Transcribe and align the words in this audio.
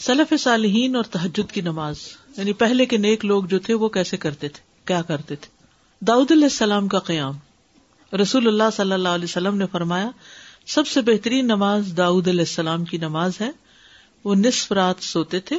سلف 0.00 0.34
صالحین 0.40 0.96
اور 0.96 1.04
تحجد 1.04 1.52
کی 1.52 1.60
نماز 1.60 1.96
یعنی 2.36 2.52
پہلے 2.52 2.86
کے 2.86 2.96
نیک 2.96 3.24
لوگ 3.24 3.44
جو 3.44 3.58
تھے 3.58 3.74
وہ 3.74 3.88
کیسے 3.88 4.16
کرتے 4.16 4.48
تھے؟ 4.48 4.62
کیا 4.84 5.02
کرتے 5.02 5.36
تھے؟ 5.36 5.64
داؤد 6.04 6.32
علیہ 6.32 6.44
السلام 6.44 6.88
کا 6.88 6.98
قیام۔ 6.98 7.34
رسول 8.16 8.46
اللہ 8.46 8.62
صلی 8.72 8.92
اللہ 8.92 9.08
علیہ 9.08 9.24
وسلم 9.24 9.56
نے 9.56 9.64
فرمایا، 9.72 10.10
سب 10.66 10.86
سے 10.86 11.00
بہترین 11.00 11.44
نماز 11.44 11.94
داؤد 11.96 12.28
علیہ 12.28 12.40
السلام 12.40 12.84
کی 12.84 12.98
نماز 12.98 13.32
ہے۔ 13.40 13.50
وہ 14.24 14.34
نصف 14.34 14.72
رات 14.72 14.96
سوتے 15.00 15.40
تھے، 15.40 15.56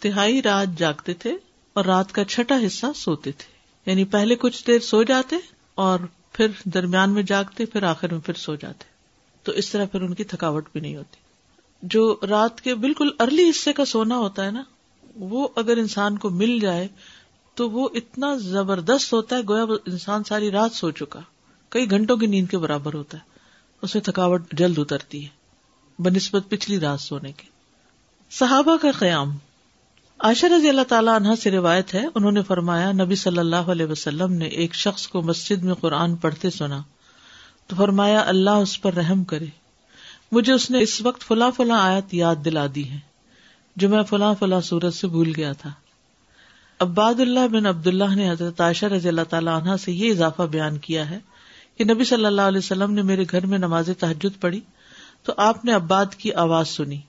تہائی 0.00 0.42
رات 0.42 0.78
جاگتے 0.78 1.14
تھے 1.14 1.36
اور 1.72 1.84
رات 1.84 2.12
کا 2.12 2.24
چھٹا 2.24 2.56
حصہ 2.66 2.86
سوتے 2.96 3.32
تھے۔ 3.32 3.54
یعنی 3.90 4.04
پہلے 4.04 4.36
کچھ 4.36 4.66
دیر 4.66 4.78
سو 4.78 5.02
جاتے 5.02 5.36
اور 5.74 6.00
پھر 6.32 6.46
درمیان 6.64 7.10
میں 7.10 7.22
جاگتے، 7.22 7.64
پھر 7.64 7.82
آخر 7.82 8.12
میں 8.12 8.20
پھر 8.20 8.34
سو 8.34 8.54
جاتے۔ 8.54 8.84
تو 9.42 9.52
اس 9.52 9.70
طرح 9.70 9.84
پھر 9.84 10.00
ان 10.00 10.14
کی 10.14 10.24
تھکاوٹ 10.24 10.68
بھی 10.72 10.80
نہیں 10.80 10.96
ہوتی۔ 10.96 11.23
جو 11.84 12.16
رات 12.28 12.60
کے 12.60 12.74
بالکل 12.74 13.08
ارلی 13.20 13.50
حصے 13.50 13.72
کا 13.72 13.84
سونا 13.84 14.16
ہوتا 14.16 14.44
ہے 14.44 14.50
نا، 14.50 14.62
وہ 15.16 15.48
اگر 15.56 15.76
انسان 15.76 16.18
کو 16.18 16.30
مل 16.30 16.58
جائے 16.58 16.88
تو 17.54 17.70
وہ 17.70 17.88
اتنا 17.94 18.34
زبردست 18.36 19.12
ہوتا 19.12 19.36
ہے، 19.36 19.40
گویا 19.48 19.62
انسان 19.86 20.24
ساری 20.24 20.50
رات 20.50 20.72
سو 20.72 20.90
چکا۔ 20.90 21.20
کئی 21.68 21.90
گھنٹوں 21.90 22.16
کی 22.16 22.26
نیند 22.26 22.48
کے 22.48 22.58
برابر 22.58 22.94
ہوتا 22.94 23.18
ہے۔ 23.18 23.22
اس 23.82 23.94
میں 23.94 24.02
تھکاوٹ 24.02 24.42
جلد 24.52 24.78
اترتی 24.78 25.24
ہے، 25.24 25.28
بنسبت 25.98 26.42
پچھلی 26.48 26.80
رات 26.80 27.00
سونے 27.00 27.32
کی۔ 27.32 27.46
صحابہ 28.30 28.76
کا 28.76 28.88
قیام۔ 28.98 29.36
عائشہ 30.18 30.46
رضی 30.46 30.68
اللہ 30.68 30.82
تعالیٰ 30.82 31.14
عنہ 31.14 31.28
سے 31.42 31.50
روایت 31.50 31.94
ہے، 31.94 32.06
انہوں 32.14 32.32
نے 32.32 32.42
فرمایا، 32.42 32.92
نبی 32.92 33.14
صلی 33.14 33.38
اللہ 33.38 33.56
علیہ 33.56 33.86
وسلم 33.86 34.32
نے 34.32 34.44
ایک 34.44 34.74
شخص 34.74 35.08
کو 35.08 35.22
مسجد 35.22 35.62
میں 35.62 35.74
قرآن 35.74 36.16
پڑھتے 36.16 36.50
سنا 36.50 36.82
تو 37.66 37.76
فرمایا، 37.76 38.20
اللہ 38.26 38.50
اس 38.50 38.82
پر 38.82 38.94
رحم 38.94 39.24
کرے۔ 39.24 39.46
مجھے 40.34 40.52
اس 40.52 40.70
نے 40.70 40.80
اس 40.80 41.02
وقت 41.02 41.22
فلاں 41.22 41.50
فلاں 41.50 41.78
آیت 41.80 42.14
یاد 42.14 42.36
دلا 42.44 42.66
دی 42.74 42.90
ہے 42.90 42.98
جو 43.76 43.88
میں 43.88 44.02
فلاں 44.02 44.34
فلاں 44.38 44.60
سورت 44.60 44.94
سے 44.94 45.06
بھول 45.06 45.32
گیا 45.36 45.52
تھا۔ 45.52 45.70
عباد 46.80 47.14
اللہ 47.20 47.48
بن 47.48 47.66
عبد 47.66 47.86
اللہ 47.86 48.14
نے 48.14 48.30
حضرت 48.30 48.60
عائشہ 48.60 48.86
رضی 48.86 49.08
اللہ 49.08 49.24
تعالیٰ 49.30 49.62
عنہ 49.62 49.76
سے 49.76 49.92
یہ 49.92 50.10
اضافہ 50.10 50.42
بیان 50.42 50.78
کیا 50.78 51.10
ہے 51.10 51.18
کہ 51.78 51.84
نبی 51.84 52.04
صلی 52.04 52.24
اللہ 52.24 52.42
علیہ 52.42 52.58
وسلم 52.58 52.92
نے 52.92 53.02
میرے 53.02 53.24
گھر 53.30 53.46
میں 53.46 53.58
نماز 53.58 53.90
تحجد 53.98 54.40
پڑھی 54.40 54.60
تو 55.22 55.32
آپ 55.36 55.64
نے 55.64 55.72
عباد 55.72 56.06
کی 56.06 56.32
آواز 56.32 56.68
سنی 56.68 57.00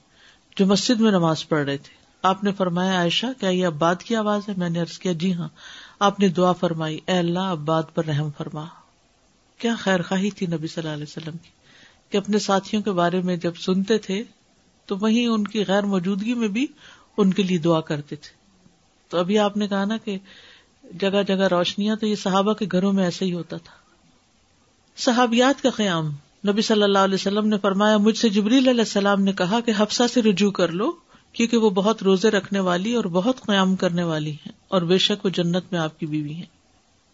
جو 0.57 0.65
مسجد 0.65 0.99
میں 0.99 1.11
نماز 1.11 1.47
پڑھ 1.47 1.65
رہے 1.65 1.77
تھے۔ 1.77 1.95
آپ 2.21 2.43
نے 2.43 2.51
فرمایا، 2.51 2.93
عائشہ، 2.93 3.25
کیا 3.39 3.49
یہ 3.49 3.67
عباد 3.67 3.95
کی 3.95 4.15
آواز 4.15 4.49
ہے؟ 4.49 4.53
میں 4.57 4.69
نے 4.69 4.83
کیا 5.01 5.11
جی 5.11 5.33
ہاں۔ 5.33 5.47
آپ 5.99 6.19
نے 6.19 6.27
دعا 6.27 6.51
فرمائی، 6.51 6.99
اے 7.05 7.17
اللہ، 7.17 7.39
عباد 7.39 7.83
پر 7.93 8.05
رحم 8.05 8.29
فرما۔ 8.37 8.65
کیا 9.57 9.75
خیر 9.79 10.01
خواہی 10.01 10.29
تھی 10.29 10.45
نبی 10.45 10.67
صلی 10.67 10.83
اللہ 10.83 10.93
علیہ 10.93 11.03
وسلم 11.03 11.37
کی؟ 11.37 11.54
کہ 12.15 12.19
اپنے 12.19 12.39
ساتھیوں 12.39 12.83
کے 12.83 12.91
بارے 12.91 13.21
میں 13.21 13.37
جب 13.37 13.55
سنتے 13.55 13.97
تھے 13.97 14.23
تو 14.85 14.97
وہیں 14.97 15.27
ان 15.27 15.43
کی 15.43 15.63
غیر 15.67 15.83
موجودگی 15.83 16.33
میں 16.33 16.47
بھی 16.47 16.67
ان 17.17 17.33
کے 17.33 17.43
لیے 17.43 17.57
دعا 17.57 17.81
کرتے 17.81 18.15
تھے۔ 18.15 18.35
تو 19.09 19.17
ابھی 19.17 19.39
آپ 19.39 19.57
نے 19.57 19.67
کہا 19.67 19.85
نا 19.85 19.97
کہ 19.97 20.17
جگہ 21.01 21.23
جگہ 21.27 21.47
روشنیاں 21.47 21.95
تو 21.95 22.07
یہ 22.07 22.15
صحابہ 22.15 22.53
کے 22.53 22.65
گھروں 22.71 22.93
میں 22.93 23.03
ایسے 23.03 23.25
ہی 23.25 23.33
ہوتا 23.33 23.57
تھا۔ 23.57 23.73
صحابیات 24.97 25.63
کا 25.63 25.69
قیام۔ 25.69 26.11
نبی 26.47 26.61
صلی 26.61 26.83
اللہ 26.83 26.99
علیہ 26.99 27.15
وسلم 27.15 27.47
نے 27.47 27.57
فرمایا، 27.57 27.97
مجھ 27.97 28.17
سے 28.17 28.29
جبریل 28.29 28.67
علیہ 28.67 28.81
السلام 28.81 29.21
نے 29.21 29.33
کہا 29.33 29.59
کہ 29.59 29.73
حفصہ 29.77 30.03
سے 30.13 30.21
رجوع 30.21 30.51
کر 30.51 30.69
لو، 30.69 30.91
کیونکہ 31.33 31.57
وہ 31.57 31.69
بہت 31.69 32.03
روزے 32.03 32.29
رکھنے 32.29 32.59
والی 32.59 32.93
اور 32.93 33.05
بہت 33.05 33.41
قیام 33.41 33.75
کرنے 33.75 34.03
والی 34.03 34.31
ہیں 34.31 34.51
اور 34.67 34.81
بے 34.81 34.97
شک 34.97 35.25
وہ 35.25 35.29
جنت 35.29 35.63
میں 35.71 35.79
آپ 35.79 35.99
کی 35.99 36.05
بیوی 36.05 36.33
ہیں۔ 36.33 36.55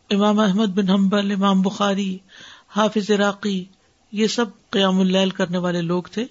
امام 0.09 0.39
احمد 0.39 0.65
بن 0.65 0.89
حنبل، 0.89 1.31
امام 1.31 1.61
بخاری، 1.61 2.17
حافظ 2.69 3.11
عراقی، 3.11 3.65
یہ 4.11 4.27
سب 4.27 4.45
قیام 4.71 4.99
اللیل 4.99 5.29
کرنے 5.29 5.57
والے 5.57 5.81
لوگ 5.81 6.03
تھے 6.03 6.25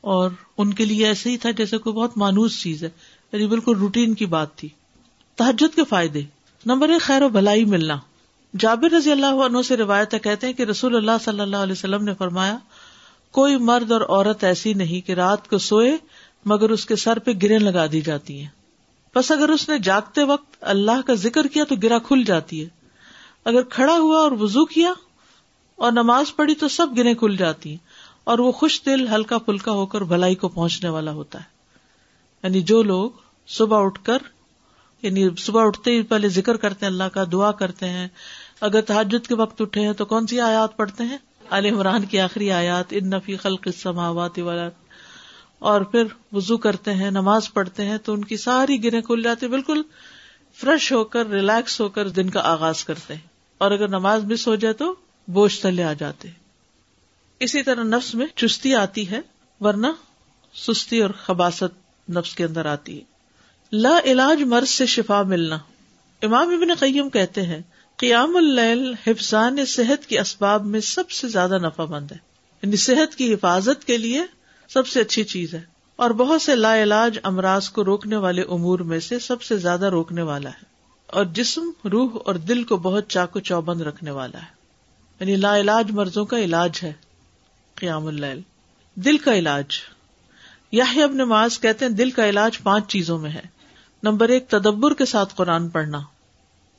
اور 0.00 0.30
ان 0.58 0.74
کے 0.74 0.84
لیے 0.84 1.06
ایسے 1.06 1.30
ہی 1.30 1.36
تھا 1.36 1.50
جیسے 1.50 1.78
کوئی 1.78 1.96
بہت 1.96 2.18
مانوس 2.18 2.62
چیز 2.62 2.84
ہے 2.84 2.90
یعنی 3.32 3.46
بالکل 3.46 3.76
روٹین 3.78 4.14
کی 4.14 4.26
بات 4.26 4.54
تھی۔ 4.56 4.68
تحجد 5.36 5.74
کے 5.74 5.84
فائدے۔ 5.84 6.22
نمبر 6.66 6.88
ایک، 6.88 7.00
خیر 7.00 7.22
و 7.22 7.28
بھلائی 7.28 7.64
ملنا۔ 7.64 7.96
جابر 8.58 8.92
رضی 8.92 9.12
اللہ 9.12 9.26
عنہ 9.26 9.62
سے 9.62 9.76
روایت 9.76 10.14
کہتے 10.22 10.46
ہیں 10.46 10.54
کہ 10.54 10.62
رسول 10.62 10.96
اللہ 10.96 11.10
صلی 11.24 11.40
اللہ 11.40 11.56
علیہ 11.56 11.72
وسلم 11.72 12.04
نے 12.04 12.14
فرمایا، 12.14 12.58
کوئی 13.30 13.56
مرد 13.56 13.92
اور 13.92 14.00
عورت 14.00 14.44
ایسی 14.44 14.74
نہیں 14.74 15.06
کہ 15.06 15.12
رات 15.12 15.50
کو 15.50 15.58
سوئے 15.58 15.96
مگر 16.44 16.70
اس 16.70 16.86
کے 16.86 16.96
سر 16.96 17.18
پہ 17.18 17.30
گریں 17.42 17.58
لگا 17.58 17.86
دی 17.92 18.00
جاتی 18.00 18.40
ہیں۔ 18.40 18.48
بس 19.14 19.30
اگر 19.30 19.48
اس 19.48 19.68
نے 19.68 19.78
جاگتے 19.78 20.24
وقت 20.24 20.56
اللہ 20.60 21.00
کا 21.06 21.14
ذکر 21.14 21.46
کیا 21.46 21.64
تو 21.64 21.74
گرا 21.76 21.98
کھل 21.98 22.22
جاتی 22.26 22.64
ہے۔ 22.64 22.68
اگر 23.44 23.62
کھڑا 23.62 23.98
ہوا 23.98 24.18
اور 24.20 24.32
وزو 24.32 24.64
کیا 24.64 24.92
اور 25.80 25.92
نماز 25.92 26.36
پڑھی 26.36 26.54
تو 26.54 26.68
سب 26.68 26.86
گریں 26.96 27.14
کھل 27.14 27.36
جاتی 27.36 27.70
ہیں 27.70 27.76
اور 28.24 28.38
وہ 28.38 28.52
خوش 28.52 28.82
دل 28.86 29.08
ہلکا 29.08 29.38
پھلکا 29.38 29.72
ہو 29.72 29.86
کر 29.86 30.00
بھلائی 30.00 30.34
کو 30.34 30.48
پہنچنے 30.48 30.90
والا 30.90 31.12
ہوتا 31.12 31.38
ہے۔ 31.38 31.44
یعنی 32.42 32.60
جو 32.60 32.82
لوگ 32.82 33.10
صبح 33.46 33.84
اٹھ 33.84 34.04
کر 34.04 34.18
یعنی 35.02 35.28
صبح 35.38 35.66
اٹھتے 35.66 35.90
ہی 35.90 36.02
پہلے 36.02 36.28
ذکر 36.28 36.56
کرتے 36.56 36.86
ہیں، 36.86 36.92
اللہ 36.92 37.04
کا 37.04 37.24
دعا 37.32 37.52
کرتے 37.52 37.88
ہیں۔ 37.88 38.08
اگر 38.60 38.80
تحجد 38.80 39.26
کے 39.26 39.34
وقت 39.34 39.62
اٹھے 39.62 39.80
ہیں 39.80 39.92
تو 39.92 40.04
کون 40.04 40.26
سی 40.26 40.40
آیات 40.40 40.76
پڑھتے 40.76 41.04
ہیں؟ 41.04 41.18
علیہ 41.50 41.72
عمران 41.72 42.04
کی 42.04 42.20
آخری 42.20 42.52
آیات، 42.52 42.84
ان 42.90 43.10
نفی 43.10 43.36
خلق 43.36 43.62
السماوات 43.66 44.38
والارض۔ 44.38 44.72
اور 45.58 45.80
پھر 45.80 46.04
وزو 46.32 46.56
کرتے 46.56 46.94
ہیں، 46.94 47.10
نماز 47.10 47.52
پڑھتے 47.52 47.84
ہیں 47.84 47.98
تو 47.98 48.12
ان 48.12 48.24
کی 48.24 48.36
ساری 48.36 48.84
گریں 48.84 49.00
کھل 49.00 49.22
جاتی 49.22 49.48
بالکل 49.48 49.82
فریش 50.54 50.92
ہو 50.92 51.04
کر، 51.04 51.26
ریلیکس 51.26 51.80
ہو 51.80 51.88
کر 51.88 52.08
دن 52.08 52.30
کا 52.30 52.40
آغاز 52.40 52.84
کرتے 52.84 53.14
ہیں۔ 53.14 53.26
اور 53.58 53.70
اگر 53.70 53.88
نماز 53.88 54.24
مس 54.24 54.48
ہو 54.48 54.54
جائے 54.54 54.74
تو 54.74 54.94
بوجھ 55.32 55.60
تلے 55.60 55.84
آ 55.84 55.92
جاتے۔ 55.92 56.28
اسی 57.40 57.62
طرح 57.62 57.82
نفس 57.82 58.14
میں 58.14 58.26
چستی 58.36 58.74
آتی 58.74 59.10
ہے، 59.10 59.20
ورنہ 59.60 59.86
سستی 60.54 61.02
اور 61.02 61.10
خباست 61.10 62.10
نفس 62.10 62.34
کے 62.34 62.44
اندر 62.44 62.66
آتی 62.66 62.98
ہے۔ 62.98 63.04
لا 63.72 63.98
علاج 64.04 64.42
مرض 64.42 64.68
سے 64.68 64.86
شفا 64.86 65.22
ملنا۔ 65.22 65.58
امام 66.22 66.48
ابن 66.48 66.74
قیم 66.74 67.10
کہتے 67.10 67.42
ہیں، 67.42 67.62
قیام 67.96 68.36
اللیل 68.36 68.94
حفظان 69.06 69.64
صحت 69.66 70.06
کے 70.06 70.20
اسباب 70.20 70.66
میں 70.66 70.80
سب 70.80 71.10
سے 71.10 71.28
زیادہ 71.28 71.58
نفع 71.58 71.84
مند 71.84 72.12
ہے۔ 72.12 72.16
یعنی 72.62 72.76
صحت 72.76 73.14
کی 73.14 73.34
حفاظت 73.34 73.84
کے 73.84 73.98
لیے 73.98 74.22
سب 74.68 74.86
سے 74.86 75.00
اچھی 75.00 75.24
چیز 75.24 75.54
ہے۔ 75.54 75.60
اور 75.96 76.10
بہت 76.10 76.42
سے 76.42 76.56
لا 76.56 76.82
علاج 76.82 77.18
امراض 77.22 77.68
کو 77.68 77.84
روکنے 77.84 78.16
والے 78.16 78.42
امور 78.42 78.78
میں 78.78 79.00
سے 79.00 79.18
سب 79.18 79.42
سے 79.42 79.56
زیادہ 79.56 79.86
روکنے 79.86 80.22
والا 80.22 80.50
ہے۔ 80.50 80.64
اور 81.06 81.24
جسم، 81.24 81.88
روح 81.92 82.18
اور 82.24 82.34
دل 82.34 82.64
کو 82.64 82.76
بہت 82.76 83.08
چاقو 83.08 83.40
چوبند 83.40 83.80
رکھنے 83.80 84.10
والا 84.10 84.38
ہے۔ 84.38 84.59
یعنی 85.20 85.36
لا 85.36 85.58
علاج 85.58 85.90
مرضوں 85.90 86.26
کا 86.26 86.38
علاج 86.38 86.70
ہے، 86.82 86.92
قیام 87.74 88.06
اللیل۔ 88.06 88.40
دل 88.94 89.18
کا 89.18 89.34
علاج۔ 89.34 89.66
یا 90.72 90.84
ابن 90.84 91.18
معاذ 91.18 91.58
کہتے 91.58 91.84
ہیں 91.84 91.92
دل 91.92 92.10
کا 92.10 92.28
علاج 92.28 92.62
پانچ 92.62 92.88
چیزوں 92.88 93.18
میں 93.18 93.30
ہے۔ 93.30 93.42
نمبر 94.02 94.28
ایک، 94.28 94.48
تدبر 94.48 94.94
کے 94.94 95.04
ساتھ 95.04 95.34
قرآن 95.34 95.68
پڑھنا۔ 95.68 96.00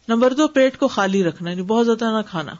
نمبر 0.07 0.33
دو، 0.33 0.47
پیٹ 0.47 0.77
کو 0.77 0.87
خالی 0.87 1.23
رکھنا 1.23 1.49
یعنی 1.49 1.61
بہت 1.61 1.85
زیادہ 1.85 2.17
نہ 2.17 2.29
کھانا۔ 2.29 2.51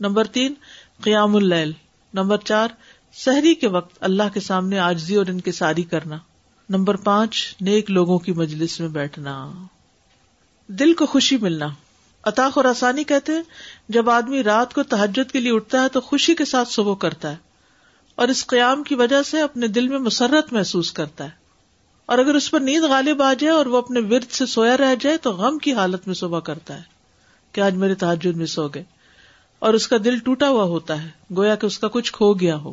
نمبر 0.00 0.24
تین، 0.24 0.54
قیام 1.00 1.36
اللیل۔ 1.36 1.72
نمبر 2.14 2.36
چار، 2.36 2.68
سحری 3.12 3.54
کے 3.54 3.68
وقت 3.68 3.96
اللہ 4.00 4.22
کے 4.34 4.40
سامنے 4.40 4.78
آجزی 4.78 5.14
اور 5.14 5.26
ان 5.26 5.40
کے 5.40 5.52
ساری 5.52 5.82
کرنا۔ 5.82 6.18
نمبر 6.68 6.96
پانچ، 6.96 7.56
نیک 7.60 7.90
لوگوں 7.90 8.18
کی 8.18 8.32
مجلس 8.32 8.80
میں 8.80 8.88
بیٹھنا۔ 8.88 9.52
دل 10.66 10.94
کو 10.94 11.06
خوشی 11.06 11.36
ملنا۔ 11.36 11.66
اطاق 12.26 12.52
اور 12.56 12.64
آسانی 12.64 13.04
کہتے 13.04 13.32
ہیں، 13.32 13.42
جب 13.88 14.10
آدمی 14.10 14.42
رات 14.42 14.74
کو 14.74 14.82
تحجد 14.82 15.30
کے 15.32 15.40
لیے 15.40 15.52
اٹھتا 15.52 15.82
ہے 15.82 15.88
تو 15.88 16.00
خوشی 16.00 16.34
کے 16.34 16.44
ساتھ 16.44 16.68
صبح 16.68 16.94
کرتا 16.94 17.30
ہے، 17.30 17.36
اور 18.14 18.28
اس 18.28 18.46
قیام 18.46 18.82
کی 18.82 18.94
وجہ 18.94 19.22
سے 19.22 19.40
اپنے 19.40 19.66
دل 19.66 19.88
میں 19.88 19.98
مسرت 19.98 20.52
محسوس 20.52 20.92
کرتا 20.92 21.24
ہے۔ 21.24 21.44
اور 22.06 22.18
اگر 22.18 22.34
اس 22.34 22.50
پر 22.50 22.60
نیند 22.60 22.84
غالب 22.84 23.22
آ 23.22 23.32
جائے 23.32 23.54
اور 23.54 23.66
وہ 23.66 23.78
اپنے 23.78 24.00
ورد 24.00 24.30
سے 24.30 24.46
سویا 24.46 24.76
رہ 24.76 24.94
جائے 25.00 25.16
تو 25.16 25.32
غم 25.32 25.58
کی 25.58 25.72
حالت 25.72 26.06
میں 26.06 26.14
صبح 26.14 26.40
کرتا 26.40 26.76
ہے 26.76 26.82
کہ 27.52 27.60
آج 27.60 27.74
میرے 27.74 27.94
تحجد 27.94 28.36
میں 28.36 28.46
سو 28.46 28.68
گئے۔ 28.68 28.84
اور 29.58 29.74
اس 29.74 29.88
کا 29.88 29.96
دل 30.04 30.18
ٹوٹا 30.18 30.48
ہوا 30.48 30.64
ہوتا 30.64 31.02
ہے، 31.02 31.08
گویا 31.36 31.54
کہ 31.54 31.66
اس 31.66 31.78
کا 31.78 31.88
کچھ 31.88 32.12
کھو 32.12 32.34
گیا 32.34 32.56
ہو۔ 32.56 32.72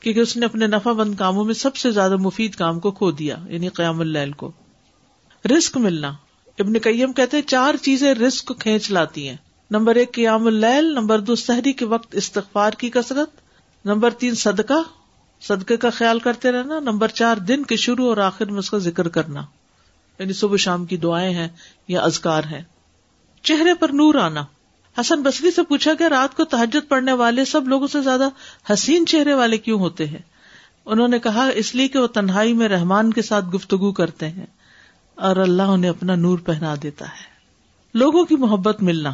کیونکہ 0.00 0.20
اس 0.20 0.36
نے 0.36 0.46
اپنے 0.46 0.66
نفع 0.66 0.92
بند 0.92 1.14
کاموں 1.14 1.44
میں 1.44 1.54
سب 1.54 1.76
سے 1.76 1.90
زیادہ 1.90 2.16
مفید 2.16 2.54
کام 2.54 2.80
کو 2.80 2.90
کھو 2.90 3.10
دیا 3.10 3.36
یعنی 3.48 3.68
قیام 3.68 4.00
اللیل 4.00 4.32
کو۔ 4.32 4.52
رسک 5.58 5.76
ملنا۔ 5.76 6.12
ابن 6.58 6.72
کئیم 6.72 7.12
کہتے 7.12 7.42
چار 7.42 7.74
چیزیں 7.76 8.14
رسک 8.14 8.52
کھینچ 8.58 8.90
لاتی 8.90 9.28
ہیں۔ 9.28 9.36
نمبر 9.70 9.94
ایک 9.94 10.12
قیام 10.12 10.46
اللیل، 10.46 10.84
نمبر 10.84 11.18
دو 11.18 11.34
سحری 11.34 11.72
کے 11.72 11.84
وقت 11.84 12.14
استغفار 12.14 12.70
کی 12.70 12.90
کثرت، 12.90 13.30
نمبر 13.84 14.10
تین 14.10 14.34
صدقہ، 14.34 14.82
صدقے 15.40 15.76
کا 15.76 15.90
خیال 15.90 16.18
کرتے 16.18 16.52
رہنا، 16.52 16.80
نمبر 16.80 17.08
چار 17.08 17.36
دن 17.36 17.62
کے 17.62 17.76
شروع 17.76 18.08
اور 18.08 18.16
آخر 18.16 18.46
میں 18.46 18.58
اس 18.58 18.70
کا 18.70 18.78
ذکر 18.78 19.08
کرنا۔ 19.08 19.42
یعنی 20.18 20.32
صبح 20.32 20.56
شام 20.56 20.84
کی 20.84 20.96
دعائیں 20.96 21.34
ہیں 21.34 21.48
یا 21.88 22.00
ازکار 22.00 22.44
ہیں۔ 22.44 22.62
چہرے 23.42 23.74
پر 23.74 23.88
نور 23.88 24.14
آنا۔ 24.14 24.44
حسن 25.00 25.22
بصری 25.22 25.50
سے 25.50 25.62
پوچھا 25.62 25.94
کہ 25.94 26.04
رات 26.04 26.36
کو 26.36 26.44
تحجد 26.44 26.88
پڑھنے 26.88 27.12
والے 27.12 27.44
سب 27.44 27.68
لوگوں 27.68 27.86
سے 27.86 28.00
زیادہ 28.00 28.28
حسین 28.72 29.06
چہرے 29.06 29.34
والے 29.34 29.58
کیوں 29.58 29.80
ہوتے 29.80 30.06
ہیں؟ 30.06 30.22
انہوں 30.84 31.08
نے 31.08 31.18
کہا، 31.18 31.48
اس 31.48 31.74
لیے 31.74 31.88
کہ 31.88 31.98
وہ 31.98 32.06
تنہائی 32.06 32.52
میں 32.52 32.68
رحمان 32.68 33.12
کے 33.12 33.22
ساتھ 33.22 33.44
گفتگو 33.44 33.92
کرتے 33.92 34.28
ہیں۔ 34.28 34.46
اور 35.16 35.36
اللہ 35.36 35.62
انہیں 35.62 35.90
اپنا 35.90 36.14
نور 36.14 36.38
پہنا 36.38 36.74
دیتا 36.82 37.04
ہے۔ 37.04 37.36
لوگوں 37.94 38.24
کی 38.24 38.36
محبت 38.36 38.82
ملنا۔ 38.82 39.12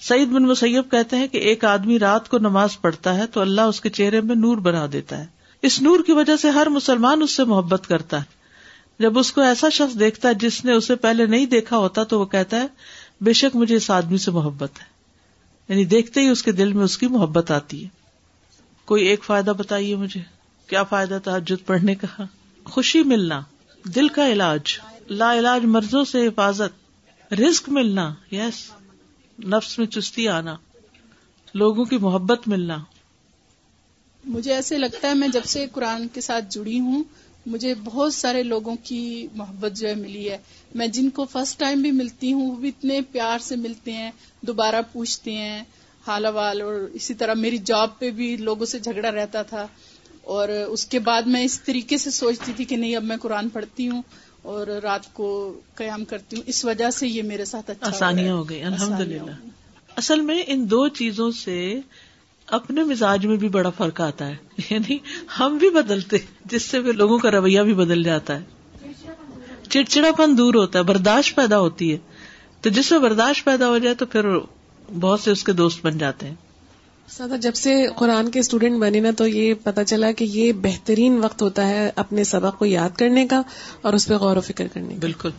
سعید 0.00 0.28
بن 0.28 0.42
مسیب 0.42 0.90
کہتے 0.90 1.16
ہیں 1.16 1.26
کہ 1.26 1.38
ایک 1.38 1.64
آدمی 1.64 1.98
رات 1.98 2.28
کو 2.28 2.38
نماز 2.38 2.80
پڑھتا 2.80 3.14
ہے 3.14 3.26
تو 3.26 3.40
اللہ 3.40 3.60
اس 3.60 3.80
کے 3.80 3.90
چہرے 3.90 4.20
میں 4.20 4.36
نور 4.36 4.56
بنا 4.56 4.86
دیتا 4.92 5.18
ہے۔ 5.18 5.26
اس 5.62 5.82
نور 5.82 6.00
کی 6.06 6.12
وجہ 6.12 6.36
سے 6.36 6.50
ہر 6.50 6.66
مسلمان 6.66 7.22
اس 7.22 7.30
سے 7.30 7.44
محبت 7.44 7.86
کرتا 7.86 8.18
ہے۔ 8.18 8.40
جب 8.98 9.18
اس 9.18 9.32
کو 9.32 9.40
ایسا 9.40 9.68
شخص 9.68 9.98
دیکھتا 9.98 10.28
ہے 10.28 10.34
جس 10.34 10.64
نے 10.64 10.72
اسے 10.72 10.94
پہلے 10.94 11.26
نہیں 11.26 11.46
دیکھا 11.46 11.76
ہوتا 11.78 12.04
تو 12.04 12.20
وہ 12.20 12.24
کہتا 12.24 12.56
ہے، 12.56 12.66
بے 13.20 13.32
شک 13.32 13.56
مجھے 13.56 13.76
اس 13.76 13.90
آدمی 13.90 14.18
سے 14.18 14.30
محبت 14.30 14.70
ہے۔ 14.80 14.84
یعنی 15.68 15.84
دیکھتے 15.84 16.20
ہی 16.20 16.28
اس 16.28 16.42
کے 16.42 16.52
دل 16.52 16.72
میں 16.72 16.84
اس 16.84 16.98
کی 16.98 17.06
محبت 17.06 17.50
آتی 17.50 17.84
ہے۔ 17.84 17.88
کوئی 18.84 19.04
ایک 19.04 19.24
فائدہ 19.24 19.50
بتائیے 19.50 19.96
مجھے؟ 19.96 20.20
کیا 20.66 20.82
فائدہ 20.82 21.18
تھا 21.24 21.38
پڑھنے 21.66 21.94
کا؟ 21.94 22.22
خوشی 22.64 23.02
ملنا، 23.02 23.40
دل 23.84 24.08
کا 24.08 24.28
علاج۔ 24.28 24.78
لا 25.10 25.38
علاج 25.38 25.64
مرضوں 25.64 26.04
سے 26.04 26.26
حفاظت، 26.26 26.94
رزق 27.32 27.68
ملنا 27.68 28.14
یس 28.32 28.70
نفس 29.44 29.78
میں 29.78 29.86
چستی 29.86 30.28
آنا، 30.28 30.56
لوگوں 31.54 31.84
کی 31.84 31.96
محبت 31.96 32.48
ملنا۔ 32.48 32.76
مجھے 34.24 34.54
ایسے 34.54 34.78
لگتا 34.78 35.08
ہے 35.08 35.14
میں 35.14 35.28
جب 35.28 35.44
سے 35.44 35.66
قرآن 35.72 36.08
کے 36.08 36.20
ساتھ 36.20 36.44
جڑی 36.48 36.80
ہوں، 36.80 37.04
مجھے 37.46 37.74
بہت 37.84 38.14
سارے 38.14 38.42
لوگوں 38.42 38.76
کی 38.82 39.26
محبت 39.34 39.72
جو 39.72 39.88
ہے 39.88 39.94
ملی 39.94 40.30
ہے۔ 40.30 40.38
میں 40.74 40.86
جن 40.86 41.10
کو 41.10 41.24
فرسٹ 41.24 41.60
ٹائم 41.60 41.82
بھی 41.82 41.90
ملتی 41.90 42.32
ہوں، 42.32 42.50
وہ 42.50 42.56
بھی 42.56 42.68
اتنے 42.68 43.00
پیار 43.00 43.38
سے 43.38 43.56
ملتے 43.56 43.92
ہیں، 43.92 44.10
دوبارہ 44.40 44.80
پوچھتے 44.92 45.32
ہیں، 45.32 45.64
حال 46.06 46.26
حوال 46.26 46.60
اور 46.60 46.74
اسی 46.74 47.14
طرح 47.14 47.34
میری 47.34 47.58
جاب 47.58 47.98
پہ 47.98 48.10
بھی 48.10 48.36
لوگوں 48.36 48.66
سے 48.66 48.78
جھگڑا 48.78 49.10
رہتا 49.10 49.42
تھا۔ 49.42 49.66
اور 50.22 50.48
اس 50.48 50.86
کے 50.86 50.98
بعد 50.98 51.22
میں 51.22 51.44
اس 51.44 51.60
طریقے 51.60 51.98
سے 51.98 52.10
سوچتی 52.10 52.52
تھی 52.56 52.64
کہ 52.64 52.76
نہیں، 52.76 52.96
اب 52.96 53.04
میں 53.04 53.16
قرآن 53.16 53.48
پڑھتی 53.48 53.88
ہوں۔ 53.88 54.02
اور 54.42 54.66
رات 54.66 55.14
کو 55.14 55.60
قیام 55.74 56.04
کرتی 56.04 56.36
ہوں۔ 56.36 56.42
اس 56.46 56.64
وجہ 56.64 56.90
سے 56.90 57.08
یہ 57.08 57.22
میرے 57.22 57.44
ساتھ 57.44 57.70
اچھا 57.70 57.88
آسانیاں 57.88 58.34
ہو 58.34 58.50
گئی 58.50 58.62
الحمد 58.62 59.00
للہ 59.00 59.30
اصل 59.96 60.20
میں 60.20 60.42
ان 60.46 60.70
دو 60.70 60.88
چیزوں 60.88 61.30
سے 61.30 61.80
اپنے 62.46 62.84
مزاج 62.84 63.26
میں 63.26 63.36
بھی 63.36 63.48
بڑا 63.48 63.70
فرق 63.70 64.00
آتا 64.00 64.28
ہے۔ 64.28 64.36
یعنی 64.70 64.98
ہم 65.40 65.56
بھی 65.56 65.70
بدلتے 65.70 66.16
جس 66.44 66.62
سے 66.62 66.80
بھی 66.80 66.92
لوگوں 66.92 67.18
کا 67.18 67.30
رویہ 67.30 67.60
بھی 67.60 67.74
بدل 67.74 68.02
جاتا 68.02 68.40
ہے۔ 68.40 68.44
چڑچڑا 69.68 70.12
پن 70.12 70.38
دور 70.38 70.54
ہوتا 70.54 70.78
ہے 70.78 70.84
برداشت 70.84 71.36
پیدا 71.36 71.58
ہوتی 71.58 71.92
ہے۔ 71.92 71.98
تو 72.60 72.70
جس 72.70 72.90
میں 72.90 72.98
برداشت 72.98 73.44
پیدا 73.44 73.68
ہو 73.68 73.78
جائے 73.78 73.94
تو 73.94 74.06
پھر 74.06 74.26
بہت 75.00 75.20
سے 75.20 75.30
اس 75.30 75.44
کے 75.44 75.52
دوست 75.52 75.86
بن 75.86 75.98
جاتے 75.98 76.26
ہیں۔ 76.26 76.34
سادہ 77.16 77.36
جب 77.40 77.54
سے 77.54 77.86
قرآن 77.96 78.30
کے 78.30 78.40
اسٹوڈینٹ 78.40 78.80
بنے 78.80 79.00
نا 79.00 79.10
تو 79.16 79.26
یہ 79.26 79.54
پتا 79.64 79.84
چلا 79.84 80.12
کہ 80.12 80.24
یہ 80.24 80.52
بہترین 80.52 81.18
وقت 81.24 81.42
ہوتا 81.42 81.68
ہے 81.68 81.90
اپنے 81.96 82.24
سبق 82.24 82.58
کو 82.58 82.66
یاد 82.66 82.96
کرنے 82.98 83.26
کا 83.26 83.42
اور 83.82 83.92
اس 83.92 84.06
پہ 84.08 84.14
غور 84.14 84.36
و 84.36 84.40
فکر 84.40 84.66
کرنے 84.66 84.94
کا۔ 84.94 85.00
بالکل۔ 85.00 85.30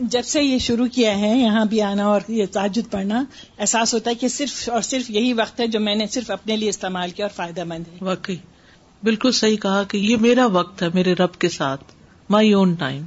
جب 0.00 0.24
سے 0.24 0.42
یہ 0.42 0.58
شروع 0.58 0.86
کیا 0.86 1.18
ہے 1.18 1.38
یہاں 1.38 1.64
بھی 1.64 1.82
آنا 1.82 2.04
اور 2.04 2.20
یہ 2.28 2.46
تاجد 2.52 2.92
پڑھنا 2.92 3.24
احساس 3.58 3.94
ہوتا 3.94 4.10
ہے 4.10 4.14
کہ 4.14 4.28
صرف 4.28 4.68
اور 4.68 4.82
صرف 4.82 5.10
یہی 5.10 5.32
وقت 5.32 5.60
ہے 5.60 5.66
جو 5.66 5.80
میں 5.80 5.94
نے 5.94 6.06
صرف 6.06 6.30
اپنے 6.30 6.56
لیے 6.56 6.68
استعمال 6.68 7.10
کیا 7.10 7.24
اور 7.24 7.36
فائدہ 7.36 7.64
مند 7.64 7.84
ہے۔ 7.92 7.98
واقعی۔ 8.00 8.36
بالکل 9.02 9.32
صحیح 9.32 9.56
کہا 9.56 9.82
کہ 9.82 9.96
یہ 9.96 10.16
میرا 10.16 10.46
وقت 10.46 10.82
ہے 10.82 10.88
میرے 10.94 11.12
رب 11.12 11.34
کے 11.34 11.48
ساتھ 11.48 11.84
مائی 12.30 12.52
اون 12.52 12.74
ٹائم 12.74 13.02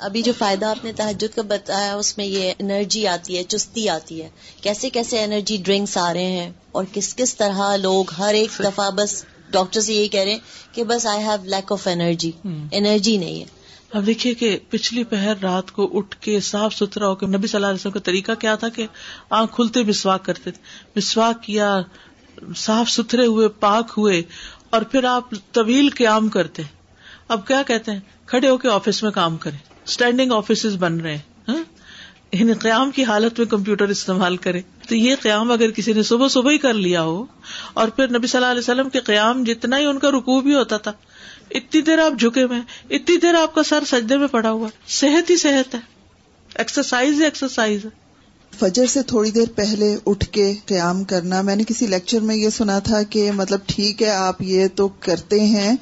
ابھی 0.00 0.22
جو 0.22 0.32
فائدہ 0.38 0.66
آپ 0.66 0.84
نے 0.84 0.92
تحجد 0.92 1.36
کا 1.36 1.42
بتایا 1.42 1.94
اس 1.94 2.18
میں 2.18 2.26
یہ 2.26 2.52
انرجی 2.58 3.06
آتی 3.06 3.36
ہے 3.36 3.42
چستی 3.42 3.88
آتی 3.88 4.22
ہے۔ 4.22 4.28
کیسے 4.62 4.90
کیسے 4.90 5.24
انرجی 5.24 5.56
ڈرنکس 5.56 5.96
آ 5.96 6.12
رہے 6.12 6.26
ہیں 6.26 6.52
اور 6.72 6.84
کس 6.92 7.16
کس 7.16 7.36
طرح 7.36 7.76
لوگ 7.76 8.04
ہر 8.18 8.34
ایک 8.34 8.50
دفعہ 8.64 8.90
بس 8.90 9.24
ڈاکٹر 9.50 9.80
سے 9.80 9.94
یہی 9.94 10.08
کہہ 10.08 10.20
رہے 10.20 10.32
ہیں 10.32 10.38
کہ 10.72 10.84
بس 10.84 11.06
I 11.06 11.22
have 11.22 11.44
lack 11.44 11.72
of 11.72 11.88
energy 11.88 12.30
energy 12.72 13.16
نہیں 13.16 13.40
ہے۔ 13.40 13.44
اب 13.92 14.06
دیکھیے 14.06 14.34
کہ 14.34 14.58
پچھلی 14.70 15.04
پہر 15.04 15.32
رات 15.42 15.72
کو 15.72 15.98
اٹھ 15.98 16.16
کے 16.16 16.40
صاف 16.40 16.74
ستھرا 16.74 17.08
ہو 17.08 17.14
کے 17.14 17.26
نبی 17.26 17.46
صلی 17.46 17.56
اللہ 17.56 17.66
علیہ 17.66 17.80
وسلم 17.80 17.92
کا 17.92 18.00
طریقہ 18.00 18.32
کیا 18.32 18.54
تھا 18.54 18.68
کہ 18.68 18.86
آنکھ 19.30 19.54
کھلتے 19.54 19.82
مسواک 19.82 20.24
کرتے 20.24 20.50
تھے۔ 20.50 20.62
مسواک 20.96 21.42
کیا 21.42 21.80
صاف 22.56 22.90
ستھرے 22.90 23.26
ہوئے 23.26 23.48
پاک 23.48 23.92
ہوئے 23.96 24.22
اور 24.70 24.82
پھر 24.82 25.04
آپ 25.04 25.24
طویل 25.52 25.88
قیام 25.90 26.28
کرتے۔ 26.28 26.62
اب 27.28 27.46
کیا 27.46 27.62
کہتے 27.62 27.92
ہیں؟ 27.92 28.00
کھڑے 28.26 28.48
ہو 28.48 28.56
کے 28.56 28.68
آفس 28.68 29.02
میں 29.02 29.10
کام 29.10 29.36
کریں۔ 29.36 29.67
اسٹینڈنگ 29.88 30.32
آفیسز 30.32 30.76
بن 30.76 31.00
رہے 31.00 31.10
ہیں 31.10 31.22
ہاں؟ 31.48 31.64
یعنی 32.32 32.52
قیام 32.52 32.90
کی 32.90 33.04
حالت 33.04 33.38
میں 33.38 33.46
کمپیوٹر 33.46 33.88
استعمال 33.88 34.36
کرے۔ 34.36 34.60
تو 34.88 34.94
یہ 34.96 35.14
قیام 35.20 35.50
اگر 35.50 35.70
کسی 35.70 35.92
نے 35.92 36.02
صبح 36.02 36.28
صبح 36.28 36.50
ہی 36.50 36.58
کر 36.58 36.74
لیا 36.74 37.02
ہو، 37.02 37.24
اور 37.74 37.88
پھر 37.88 38.10
نبی 38.10 38.26
صلی 38.26 38.38
اللہ 38.38 38.50
علیہ 38.50 38.58
وسلم 38.58 38.88
کے 38.88 39.00
قیام 39.00 39.44
جتنا 39.44 39.78
ہی 39.78 39.84
ان 39.84 39.98
کا 39.98 40.10
رکو 40.10 40.40
بھی 40.40 40.54
ہوتا 40.54 40.76
تھا، 40.76 40.92
اتنی 41.50 41.80
دیر 41.80 41.98
آپ 41.98 42.20
جھکے 42.20 42.42
ہوئے 42.42 42.60
اتنی 42.90 43.16
دیر 43.16 43.34
آپ 43.34 43.54
کا 43.54 43.62
سر 43.62 43.84
سجدے 43.86 44.16
میں 44.16 44.26
پڑا 44.26 44.50
ہوا 44.50 44.68
صحت 44.88 45.30
ہی 45.30 45.36
صحت 45.36 45.74
ہے۔ 45.74 45.80
ایکسرسائز 46.54 47.14
ہی 47.14 47.24
ایکسرسائز 47.24 47.84
ہے۔ 47.84 47.90
فجر 48.58 48.86
سے 48.86 49.02
تھوڑی 49.02 49.30
دیر 49.30 49.48
پہلے 49.54 49.96
اٹھ 50.06 50.26
کے 50.26 50.54
قیام 50.66 51.04
کرنا، 51.04 51.42
میں 51.42 51.56
نے 51.56 51.64
کسی 51.64 51.86
لیکچر 51.86 52.20
میں 52.20 52.36
یہ 52.36 52.50
سنا 52.50 52.78
تھا 52.78 53.02
کہ 53.02 53.32
مطلب 53.32 53.60
ٹھیک 53.66 54.02
ہے، 54.02 54.10
آپ 54.10 54.42
یہ 54.42 54.66
تو 54.74 54.88
کرتے 54.88 55.40
ہیں، 55.40 55.76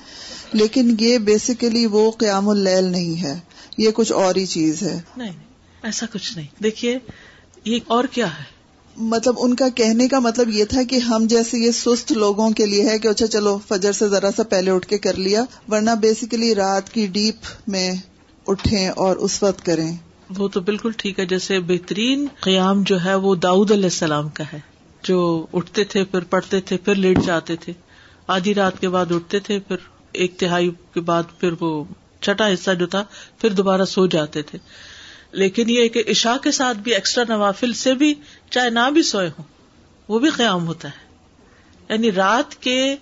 لیکن 0.52 0.96
یہ 1.00 1.18
بیسیکلی 1.18 1.86
وہ 1.86 2.10
قیام 2.10 2.48
اللیل 2.48 2.84
نہیں 2.84 3.22
ہے۔ 3.22 3.38
یہ 3.78 3.90
کچھ 3.94 4.12
اور 4.12 4.34
ہی 4.34 4.46
چیز 4.46 4.82
ہے۔ 4.82 5.00
نہیں 5.16 5.32
ایسا 5.82 6.06
کچھ 6.12 6.36
نہیں۔ 6.36 6.62
دیکھیے 6.62 6.98
یہ 7.64 7.78
اور 7.86 8.04
کیا 8.04 8.38
ہے؟ 8.38 8.56
مطلب 8.96 9.34
ان 9.38 9.54
کا 9.56 9.68
کہنے 9.68 10.08
کا 10.08 10.18
مطلب 10.18 10.48
یہ 10.48 10.64
تھا 10.64 10.82
کہ 10.82 10.96
ہم 10.96 11.26
جیسے 11.26 11.58
یہ 11.58 11.70
سست 11.70 12.12
لوگوں 12.12 12.50
کے 12.50 12.66
لیے 12.66 12.88
ہے 12.88 12.98
کہ 12.98 13.08
اچھا 13.08 13.26
چلو 13.26 13.58
فجر 13.68 13.92
سے 13.92 14.08
ذرا 14.08 14.30
سا 14.36 14.42
پہلے 14.42 14.70
اٹھ 14.70 14.86
کے 14.86 14.98
کر 14.98 15.14
لیا 15.14 15.44
ورنہ 15.68 15.90
بیسیکلی 15.90 16.54
رات 16.54 16.90
کی 16.90 17.06
ڈیپ 17.06 17.68
میں 17.68 17.92
اٹھیں 18.46 18.88
اور 18.88 19.16
اس 19.16 19.42
وقت 19.42 19.66
کریں۔ 19.66 19.96
وہ 20.38 20.48
تو 20.48 20.60
بالکل 20.60 20.90
ٹھیک 20.96 21.20
ہے 21.20 21.26
جیسے 21.26 21.60
بہترین 21.60 22.26
قیام 22.40 22.82
جو 22.82 23.04
ہے 23.04 23.14
وہ 23.14 23.34
داؤد 23.34 23.70
علیہ 23.70 23.84
السلام 23.84 24.28
کا 24.28 24.44
ہے۔ 24.52 24.60
جو 25.02 25.46
اٹھتے 25.52 25.84
تھے 25.84 26.04
پھر 26.04 26.20
پڑھتے 26.20 26.60
تھے 26.60 26.76
پھر 26.76 26.94
لیٹ 26.94 27.18
جاتے 27.26 27.56
تھے۔ 27.56 27.72
آدھی 28.26 28.54
رات 28.54 28.80
کے 28.80 28.88
بعد 28.88 29.06
اٹھتے 29.10 29.40
تھے 29.40 29.58
پھر 29.58 29.76
ایک 30.12 30.38
تہائی 30.38 30.70
کے 30.94 31.00
بعد 31.00 31.22
پھر 31.38 31.50
وہ 31.60 31.84
چھٹا 32.20 32.48
حصہ 32.48 32.70
جو 32.70 32.86
تھا، 32.86 33.04
پھر 33.38 33.50
دوبارہ 33.50 33.84
سو 33.84 34.06
جاتے 34.06 34.42
تھے۔ 34.42 34.58
لیکن 35.32 35.70
یہ 35.70 35.88
کہ 35.88 36.02
عشاء 36.08 36.36
کے 36.36 36.50
ساتھ 36.50 36.78
بھی 36.78 36.94
ایکسٹرا 36.94 37.24
نوافل 37.28 37.72
سے 37.72 37.94
بھی 37.94 38.14
چاہے 38.50 38.70
نہ 38.70 38.90
بھی 38.92 39.02
سوئے 39.02 39.28
ہوں، 39.28 39.42
وہ 40.08 40.18
بھی 40.18 40.30
قیام 40.30 40.66
ہوتا 40.66 40.88
ہے۔ 40.88 41.06
یعنی 41.88 42.12
رات 42.12 42.54
کے 42.54 42.96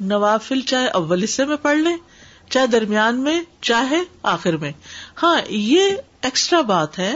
نوافل 0.00 0.60
چاہے 0.60 0.86
اول 0.86 1.22
حصے 1.22 1.44
میں 1.44 1.56
پڑھ 1.56 1.78
لیں، 1.78 1.96
چاہے 2.50 2.66
درمیان 2.66 3.20
میں، 3.20 3.42
چاہے 3.60 4.00
آخر 4.22 4.56
میں۔ 4.56 4.72
ہاں 5.22 5.40
یہ 5.48 5.82
ایکسٹرا 6.22 6.60
بات 6.60 6.98
ہے 6.98 7.14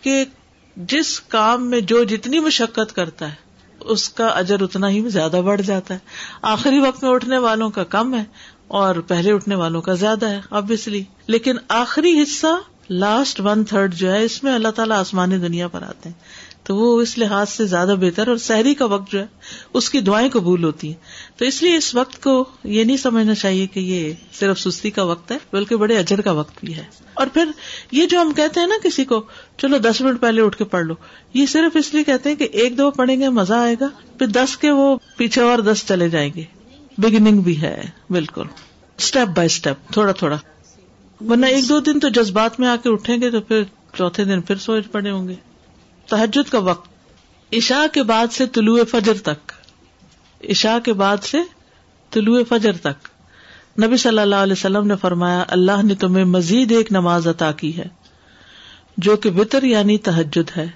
کہ 0.00 0.24
جس 0.76 1.20
کام 1.20 1.70
میں 1.70 1.80
جو 1.80 2.04
جتنی 2.04 2.38
مشقت 2.38 2.94
کرتا 2.94 3.28
ہے، 3.28 3.34
اس 3.80 4.08
کا 4.08 4.26
اجر 4.26 4.62
اتنا 4.62 4.88
ہی 4.88 5.08
زیادہ 5.08 5.40
بڑھ 5.44 5.62
جاتا 5.62 5.94
ہے۔ 5.94 5.98
آخری 6.42 6.78
وقت 6.78 7.02
میں 7.02 7.10
اٹھنے 7.10 7.38
والوں 7.38 7.70
کا 7.70 7.84
کم 7.84 8.14
ہے 8.14 8.24
اور 8.72 8.94
پہلے 8.94 9.32
اٹھنے 9.32 9.54
والوں 9.54 9.82
کا 9.82 9.94
زیادہ 9.94 10.26
ہے 10.26 10.40
ابویسلی 10.50 11.02
لیکن 11.26 11.56
آخری 11.68 12.22
حصہ 12.22 12.56
لاسٹ 12.90 13.40
ون 13.40 13.64
تھرڈ 13.64 13.94
جو 13.94 14.12
ہے، 14.12 14.24
اس 14.24 14.44
میں 14.44 14.54
اللہ 14.54 14.68
تعالیٰ 14.68 14.96
آسمانی 14.96 15.38
دنیا 15.38 15.68
پر 15.68 15.82
آتے 15.82 16.08
ہیں۔ 16.08 16.16
تو 16.62 16.76
وہ 16.76 17.00
اس 17.00 17.18
لحاظ 17.18 17.48
سے 17.48 17.66
زیادہ 17.66 17.94
بہتر 18.00 18.28
اور 18.28 18.36
سحری 18.36 18.74
کا 18.74 18.84
وقت 18.84 19.12
جو 19.12 19.18
ہے، 19.18 19.26
اس 19.74 19.90
کی 19.90 20.00
دعائیں 20.00 20.28
قبول 20.30 20.64
ہوتی 20.64 20.86
ہیں۔ 20.86 20.94
تو 21.38 21.44
اس 21.44 21.62
لیے 21.62 21.76
اس 21.76 21.94
وقت 21.94 22.22
کو 22.22 22.44
یہ 22.64 22.84
نہیں 22.84 22.96
سمجھنا 22.96 23.34
چاہیے 23.34 23.66
کہ 23.66 23.80
یہ 23.80 24.12
صرف 24.32 24.60
سستی 24.60 24.90
کا 24.90 25.02
وقت 25.02 25.32
ہے، 25.32 25.38
بلکہ 25.52 25.76
بڑے 25.76 25.98
اجر 25.98 26.20
کا 26.20 26.32
وقت 26.32 26.64
بھی 26.64 26.76
ہے۔ 26.76 26.84
اور 27.14 27.26
پھر 27.26 27.44
یہ 27.92 28.06
جو 28.06 28.20
ہم 28.20 28.32
کہتے 28.32 28.60
ہیں 28.60 28.66
نا 28.66 28.74
کسی 28.82 29.04
کو، 29.04 29.22
چلو 29.58 29.78
دس 29.78 30.00
منٹ 30.00 30.20
پہلے 30.20 30.42
اٹھ 30.42 30.56
کے 30.56 30.64
پڑھ 30.64 30.84
لو، 30.84 30.94
یہ 31.34 31.46
صرف 31.46 31.76
اس 31.76 31.94
لیے 31.94 32.04
کہتے 32.04 32.28
ہیں 32.28 32.36
کہ 32.36 32.48
ایک 32.52 32.78
دو 32.78 32.90
پڑھیں 32.90 33.20
گے، 33.20 33.28
مزہ 33.28 33.54
آئے 33.54 33.76
گا۔ 33.80 33.88
پھر 34.18 34.26
دس 34.26 34.56
کے 34.56 34.70
وہ 34.70 34.96
پیچھے 35.16 35.42
اور 35.42 35.58
دس 35.58 35.84
چلے 35.88 36.08
جائیں 36.08 36.30
گے۔ 36.36 36.44
بگننگ 36.98 37.38
بھی 37.38 37.62
ہے، 37.62 37.82
بالکل۔ 38.10 38.44
اسٹیپ 38.98 39.28
بائی 39.36 39.46
اسٹیپ 39.46 39.92
تھوڑا 39.92 40.12
تھوڑا۔ 40.12 40.36
ورنہ 41.28 41.46
ایک 41.46 41.68
دو 41.68 41.80
دن 41.80 42.00
تو 42.00 42.08
جذبات 42.08 42.60
میں 42.60 42.68
آ 42.68 42.76
کے 42.82 42.90
اٹھیں 42.90 43.20
گے 43.20 43.30
تو 43.30 43.40
پھر 43.40 43.62
چوتھے 43.96 44.24
دن 44.24 44.40
پھر 44.40 44.56
سوچ 44.56 44.84
پڑے 44.92 45.10
ہوں 45.10 45.28
گے۔ 45.28 45.34
تحجد 46.08 46.50
کا 46.50 46.58
وقت، 46.58 46.90
عشاء 47.52 47.86
کے 47.92 48.02
بعد 48.02 48.32
سے 48.32 48.46
طلوع 48.46 48.84
فجر 48.90 49.14
تک۔ 49.22 49.52
عشاء 50.50 50.78
کے 50.78 50.92
بعد 50.92 51.16
سے 51.22 51.38
طلوع 52.10 52.42
فجر 52.48 52.76
تک۔ 52.76 53.08
نبی 53.82 53.96
صلی 53.96 54.18
اللہ 54.18 54.34
علیہ 54.34 54.52
وسلم 54.52 54.86
نے 54.86 54.96
فرمایا، 54.96 55.44
اللہ 55.48 55.82
نے 55.82 55.94
تمہیں 55.94 56.24
مزید 56.24 56.72
ایک 56.72 56.92
نماز 56.92 57.28
عطا 57.28 57.52
کی 57.52 57.76
ہے، 57.76 57.88
جو 58.96 59.16
کہ 59.16 59.30
وطر 59.30 59.62
یعنی 59.62 59.98
تحجد 59.98 60.56
ہے۔ 60.56 60.66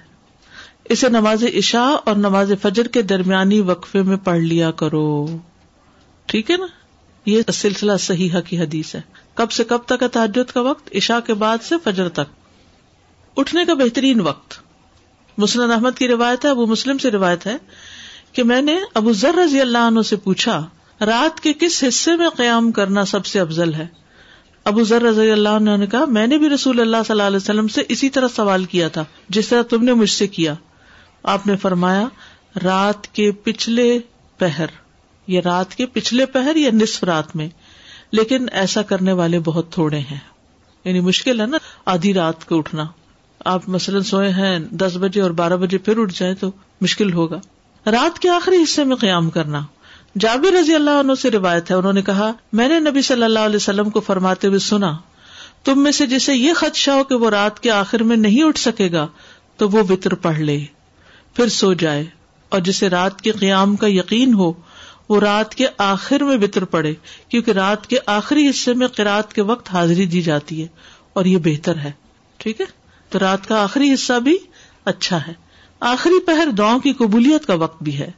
اسے 0.85 1.09
نماز 1.09 1.43
عشاء 1.57 1.95
اور 2.05 2.15
نماز 2.15 2.51
فجر 2.61 2.87
کے 2.87 3.01
درمیانی 3.01 3.59
وقفے 3.59 4.01
میں 4.01 4.17
پڑھ 4.17 4.39
لیا 4.39 4.71
کرو۔ 4.71 5.37
ٹھیک 6.25 6.51
ہے 6.51 6.57
نا؟ 6.57 6.65
یہ 7.27 7.41
سلسلہ 7.53 7.91
صحیح 7.99 8.29
کی 8.49 8.59
حدیث 8.59 8.95
ہے۔ 8.95 9.01
کب 9.33 9.51
سے 9.51 9.63
کب 9.63 9.77
تک 9.85 10.03
ہے 10.03 10.07
تحجد 10.07 10.51
کا 10.51 10.61
وقت؟ 10.61 10.95
عشاء 10.95 11.19
کے 11.19 11.33
بعد 11.33 11.57
سے 11.63 11.75
فجر 11.83 12.09
تک۔ 12.09 12.21
اٹھنے 13.37 13.65
کا 13.65 13.73
بہترین 13.73 14.19
وقت۔ 14.21 14.53
مسلم 15.37 15.71
احمد 15.71 15.89
کی 15.97 16.07
روایت 16.07 16.45
ہے، 16.45 16.49
ابو 16.49 16.65
مسلم 16.65 16.97
سے 16.97 17.11
روایت 17.11 17.45
ہے 17.45 17.57
کہ 18.31 18.43
میں 18.43 18.61
نے 18.61 18.79
ابو 18.93 19.13
ذر 19.13 19.35
رضی 19.35 19.61
اللہ 19.61 19.77
عنہ 19.77 20.01
سے 20.01 20.15
پوچھا، 20.15 20.67
رات 21.01 21.39
کے 21.39 21.53
کس 21.53 21.83
حصے 21.87 22.15
میں 22.15 22.29
قیام 22.29 22.71
کرنا 22.71 23.05
سب 23.05 23.25
سے 23.25 23.39
افضل 23.39 23.73
ہے؟ 23.73 23.87
ابو 24.63 24.83
ذر 24.83 25.01
رضی 25.01 25.31
اللہ 25.31 25.49
عنہ 25.49 25.69
نے 25.77 25.87
کہا، 25.87 26.05
میں 26.05 26.27
نے 26.27 26.37
بھی 26.37 26.49
رسول 26.49 26.79
اللہ 26.79 26.97
صلی 26.97 27.13
اللہ 27.13 27.23
علیہ 27.23 27.37
وسلم 27.37 27.67
سے 27.67 27.81
اسی 27.89 28.09
طرح 28.09 28.27
سوال 28.27 28.65
کیا 28.65 28.87
تھا، 28.87 29.03
جس 29.29 29.47
طرح 29.47 29.61
تم 29.61 29.83
نے 29.83 29.93
مجھ 29.93 30.09
سے 30.09 30.27
کیا۔ 30.27 30.53
آپ 31.23 31.47
نے 31.47 31.55
فرمایا، 31.55 32.07
رات 32.63 33.07
کے 33.07 33.31
پچھلے 33.31 33.99
پہر۔ 34.37 34.65
یا 35.27 35.41
رات 35.45 35.75
کے 35.75 35.85
پچھلے 35.85 36.25
پہر 36.25 36.55
یا 36.55 36.69
نصف 36.73 37.03
رات 37.03 37.35
میں، 37.35 37.49
لیکن 38.11 38.45
ایسا 38.51 38.81
کرنے 38.81 39.11
والے 39.11 39.39
بہت 39.39 39.71
تھوڑے 39.71 39.99
ہیں۔ 39.99 40.19
یعنی 40.85 40.99
مشکل 40.99 41.41
ہے 41.41 41.45
نا 41.45 41.57
آدھی 41.85 42.13
رات 42.13 42.45
کو 42.45 42.57
اٹھنا۔ 42.57 42.85
آپ 43.45 43.69
مثلاً 43.69 44.01
سوئے 44.01 44.29
ہیں 44.29 44.59
دس 44.59 44.97
بجے 44.97 45.21
اور 45.21 45.31
بارہ 45.31 45.57
بجے 45.57 45.77
پھر 45.77 45.97
اٹھ 45.97 46.13
جائیں 46.19 46.35
تو 46.35 46.51
مشکل 46.81 47.13
ہوگا۔ 47.13 47.39
رات 47.85 48.19
کے 48.19 48.29
آخری 48.29 48.63
حصے 48.63 48.83
میں 48.83 48.95
قیام 48.95 49.29
کرنا۔ 49.29 49.61
جابر 50.19 50.53
رضی 50.53 50.75
اللہ 50.75 50.89
عنہ 50.89 51.11
سے 51.21 51.31
روایت 51.31 51.71
ہے، 51.71 51.75
انہوں 51.75 51.93
نے 51.93 52.01
کہا، 52.01 52.31
میں 52.53 52.67
نے 52.67 52.79
نبی 52.79 53.01
صلی 53.01 53.23
اللہ 53.23 53.39
علیہ 53.39 53.55
وسلم 53.55 53.89
کو 53.89 53.99
فرماتے 53.99 54.47
ہوئے 54.47 54.59
سنا، 54.59 54.97
تم 55.63 55.83
میں 55.83 55.91
سے 55.91 56.07
جسے 56.07 56.35
یہ 56.35 56.53
خدشہ 56.53 56.91
ہو 56.91 57.03
کہ 57.03 57.15
وہ 57.15 57.29
رات 57.29 57.59
کے 57.59 57.71
آخر 57.71 58.03
میں 58.03 58.17
نہیں 58.17 58.43
اٹھ 58.43 58.59
سکے 58.59 58.91
گا، 58.91 59.07
تو 59.57 59.69
وہ 59.69 59.83
وطر 59.89 60.15
پڑھ 60.15 60.39
لے، 60.39 60.65
پھر 61.33 61.47
سو 61.47 61.73
جائے، 61.73 62.05
اور 62.49 62.59
جسے 62.59 62.89
رات 62.89 63.21
کے 63.21 63.31
قیام 63.31 63.75
کا 63.75 63.87
یقین 63.89 64.33
ہو 64.33 64.53
وہ 65.09 65.19
رات 65.19 65.55
کے 65.55 65.67
آخر 65.77 66.23
میں 66.23 66.37
وطر 66.37 66.65
پڑے، 66.65 66.93
کیونکہ 67.29 67.51
رات 67.51 67.87
کے 67.87 67.97
آخری 68.05 68.49
حصے 68.49 68.73
میں 68.73 68.87
قرآت 68.87 69.33
کے 69.33 69.41
وقت 69.41 69.69
حاضری 69.69 70.05
دی 70.05 70.21
جاتی 70.21 70.61
ہے، 70.61 70.67
اور 71.13 71.25
یہ 71.25 71.37
بہتر 71.43 71.77
ہے۔ 71.77 71.91
ٹھیک 72.37 72.61
ہے؟ 72.61 72.65
تو 73.09 73.19
رات 73.19 73.47
کا 73.47 73.61
آخری 73.63 73.93
حصہ 73.93 74.19
بھی 74.19 74.37
اچھا 74.85 75.27
ہے۔ 75.27 75.33
آخری 75.79 76.19
پہر 76.19 76.49
دعاؤں 76.57 76.79
کی 76.79 76.93
قبولیت 76.93 77.45
کا 77.45 77.53
وقت 77.53 77.83
بھی 77.83 77.97
ہے۔ 77.99 78.09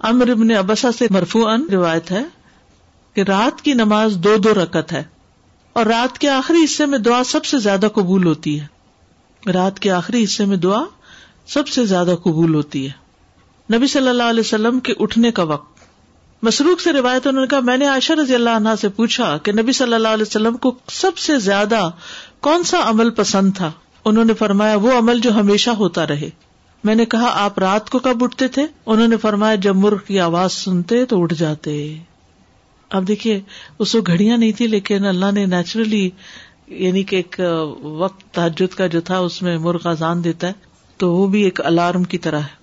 امر 0.00 0.28
ابن 0.28 0.50
ابسا 0.50 0.92
سے 0.92 1.06
مرفو 1.10 1.46
ان 1.48 1.66
روایت 1.72 2.10
ہے 2.10 2.22
کہ 3.16 3.20
رات 3.20 3.62
کی 3.62 3.74
نماز 3.74 4.16
دو 4.16 4.36
دو 4.36 4.54
رکت 4.54 4.92
ہے، 4.92 5.02
اور 5.72 5.86
رات 5.86 6.18
کے 6.18 6.28
آخری 6.28 6.64
حصے 6.64 6.86
میں 6.86 6.98
دعا 6.98 7.22
سب 7.24 7.44
سے 7.44 7.58
زیادہ 7.58 7.88
قبول 7.94 8.24
ہوتی 8.24 8.60
ہے۔ 8.60 9.50
رات 9.52 9.78
کے 9.80 9.90
آخری 9.90 10.24
حصے 10.24 10.44
میں 10.44 10.56
دعا 10.56 10.82
سب 11.46 11.68
سے 11.68 11.84
زیادہ 11.86 12.14
قبول 12.22 12.54
ہوتی 12.54 12.88
ہے۔ 12.88 13.76
نبی 13.76 13.86
صلی 13.86 14.08
اللہ 14.08 14.22
علیہ 14.22 14.40
وسلم 14.40 14.80
کے 14.80 14.92
اٹھنے 14.98 15.30
کا 15.30 15.42
وقت۔ 15.42 15.71
مسروخ 16.42 16.80
سے 16.80 16.92
روایت 16.92 17.26
انہوں 17.26 17.42
نے 17.42 17.48
کہا، 17.48 17.60
میں 17.60 17.76
نے 17.76 17.86
عائشہ 17.86 18.12
رضی 18.12 18.34
اللہ 18.34 18.50
عنہ 18.50 18.68
سے 18.80 18.88
پوچھا 18.88 19.38
کہ 19.38 19.52
نبی 19.52 19.72
صلی 19.72 19.94
اللہ 19.94 20.08
علیہ 20.08 20.24
وسلم 20.26 20.56
کو 20.56 20.74
سب 20.88 21.18
سے 21.18 21.38
زیادہ 21.38 21.90
کون 22.40 22.62
سا 22.62 22.78
عمل 22.84 23.10
پسند 23.10 23.52
تھا؟ 23.56 23.72
انہوں 24.04 24.24
نے 24.24 24.34
فرمایا، 24.34 24.76
وہ 24.76 24.98
عمل 24.98 25.20
جو 25.20 25.32
ہمیشہ 25.34 25.70
ہوتا 25.70 26.06
رہے۔ 26.06 26.30
میں 26.84 26.94
نے 26.94 27.04
کہا، 27.04 27.30
آپ 27.34 27.58
رات 27.58 27.90
کو 27.90 27.98
کب 27.98 28.24
اٹھتے 28.24 28.48
تھے؟ 28.48 28.66
انہوں 28.86 29.08
نے 29.08 29.16
فرمایا، 29.16 29.54
جب 29.54 29.76
مرغ 29.76 29.98
کی 30.06 30.20
آواز 30.20 30.52
سنتے 30.52 31.04
تو 31.04 31.22
اٹھ 31.22 31.34
جاتے۔ 31.34 31.96
اب 32.90 33.08
دیکھیے، 33.08 33.40
اس 33.78 33.94
وقت 33.94 34.06
گھڑیاں 34.06 34.36
نہیں 34.36 34.52
تھی، 34.52 34.66
لیکن 34.66 35.06
اللہ 35.06 35.30
نے 35.32 35.46
نیچرلی 35.46 36.10
یعنی 36.68 37.02
کہ 37.02 37.16
ایک 37.16 37.40
وقت 37.82 38.34
تحجد 38.34 38.74
کا 38.74 38.86
جو 38.86 39.00
تھا، 39.00 39.18
اس 39.18 39.42
میں 39.42 39.58
مرغ 39.58 39.88
آزان 39.88 40.24
دیتا 40.24 40.46
ہے، 40.46 40.52
تو 40.96 41.12
وہ 41.12 41.26
بھی 41.26 41.42
ایک 41.42 41.60
الارم 41.64 42.04
کی 42.04 42.18
طرح 42.18 42.40
ہے۔ 42.40 42.61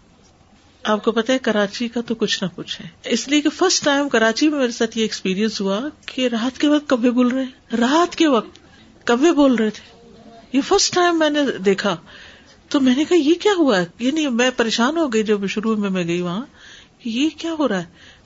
آپ 0.83 1.03
کو 1.03 1.11
پتا 1.11 1.33
ہے 1.33 1.39
کراچی 1.39 1.87
کا 1.87 2.01
تو 2.01 2.15
کچھ 2.15 2.43
نہ 2.43 2.49
کچھ 2.55 2.81
ہے۔ 2.81 2.87
اس 3.05 3.27
لیے 3.27 3.41
کہ 3.41 3.49
فرسٹ 3.49 3.85
ٹائم 3.85 4.09
کراچی 4.09 4.49
میں 4.49 4.59
میرے 4.59 4.71
ساتھ 4.71 4.97
یہ 4.97 5.01
ایکسپیرئنس 5.01 5.61
ہوا 5.61 5.79
کہ 6.05 6.27
رات 6.27 6.59
کے 6.59 6.67
وقت 6.67 6.89
کبھی 6.89 7.11
بول 7.11 7.27
رہے 7.27 7.75
رات 7.75 8.15
کے 8.15 8.27
وقت 8.27 8.59
کبھی 9.05 9.31
بول 9.31 9.55
رہے 9.55 9.69
تھے۔ 9.69 9.99
یہ 10.53 10.61
فرسٹ 10.61 10.95
ٹائم 10.95 11.19
میں 11.19 11.29
نے 11.29 11.39
دیکھا۔ 11.65 11.97
تو 12.69 12.79
میں 12.79 12.95
نے 12.95 13.03
کہا، 13.05 13.17
یہ 13.17 13.33
کیا 13.33 13.51
ہوا 13.57 13.79
ہے؟ 13.79 13.85
یعنی 13.99 14.27
میں 14.27 14.49
پریشان 14.57 14.97
ہو 14.97 15.13
گئی 15.13 15.23
جب 15.23 15.47
شروع 15.47 15.75
میں 15.75 15.89
میں 15.89 16.03
گئی 16.03 16.21
وہاں 16.21 16.45
یہ 17.05 17.29
کیا 17.37 17.53
ہو 17.59 17.67
رہا 17.67 17.79
ہے؟ 17.79 17.85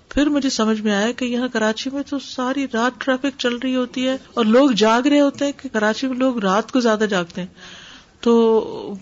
پھر 0.09 0.29
مجھے 0.29 0.49
سمجھ 0.49 0.81
میں 0.81 0.91
آیا 0.91 1.11
کہ 1.11 1.25
یہاں 1.25 1.47
کراچی 1.47 1.89
میں 1.93 2.03
تو 2.03 2.19
ساری 2.19 2.65
رات 2.73 3.01
ٹریفک 3.01 3.39
چل 3.39 3.55
رہی 3.55 3.75
ہوتی 3.75 4.07
ہے 4.07 4.17
اور 4.33 4.45
لوگ 4.45 4.71
جاگ 4.71 5.01
رہے 5.01 5.21
ہوتے 5.21 5.45
ہیں 5.45 5.51
کہ 5.57 5.69
کراچی 5.73 6.07
میں 6.07 6.17
لوگ 6.17 6.39
رات 6.39 6.71
کو 6.71 6.79
زیادہ 6.79 7.03
جاگتے 7.09 7.41
ہیں۔ 7.41 7.47
تو 8.23 8.33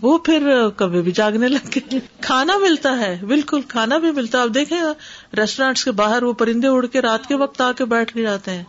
وہ 0.01 0.17
پھر 0.17 0.69
کبھی 0.75 1.01
بھی 1.01 1.11
جاگنے 1.11 1.47
لگ 1.47 1.67
گئے 1.75 1.99
کھانا 2.21 2.57
ملتا 2.57 2.97
ہے، 2.97 3.19
بالکل 3.27 3.61
کھانا 3.61 3.97
بھی 3.97 4.11
ملتا 4.11 4.37
ہے۔ 4.37 4.43
اب 4.43 4.53
دیکھیں 4.55 4.81
ریسٹورینٹس 5.37 5.83
کے 5.85 5.91
باہر 5.91 6.23
وہ 6.23 6.33
پرندے 6.33 6.67
اڑ 6.67 6.85
کے 6.85 7.01
رات 7.01 7.27
کے 7.27 7.35
وقت 7.35 7.61
آ 7.61 7.71
کے 7.71 7.85
بیٹھ 7.85 8.13
کے 8.13 8.21
جاتے 8.21 8.51
ہیں۔ 8.51 8.63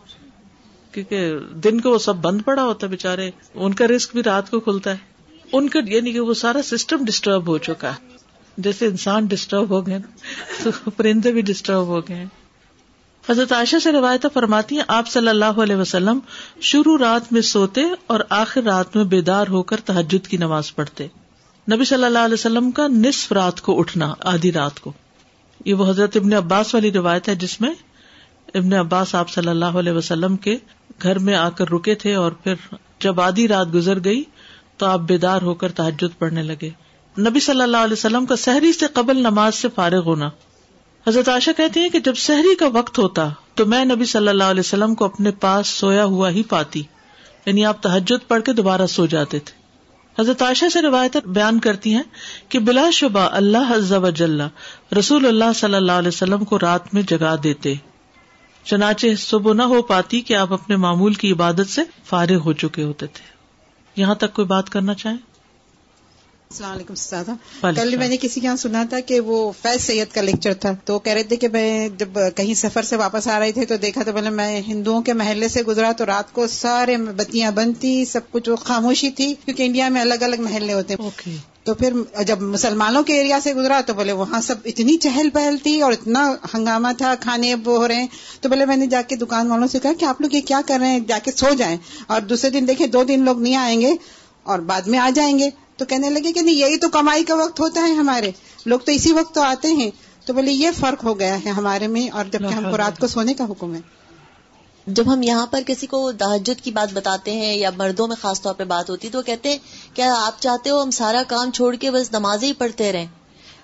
کیونکہ 0.91 1.33
دن 1.53 1.79
کو 1.81 1.89
وہ 1.89 1.97
سب 1.97 2.15
بند 2.15 2.41
پڑا 2.45 2.63
ہوتا 2.63 2.87
ہے 2.87 2.91
بےچارے 2.91 3.29
ان 3.53 3.73
کا 3.73 3.87
رسک 3.87 4.13
بھی 4.13 4.23
رات 4.23 4.51
کو 4.51 4.59
کھلتا 4.59 4.91
ہے۔ 4.91 4.97
ان 5.51 5.69
کا 5.69 5.79
یعنی 5.87 6.11
کہ 6.11 6.19
وہ 6.19 6.33
سارا 6.33 6.61
سسٹم 6.63 7.05
ڈسٹرب 7.05 7.47
ہو 7.47 7.57
چکا 7.57 7.89
ہے۔ 7.89 8.17
جیسے 8.57 8.87
انسان 8.87 9.25
ڈسٹرب 9.25 9.69
ہو 9.69 9.87
گئے 9.87 9.99
تو 10.63 10.89
پرندے 10.89 11.31
بھی 11.31 11.41
ڈسٹرب 11.41 11.87
ہو 11.87 11.99
گئے 11.99 12.25
حضرت 13.29 13.51
عائشہ 13.51 13.75
سے 13.83 13.91
روایت 13.91 14.25
فرماتی 14.33 14.75
ہیں، 14.75 14.83
آپ 14.87 15.07
صلی 15.07 15.27
اللہ 15.27 15.45
علیہ 15.45 15.75
وسلم 15.75 16.19
شروع 16.61 16.97
رات 16.97 17.33
میں 17.33 17.41
سوتے 17.41 17.81
اور 18.07 18.19
آخر 18.29 18.63
رات 18.63 18.95
میں 18.95 19.03
بیدار 19.03 19.47
ہو 19.47 19.63
کر 19.63 19.77
تحجد 19.85 20.27
کی 20.27 20.37
نماز 20.37 20.75
پڑھتے۔ 20.75 21.07
نبی 21.71 21.85
صلی 21.85 22.03
اللہ 22.03 22.19
علیہ 22.19 22.33
وسلم 22.33 22.71
کا 22.71 22.87
نصف 22.87 23.31
رات 23.31 23.61
کو 23.61 23.79
اٹھنا، 23.79 24.13
آدھی 24.19 24.51
رات 24.51 24.79
کو۔ 24.79 24.93
یہ 25.65 25.73
وہ 25.73 25.89
حضرت 25.89 26.17
ابن 26.17 26.33
عباس 26.33 26.73
والی 26.73 26.91
روایت 26.91 27.29
ہے 27.29 27.35
جس 27.35 27.61
میں 27.61 27.73
ابن 28.53 28.73
عباس 28.73 29.15
آپ 29.15 29.29
صلی 29.29 29.47
اللہ 29.47 29.65
علیہ 29.65 29.91
وسلم 29.91 30.37
کے 30.37 30.57
گھر 31.03 31.19
میں 31.19 31.35
آ 31.35 31.49
کر 31.49 31.69
رکے 31.69 31.95
تھے 31.95 32.15
اور 32.15 32.31
پھر 32.31 32.53
جب 32.99 33.21
آدھی 33.21 33.47
رات 33.47 33.73
گزر 33.73 34.03
گئی 34.03 34.23
تو 34.77 34.85
آپ 34.85 34.99
بیدار 34.99 35.41
ہو 35.41 35.53
کر 35.53 35.71
تحجد 35.71 36.19
پڑھنے 36.19 36.43
لگے۔ 36.43 36.69
نبی 37.19 37.39
صلی 37.39 37.61
اللہ 37.61 37.77
علیہ 37.77 37.93
وسلم 37.93 38.25
کا 38.25 38.35
سحری 38.35 38.73
سے 38.73 38.85
قبل 38.93 39.17
نماز 39.17 39.55
سے 39.55 39.67
فارغ 39.75 40.03
ہونا۔ 40.03 40.29
حضرت 41.07 41.29
عائشہ 41.29 41.51
کہتی 41.57 41.79
ہیں 41.79 41.89
کہ 41.89 41.99
جب 41.99 42.15
سحری 42.15 42.55
کا 42.55 42.67
وقت 42.73 42.99
ہوتا 42.99 43.29
تو 43.55 43.65
میں 43.65 43.85
نبی 43.85 44.05
صلی 44.05 44.27
اللہ 44.27 44.43
علیہ 44.43 44.59
وسلم 44.59 44.95
کو 44.95 45.05
اپنے 45.05 45.31
پاس 45.31 45.67
سویا 45.67 46.05
ہوا 46.05 46.29
ہی 46.29 46.43
پاتی۔ 46.43 46.83
یعنی 47.45 47.65
آپ 47.65 47.83
تحجد 47.83 48.27
پڑھ 48.27 48.43
کے 48.43 48.53
دوبارہ 48.53 48.87
سو 48.87 49.05
جاتے 49.05 49.39
تھے۔ 49.39 49.63
حضرت 50.21 50.41
عائشہ 50.41 50.65
سے 50.73 50.81
روایت 50.81 51.17
بیان 51.17 51.59
کرتی 51.59 51.93
ہیں 51.95 52.03
کہ 52.49 52.59
بلا 52.59 52.89
شبہ 52.93 53.19
اللہ 53.19 54.09
جل 54.15 54.41
رسول 54.99 55.25
اللہ 55.25 55.53
صلی 55.55 55.75
اللہ 55.75 55.91
علیہ 55.91 56.07
وسلم 56.07 56.43
کو 56.43 56.59
رات 56.59 56.93
میں 56.93 57.01
جگا 57.01 57.35
دیتے۔ 57.43 57.73
چنانچہ 58.63 59.07
صبح 59.17 59.53
نہ 59.53 59.63
ہو 59.63 59.81
پاتی 59.81 60.21
کہ 60.21 60.33
آپ 60.33 60.53
اپنے 60.53 60.75
معمول 60.75 61.13
کی 61.13 61.31
عبادت 61.31 61.69
سے 61.69 61.81
فارغ 62.05 62.37
ہو 62.37 62.53
چکے 62.53 62.83
ہوتے 62.83 63.07
تھے۔ 63.07 63.25
یہاں 63.95 64.15
تک 64.15 64.33
کوئی 64.33 64.47
بات 64.47 64.69
کرنا 64.69 64.93
چاہیں؟ 64.93 65.17
السلام 66.53 66.71
علیکم 66.71 66.95
سادہ 66.95 67.31
کل 67.75 67.95
میں 67.97 68.07
نے 68.07 68.17
کسی 68.17 68.39
کے 68.39 68.47
یہاں 68.47 68.55
سنا 68.55 68.83
تھا 68.89 68.99
کہ 68.99 69.19
وہ 69.19 69.51
فیض 69.61 69.81
سید 69.81 70.13
کا 70.13 70.21
لیکچر 70.21 70.53
تھا۔ 70.53 70.71
تو 70.85 70.99
کہہ 70.99 71.13
رہے 71.13 71.23
تھے 71.23 71.35
کہ 71.35 71.47
میں 71.47 71.89
جب 71.89 72.09
کہیں 72.35 72.53
سفر 72.53 72.81
سے 72.81 72.95
واپس 72.95 73.27
آ 73.27 73.39
رہے 73.39 73.51
تھے 73.51 73.65
تو 73.65 73.77
دیکھا 73.77 74.03
تو 74.03 74.13
پہلے 74.13 74.29
میں 74.29 74.61
ہندوؤں 74.61 75.01
کے 75.01 75.13
محلے 75.13 75.47
سے 75.47 75.61
گزرا 75.61 75.91
تو 75.91 76.05
رات 76.05 76.33
کو 76.33 76.47
سارے 76.47 76.97
بتیاں 76.97 77.51
بند 77.51 77.73
تھی 77.79 78.05
سب 78.05 78.31
کچھ 78.31 78.49
خاموشی 78.59 79.11
تھی 79.11 79.35
کیونکہ 79.45 79.63
انڈیا 79.63 79.89
میں 79.89 80.01
الگ 80.01 80.13
الگ 80.21 80.35
محلے 80.39 80.73
ہوتے 80.73 80.93
ہیں۔ 80.93 81.09
تو 81.63 81.73
پھر 81.73 81.93
جب 82.23 82.41
مسلمانوں 82.41 83.03
کے 83.03 83.13
ایریا 83.13 83.39
سے 83.43 83.53
گزرا 83.53 83.81
تو 83.85 83.93
بولے 83.93 84.11
وہاں 84.11 84.41
سب 84.41 84.55
اتنی 84.65 84.97
چہل 84.97 85.29
پہل 85.33 85.57
تھی 85.63 85.81
اور 85.81 85.91
اتنا 85.91 86.35
ہنگامہ 86.53 86.87
تھا 86.97 87.15
کھانے 87.19 87.55
وہ 87.55 87.77
ہو 87.77 87.87
رہے 87.87 87.95
ہیں۔ 87.95 88.07
تو 88.41 88.49
بولے 88.49 88.65
میں 88.65 88.77
نے 88.77 88.87
جا 88.87 89.01
کے 89.01 89.15
دکان 89.15 89.47
والوں 89.47 89.67
سے 89.67 89.79
کہا 89.79 89.93
کہ 89.99 90.05
آپ 90.05 90.21
لوگ 90.21 90.35
یہ 90.35 90.41
کیا 90.41 90.61
کر 90.67 90.77
رہے 90.79 90.87
ہیں؟ 90.87 90.99
جا 90.99 91.19
کے 91.23 91.31
سو 91.35 91.53
جائیں۔ 91.53 91.77
اور 92.07 92.21
دوسرے 92.21 92.49
دن 92.49 92.67
دیکھیں 92.67 92.87
دو 92.87 93.03
دن 93.03 93.21
لوگ 93.25 93.41
نہیں 93.41 93.55
آئیں 93.55 93.81
گے 93.81 93.91
اور 94.43 94.59
بعد 94.59 94.81
میں 94.81 94.99
آ 94.99 95.09
جائیں 95.15 95.39
گے۔ 95.39 95.49
تو 95.77 95.85
کہنے 95.85 96.09
لگے 96.09 96.31
کہ 96.33 96.41
نہیں 96.41 96.55
یہی 96.55 96.77
تو 96.77 96.89
کمائی 96.89 97.23
کا 97.23 97.35
وقت 97.35 97.59
ہوتا 97.59 97.81
ہے 97.87 97.93
ہمارے۔ 97.93 98.31
لوگ 98.65 98.79
تو 98.79 98.91
اسی 98.91 99.11
وقت 99.11 99.35
تو 99.35 99.41
آتے 99.41 99.67
ہیں۔ 99.67 99.91
تو 100.25 100.33
بولے 100.33 100.51
یہ 100.51 100.69
فرق 100.79 101.03
ہو 101.03 101.19
گیا 101.19 101.45
ہے 101.45 101.49
ہمارے 101.49 101.87
میں 101.87 102.09
اور 102.09 102.25
جبکہ 102.25 102.53
ہم 102.53 102.71
کو 102.71 102.77
رات 102.77 102.99
کو 102.99 103.07
سونے 103.07 103.33
کا 103.33 103.43
حکم 103.43 103.75
ہے۔ 103.75 103.79
جب 104.87 105.13
ہم 105.13 105.21
یہاں 105.21 105.45
پر 105.45 105.61
کسی 105.67 105.87
کو 105.87 106.11
تحجد 106.11 106.61
کی 106.61 106.71
بات 106.71 106.93
بتاتے 106.93 107.31
ہیں 107.31 107.55
یا 107.55 107.69
مردوں 107.77 108.07
میں 108.07 108.15
خاص 108.21 108.41
طور 108.41 108.53
پہ 108.53 108.63
بات 108.63 108.89
ہوتی 108.89 109.09
تو 109.09 109.21
کہتے 109.21 109.49
ہیں 109.49 109.57
کیا 109.93 110.13
آپ 110.17 110.41
چاہتے 110.41 110.69
ہو 110.69 110.83
ہم 110.83 110.91
سارا 110.91 111.23
کام 111.27 111.51
چھوڑ 111.51 111.75
کے 111.75 111.91
بس 111.91 112.11
نماز 112.11 112.43
ہی 112.43 112.53
پڑھتے 112.53 112.91
رہیں؟ 112.91 113.07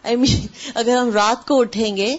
I 0.07 0.11
mean, 0.11 0.35
اگر 0.73 0.97
ہم 0.97 1.09
رات 1.09 1.47
کو 1.47 1.61
اٹھیں 1.61 1.97
گے 1.97 2.17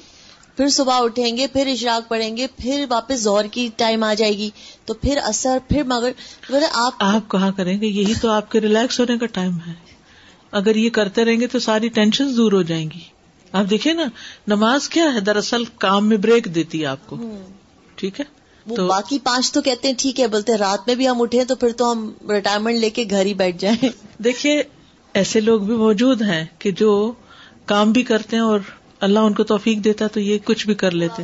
پھر 0.61 0.69
صبح 0.69 0.95
اٹھیں 0.99 1.37
گے 1.37 1.47
پھر 1.47 1.67
اشراق 1.67 2.09
پڑھیں 2.09 2.37
گے 2.37 2.47
پھر 2.57 2.85
واپس 2.89 3.21
زور 3.21 3.45
کی 3.45 3.69
ٹائم 3.77 4.03
آ 4.05 4.15
جائے 4.15 4.39
گی۔ 4.39 4.51
تو 4.85 4.95
پھر 4.95 5.19
اثر 5.23 5.59
پھر 5.69 5.83
مگر 5.83 6.63
آپ 6.73 6.93
آپ 6.99 7.31
کہاں 7.31 7.53
کریں 7.53 7.81
گے؟ 7.81 7.87
یہی 7.87 8.15
تو 8.23 8.29
آپ 8.31 8.51
کے 8.51 8.61
ریلیکس 8.61 9.01
ہونے 9.01 9.19
کا 9.19 9.27
ٹائم 9.27 9.53
ہے۔ 9.67 9.73
اگر 10.51 10.77
یہ 10.77 10.91
کرتے 10.91 11.25
رہیں 11.25 11.41
گے 11.41 11.47
تو 11.47 11.59
ساری 11.59 11.89
ٹینشن 11.89 12.37
دور 12.37 12.53
ہو 12.53 12.63
جائیں 12.63 12.91
گی۔ 12.95 12.99
آپ 13.53 13.65
دیکھیں 13.71 13.95
نا 13.95 14.03
نماز 14.47 14.89
کیا 14.89 15.15
ہے؟ 15.15 15.21
دراصل 15.21 15.65
کام 15.65 16.09
میں 16.09 16.17
بریک 16.17 16.55
دیتی 16.55 16.81
ہے 16.81 16.87
آپ 16.87 17.07
کو۔ 17.07 17.17
ٹھیک 17.95 18.21
ہے؟ 18.21 18.25
تو 18.77 18.87
باقی 18.87 19.19
پانچ 19.19 19.53
تو 19.53 19.63
کہتے 19.63 19.89
ہیں 19.89 19.95
ٹھیک 19.99 20.21
ہے 20.21 20.27
بولتے 20.27 20.57
رات 20.57 20.79
میں 20.87 20.95
بھی 20.95 21.09
ہم 21.09 21.23
اٹھے 21.23 21.45
تو 21.45 21.57
پھر 21.57 21.73
تو 21.73 21.93
ہم 21.93 22.13
ریٹائرمنٹ 22.31 22.79
لے 22.79 22.91
کے 22.91 23.05
گھر 23.11 23.27
ہی 23.27 23.35
بیٹھ 23.35 23.57
جائیں۔ 23.59 23.89
دیکھیے 24.23 24.63
ایسے 25.15 25.41
لوگ 25.41 25.61
بھی 25.61 25.75
موجود 25.75 26.23
ہیں 26.23 26.45
کہ 26.59 26.71
جو 26.71 27.13
کام 27.65 27.93
بھی 27.93 28.03
کرتے 28.03 28.37
ہیں 28.37 28.43
اور 28.43 28.61
اللہ 29.01 29.19
ان 29.19 29.35
کو 29.35 29.43
توفیق 29.43 29.85
دیتا 29.85 30.05
ہے 30.05 30.11
تو 30.11 30.21
یہ 30.21 30.39
کچھ 30.45 30.67
بھی 30.67 30.75
کر 30.75 30.91
لیتے 30.91 31.23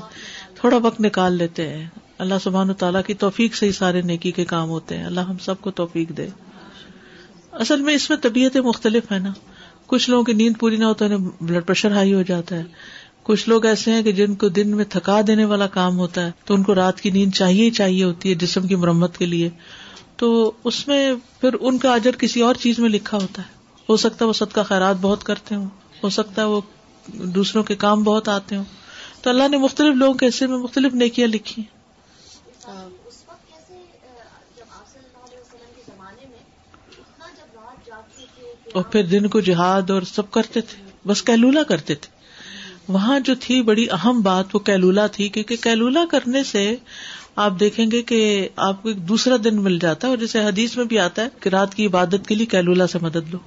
تھوڑا 0.55 0.77
وقت 0.77 1.01
نکال 1.01 1.33
لیتے 1.33 1.69
ہیں۔ 1.69 1.89
اللہ 2.19 2.35
سبحان 2.43 2.75
تعالیٰ 2.75 3.01
کی 3.07 3.15
توفیق 3.15 3.55
سے 3.55 3.67
ہی 3.67 3.73
سارے 3.73 4.03
نیکی 4.03 4.31
کے 4.31 4.45
کام 4.45 4.69
ہوتے 4.69 4.97
ہیں۔ 4.97 5.05
اللہ 5.05 5.21
ہم 5.21 5.39
سب 5.39 5.61
کو 5.61 5.71
توفیق 5.71 6.09
دے۔ 6.09 6.29
اصل 7.53 7.81
میں 7.81 7.95
اس 7.95 8.11
میں 8.11 8.19
طبیعتیں 8.19 8.61
مختلف 8.61 9.13
ہے 9.13 9.19
نا۔ 9.19 9.33
کچھ 9.87 10.11
لوگوں 10.11 10.25
کی 10.25 10.33
نیند 10.33 10.61
پوری 10.61 10.77
نہ 10.77 10.85
ہوتا 10.85 11.05
ہے 11.05 11.17
بلڈ 11.41 11.67
پریشر 11.67 11.91
ہائی 11.91 12.15
ہو 12.15 12.23
جاتا 12.23 12.57
ہے۔ 12.57 12.65
کچھ 13.23 13.49
لوگ 13.49 13.67
ایسے 13.67 13.93
ہیں 13.93 14.03
کہ 14.03 14.13
جن 14.13 14.35
کو 14.35 14.49
دن 14.49 14.77
میں 14.77 14.85
تھکا 14.89 15.21
دینے 15.27 15.45
والا 15.45 15.67
کام 15.67 15.99
ہوتا 15.99 16.27
ہے، 16.27 16.31
تو 16.45 16.55
ان 16.55 16.63
کو 16.63 16.75
رات 16.75 17.01
کی 17.01 17.11
نیند 17.11 17.35
چاہیے 17.35 17.65
ہی 17.65 17.71
چاہیے 17.71 18.05
ہوتی 18.05 18.29
ہے 18.29 18.35
جسم 18.35 18.67
کی 18.67 18.75
مرمت 18.75 19.19
کے 19.19 19.27
لیے۔ 19.27 19.51
تو 20.17 20.53
اس 20.65 20.89
میں 20.89 21.13
پھر 21.41 21.55
ان 21.61 21.79
کا 21.79 21.95
اجر 21.95 22.17
کسی 22.17 22.41
اور 22.43 22.55
چیز 22.55 22.79
میں 22.79 22.89
لکھا 22.89 23.19
ہوتا 23.19 23.43
ہے۔ 23.43 23.57
ہو 23.89 23.97
سکتا 23.97 24.25
ہے 24.25 24.29
وہ 24.29 24.33
صدقہ 24.33 24.61
خیرات 24.61 24.97
بہت 25.01 25.25
کرتے 25.25 25.55
ہوں۔ 25.55 25.67
ہو 26.05 26.09
سکتا 26.09 26.43
ہے 26.43 26.47
وہ 26.47 26.61
دوسروں 27.13 27.65
کے 27.65 27.75
کام 27.75 28.03
بہت 28.03 28.29
آتے 28.29 28.57
ہوں۔ 28.57 28.65
تو 29.23 29.31
اللہ 29.31 29.49
نے 29.49 29.57
مختلف 29.57 29.95
لوگوں 29.95 30.15
کے 30.15 30.29
حصے 30.29 30.47
میں 30.47 30.59
مختلف 30.59 30.95
نیکیاں 30.95 31.29
لکھی۔ 31.29 31.63
اور 38.75 38.83
پھر 38.83 39.03
دن 39.07 39.27
کو 39.27 39.41
جہاد 39.41 39.91
اور 39.91 40.03
سب 40.03 40.31
کرتے 40.31 40.61
تھے۔ 40.61 40.91
بس 41.07 41.23
کیلولا 41.23 41.63
کرتے 41.63 41.95
تھے۔ 41.95 42.17
وہاں 42.89 43.21
جو 43.21 43.35
تھی 43.41 43.63
بڑی 43.63 43.87
اہم 43.91 44.21
بات 44.21 44.45
وہ 44.55 44.61
کیلولا 44.61 45.07
تھی، 45.07 45.29
کیونکہ 45.29 45.57
کیلولا 45.57 46.05
کرنے 46.11 46.45
سے 46.45 46.77
آپ 47.37 47.53
دیکھیں 47.61 47.91
گے 47.91 48.03
کہ 48.03 48.49
آپ 48.57 48.83
کو 48.83 48.89
ایک 48.89 49.09
دوسرا 49.09 49.35
دن 49.45 49.63
مل 49.63 49.79
جاتا 49.79 50.07
ہے 50.07 50.11
اور 50.11 50.19
جیسے 50.19 50.45
حدیث 50.45 50.77
میں 50.77 50.85
بھی 50.85 50.99
آتا 50.99 51.23
ہے 51.23 51.29
کہ 51.41 51.49
رات 51.49 51.75
کی 51.75 51.87
عبادت 51.87 52.29
کے 52.29 52.35
لیے 52.35 52.47
کیلولا 52.47 52.87
سے 52.87 52.99
مدد 53.03 53.31
لو۔ 53.31 53.39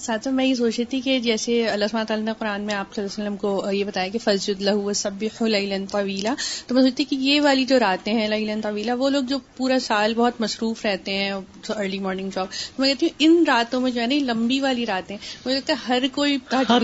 ساتھ 0.00 0.28
میں 0.28 0.46
یہ 0.46 0.54
سوچ 0.54 0.74
رہی 0.76 0.84
تھی 0.84 1.00
کہ 1.00 1.18
جیسے 1.18 1.68
اللہ 1.68 1.84
تعالیٰ 1.92 2.24
نے 2.26 2.32
قرآن 2.38 2.60
میں 2.60 2.74
آپ 2.74 2.94
صلی 2.94 3.04
اللہ 3.04 3.14
علیہ 3.14 3.22
وسلم 3.22 3.36
کو 3.36 3.72
یہ 3.72 3.84
بتایا 3.84 4.08
کہ 4.08 4.18
فض 4.18 4.50
اللہ 4.50 4.92
سب 4.92 5.24
لیلن 5.40 5.86
طویلا 5.86 6.34
تو 6.66 6.74
میں 6.74 6.82
سوچتی 6.82 7.04
کہ 7.04 7.14
یہ 7.14 7.40
والی 7.40 7.64
جو 7.64 7.78
راتیں 7.78 8.12
ہیں 8.14 8.28
لیلن 8.28 8.60
طویلا 8.60 8.94
وہ 8.94 9.10
لوگ 9.10 9.22
جو 9.22 9.38
پورا 9.56 9.78
سال 9.78 10.14
بہت 10.14 10.40
مصروف 10.40 10.86
رہتے 10.86 11.14
ہیں 11.14 11.32
ارلی 11.68 11.98
مارننگ 11.98 12.30
جاب 12.34 12.46
تو 12.76 12.82
میں 12.82 12.94
کہتی 12.94 13.06
ہوں 13.06 13.14
ان 13.18 13.44
راتوں 13.46 13.80
میں 13.80 13.90
جو 13.90 14.00
ہے 14.00 14.06
نا 14.06 14.32
لمبی 14.32 14.60
والی 14.60 14.86
راتیں 14.86 15.16
مجھے 15.46 15.56
لگتا 15.56 15.72
ہے 15.72 15.78
ہر 15.88 16.02
کوئی 16.12 16.38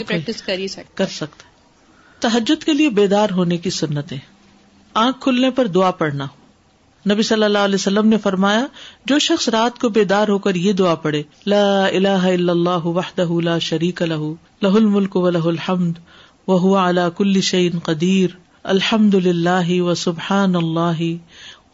پریکٹس 0.06 0.42
کر 0.42 0.58
ہی 0.58 0.68
سکتا 0.68 0.94
کر 0.94 1.06
سکتا 1.06 1.44
تحجد 2.20 2.64
کے 2.64 2.72
لیے 2.72 2.88
بیدار 2.90 3.30
ہونے 3.30 3.56
کی 3.56 3.70
سنتیں۔ 3.70 4.18
آنکھ 4.94 5.20
کھلنے 5.20 5.50
پر 5.50 5.66
دعا 5.66 5.90
پڑھنا۔ 5.90 6.26
نبی 7.12 7.22
صلی 7.22 7.42
اللہ 7.42 7.58
علیہ 7.58 7.74
وسلم 7.74 8.08
نے 8.08 8.18
فرمایا، 8.18 8.66
جو 9.04 9.18
شخص 9.18 9.48
رات 9.48 9.78
کو 9.78 9.88
بیدار 9.88 10.28
ہو 10.28 10.38
کر 10.38 10.54
یہ 10.54 10.72
دعا 10.72 10.94
پڑے 10.94 11.22
لا 11.46 11.86
الہ 11.86 12.08
الا 12.08 12.52
اللہ 12.52 12.86
وحدہ 12.86 13.40
لا 13.40 13.58
شریک 13.58 14.02
لہ 14.02 14.32
لہ 14.62 14.68
الملک 14.68 15.16
و 15.16 15.30
لہ 15.30 15.44
الحمد 15.44 15.98
وهو 16.48 16.76
على 16.76 17.00
كل 17.16 17.40
شيء 17.40 17.70
قدیر، 17.82 18.36
الحمد 18.62 19.14
للہ 19.14 19.80
و 19.80 19.94
سبحان 19.94 20.56
اللہ، 20.56 21.00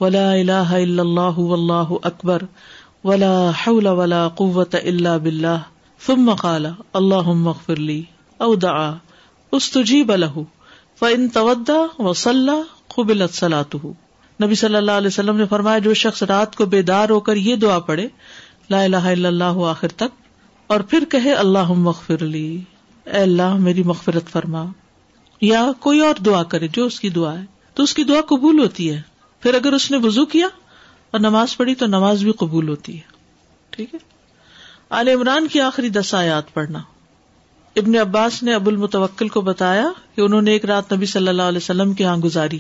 ولا 0.01 0.33
الہ 0.33 0.71
الا 0.71 1.03
اللہ 1.03 1.39
واللہ 1.39 1.97
اکبر، 2.03 2.43
ولا 3.05 3.51
حول 3.51 3.87
ولا 3.87 4.29
قوة 4.29 4.79
الا 4.83 5.17
باللہ۔ 5.17 5.57
ثم 6.07 6.35
قال 6.35 6.67
اللهم 6.93 7.49
اغفر 7.49 7.77
لي 7.77 8.03
او 8.39 8.55
دعا، 8.55 8.95
استجیب 9.53 10.15
له 10.15 10.43
فان 10.99 11.29
تودع 11.29 12.03
وصلى 12.03 12.61
قبلت 12.89 13.35
صلاته۔ 13.35 13.93
نبی 14.43 14.55
صلی 14.55 14.77
اللہ 14.77 14.91
علیہ 14.91 15.07
وسلم 15.07 15.37
نے 15.37 15.47
فرمایا، 15.47 15.79
جو 15.79 15.95
شخص 15.95 16.23
رات 16.23 16.57
کو 16.57 16.67
بیدار 16.67 17.09
ہو 17.09 17.21
کر 17.21 17.37
یہ 17.37 17.57
دعا 17.57 17.79
پڑے 17.79 18.09
لا 18.71 18.83
الہ 18.83 18.97
الا 18.97 19.29
اللہ 19.29 19.67
آخر 19.69 19.89
تک، 19.89 20.23
اور 20.67 20.81
پھر 20.81 21.05
کہے 21.05 21.33
اللہ 21.33 21.73
مغفر 21.73 22.19
لی۔ 22.19 22.61
اے 23.05 23.19
اللہ، 23.19 23.57
میری 23.57 23.83
مغفرت 23.83 24.29
فرما۔ 24.29 24.65
یا 25.41 25.67
کوئی 25.81 26.01
اور 26.01 26.15
دعا 26.27 26.43
کرے 26.43 26.69
جو 26.69 26.85
اس 26.85 27.01
کی 27.01 27.09
دعا 27.09 27.39
ہے۔ 27.39 27.45
تو 27.75 27.83
اس 27.83 27.95
کی 27.95 28.05
دعا 28.05 28.21
قبول 28.21 28.59
ہوتی 28.59 28.93
ہے۔ 28.93 29.03
پھر 29.41 29.55
اگر 29.55 29.73
اس 29.73 29.91
نے 29.91 29.97
وضو 29.97 30.27
کیا 30.27 30.47
اور 31.11 31.21
نماز 31.21 31.57
پڑھی، 31.57 31.75
تو 31.75 31.87
نماز 31.87 32.23
بھی 32.23 32.33
قبول 32.33 32.69
ہوتی 32.69 32.97
ہے۔ 32.97 33.13
ٹھیک 33.71 33.95
ہے؟ 33.95 33.99
عال 34.91 35.09
عمران 35.09 35.49
کی 35.49 35.61
آخری 35.61 35.89
دس 35.89 36.15
آیات 36.15 36.55
پڑھنا۔ 36.55 36.79
ابن 37.77 37.97
عباس 37.97 38.43
نے 38.43 38.55
ابو 38.55 38.71
المتوکل 38.71 39.29
کو 39.29 39.41
بتایا 39.41 39.89
کہ 40.17 40.21
انہوں 40.21 40.43
نے 40.43 40.51
ایک 40.51 40.65
رات 40.65 40.93
نبی 40.93 41.07
صلی 41.07 41.29
اللہ 41.29 41.43
علیہ 41.43 41.59
وسلم 41.59 41.93
کے 41.93 42.05
یہاں 42.05 42.17
گزاری۔ 42.17 42.59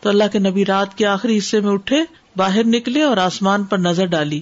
تو 0.00 0.08
اللہ 0.08 0.24
کے 0.32 0.38
نبی 0.38 0.64
رات 0.64 0.98
کے 0.98 1.06
آخری 1.06 1.38
حصے 1.38 1.60
میں 1.60 1.72
اٹھے، 1.72 2.04
باہر 2.36 2.64
نکلے 2.64 3.02
اور 3.02 3.16
آسمان 3.16 3.64
پر 3.64 3.78
نظر 3.78 4.06
ڈالی۔ 4.06 4.40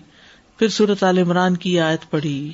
پھر 0.58 0.68
سورت 0.68 1.04
عال 1.04 1.18
عمران 1.18 1.56
کی 1.56 1.80
آیت 1.80 2.10
پڑھی، 2.10 2.52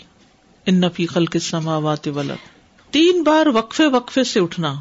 ان 0.66 0.80
نفی 0.80 1.06
السماوات 1.14 2.08
ولد 2.08 2.48
تین 2.90 3.22
بار 3.22 3.46
وقفے 3.46 3.86
وقفے 3.86 4.24
سے 4.24 4.40
اٹھنا۔ 4.40 4.74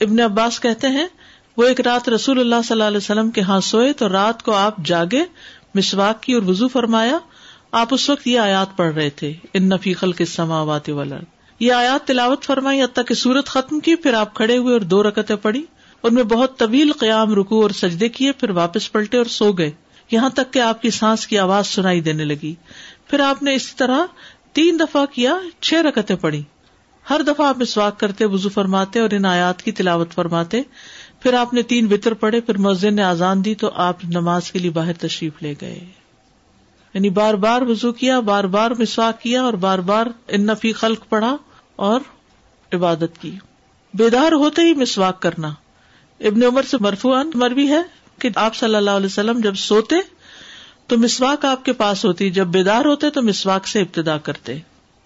ابن 0.00 0.20
عباس 0.20 0.60
کہتے 0.60 0.88
ہیں، 0.88 1.06
وہ 1.56 1.64
ایک 1.64 1.80
رات 1.80 2.08
رسول 2.08 2.40
اللہ 2.40 2.54
صلی 2.64 2.74
اللہ 2.74 2.84
علیہ 2.84 2.96
وسلم 2.96 3.30
کے 3.30 3.40
ہاں 3.40 3.60
سوئے 3.60 3.92
تو 3.92 4.08
رات 4.08 4.42
کو 4.42 4.52
آپ 4.52 4.76
جاگے، 4.84 5.24
مسواک 5.74 6.22
کی 6.22 6.32
اور 6.32 6.42
وزو 6.42 6.68
فرمایا۔ 6.68 7.18
آپ 7.72 7.88
اس 7.90 8.10
وقت 8.10 8.26
یہ 8.26 8.38
آیات 8.38 8.76
پڑھ 8.76 8.94
رہے 8.94 9.10
تھے، 9.10 9.32
ان 9.54 9.68
نفی 9.68 9.94
خلق 9.94 10.16
السماوات 10.20 10.88
ولد 10.88 11.24
یہ 11.60 11.72
آیات 11.72 12.06
تلاوت 12.06 12.44
فرمائی 12.44 12.80
اب 12.80 12.88
تک 12.92 13.14
سورت 13.14 13.46
ختم 13.46 13.80
کی، 13.80 13.94
پھر 13.94 14.14
آپ 14.14 14.34
کھڑے 14.34 14.56
ہوئے 14.56 14.72
اور 14.72 14.80
دو 14.80 15.02
رکتیں 15.02 15.36
پڑھی۔ 15.36 15.64
ان 16.02 16.14
میں 16.14 16.22
بہت 16.22 16.58
طویل 16.58 16.92
قیام 16.92 17.34
رکو 17.34 17.62
اور 17.62 17.70
سجدے 17.70 18.08
کیے، 18.08 18.32
پھر 18.32 18.50
واپس 18.50 18.92
پلٹے 18.92 19.16
اور 19.16 19.26
سو 19.26 19.52
گئے۔ 19.52 19.70
یہاں 20.10 20.28
تک 20.28 20.52
کہ 20.52 20.58
آپ 20.58 20.82
کی 20.82 20.90
سانس 20.90 21.26
کی 21.26 21.38
آواز 21.38 21.66
سنائی 21.66 22.00
دینے 22.00 22.24
لگی۔ 22.24 22.54
پھر 23.06 23.20
آپ 23.20 23.42
نے 23.42 23.54
اسی 23.54 23.72
طرح 23.76 23.98
تین 24.52 24.78
دفعہ 24.80 25.06
کیا، 25.06 25.34
چھ 25.60 25.74
رکتیں 25.74 26.16
پڑی 26.16 26.42
ہر 27.10 27.20
دفعہ 27.22 27.46
آپ 27.46 27.58
مسواک 27.58 28.00
کرتے 28.00 28.24
وزو 28.24 28.48
فرماتے 28.48 29.00
اور 29.00 29.08
ان 29.12 29.24
آیات 29.24 29.62
کی 29.62 29.72
تلاوت 29.72 30.12
فرماتے۔ 30.12 30.62
پھر 31.20 31.34
آپ 31.34 31.54
نے 31.54 31.62
تین 31.62 31.92
وطر 31.92 32.14
پڑے 32.14 32.40
پھر 32.40 32.58
مسجد 32.58 32.84
نے 32.84 33.02
آزان 33.02 33.44
دی 33.44 33.54
تو 33.54 33.70
آپ 33.74 34.04
نماز 34.04 34.52
کے 34.52 34.58
لیے 34.58 34.70
باہر 34.70 34.92
تشریف 34.92 35.32
لے 35.42 35.54
گئے۔ 35.60 35.80
یعنی 36.94 37.10
بار 37.10 37.34
بار 37.34 37.62
وزو 37.62 37.92
کیا، 37.92 38.20
بار 38.20 38.44
بار 38.44 38.70
مسواک 38.78 39.22
کیا 39.22 39.42
اور 39.42 39.52
بار 39.52 39.78
بار 39.78 40.06
ان 40.28 40.46
نفی 40.46 40.72
خلق 40.72 41.08
پڑا 41.08 41.36
اور 41.76 42.00
عبادت 42.72 43.20
کی۔ 43.20 43.30
بیدار 43.94 44.32
ہوتے 44.32 44.62
ہی 44.62 44.74
مسواک 44.74 45.22
کرنا۔ 45.22 45.54
ابن 46.20 46.42
عمر 46.42 46.62
سے 46.62 46.76
مرفوان 46.80 47.30
مربی 47.34 47.68
ہے 47.68 47.82
کہ 48.18 48.28
آپ 48.34 48.54
صلی 48.54 48.74
اللہ 48.74 48.90
علیہ 48.90 49.06
وسلم 49.06 49.40
جب 49.40 49.54
سوتے 49.54 49.96
تو 50.86 50.98
مسواک 50.98 51.44
آپ 51.44 51.64
کے 51.64 51.72
پاس 51.72 52.04
ہوتی، 52.04 52.30
جب 52.30 52.46
بیدار 52.46 52.84
ہوتے 52.84 53.10
تو 53.10 53.22
مسواک 53.22 53.68
سے 53.68 53.80
ابتدا 53.80 54.18
کرتے۔ 54.18 54.58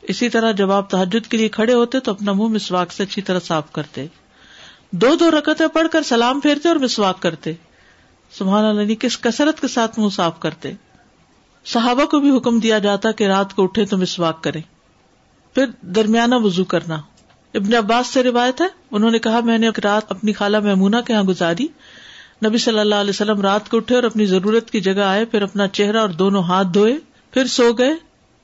اسی 0.03 0.29
طرح 0.29 0.53
جب 0.53 0.73
آپ 0.73 0.91
تحجد 0.91 1.27
کے 1.27 1.37
لیے 1.37 1.49
کھڑے 1.49 1.75
ہوتے 1.75 2.01
تو 2.01 2.11
اپنا 2.11 2.33
منہ 2.33 2.49
مسواک 2.49 2.93
سے 2.93 3.03
اچھی 3.03 3.23
طرح 3.23 3.39
صاف 3.41 3.73
کرتے۔ 3.73 4.07
دو 4.91 5.15
دو 5.15 5.31
رکتیں 5.31 5.69
پڑھ 5.69 5.87
کر 5.93 6.03
سلام 6.03 6.41
پھیرتے 6.41 6.69
اور 6.69 6.77
مسواک 6.77 7.23
کرتے۔ 7.23 7.53
سبحان 8.39 8.65
اللہ 8.65 8.81
یعنی 8.81 8.95
کس 8.95 9.19
کثرت 9.19 9.61
کے 9.61 9.69
ساتھ 9.69 9.99
منہ 9.99 10.09
صاف 10.09 10.41
کرتے۔ 10.41 10.73
صحابہ 11.65 12.05
کو 12.05 12.21
بھی 12.21 12.37
حکم 12.37 12.59
دیا 12.59 12.79
جاتا 12.79 13.13
کہ 13.13 13.25
رات 13.25 13.55
کو 13.55 13.63
اٹھے 13.63 13.87
تو 13.87 13.97
مسواک 13.97 14.45
کرے 14.45 14.61
پھر 15.55 15.65
درمیانہ 15.81 16.35
وضو 16.35 16.65
کرنا۔ 16.65 17.01
ابن 17.55 17.75
عباس 17.75 18.07
سے 18.07 18.23
روایت 18.23 18.61
ہے، 18.61 18.67
انہوں 18.91 19.11
نے 19.11 19.19
کہا، 19.19 19.41
میں 19.41 19.59
نے 19.59 19.69
رات 19.85 20.13
اپنی 20.13 20.33
خالہ 20.33 20.61
محمونہ 20.61 20.97
کے 21.07 21.13
یہاں 21.13 21.23
گزاری۔ 21.23 21.67
نبی 22.47 22.59
صلی 22.59 22.79
اللہ 22.79 22.95
علیہ 22.95 23.11
وسلم 23.11 23.41
رات 23.41 23.69
کو 23.69 23.77
اٹھے 23.77 23.95
اور 23.95 24.03
اپنی 24.03 24.27
ضرورت 24.27 24.71
کی 24.71 24.81
جگہ 24.81 25.01
آئے، 25.01 25.25
پھر 25.25 25.43
اپنا 25.43 25.69
چہرہ 25.69 25.99
اور 25.99 26.09
دونوں 26.09 26.43
ہاتھ 26.43 26.69
دھوئے، 26.75 26.97
پھر 27.31 27.47
سو 27.47 27.73
گئے 27.73 27.93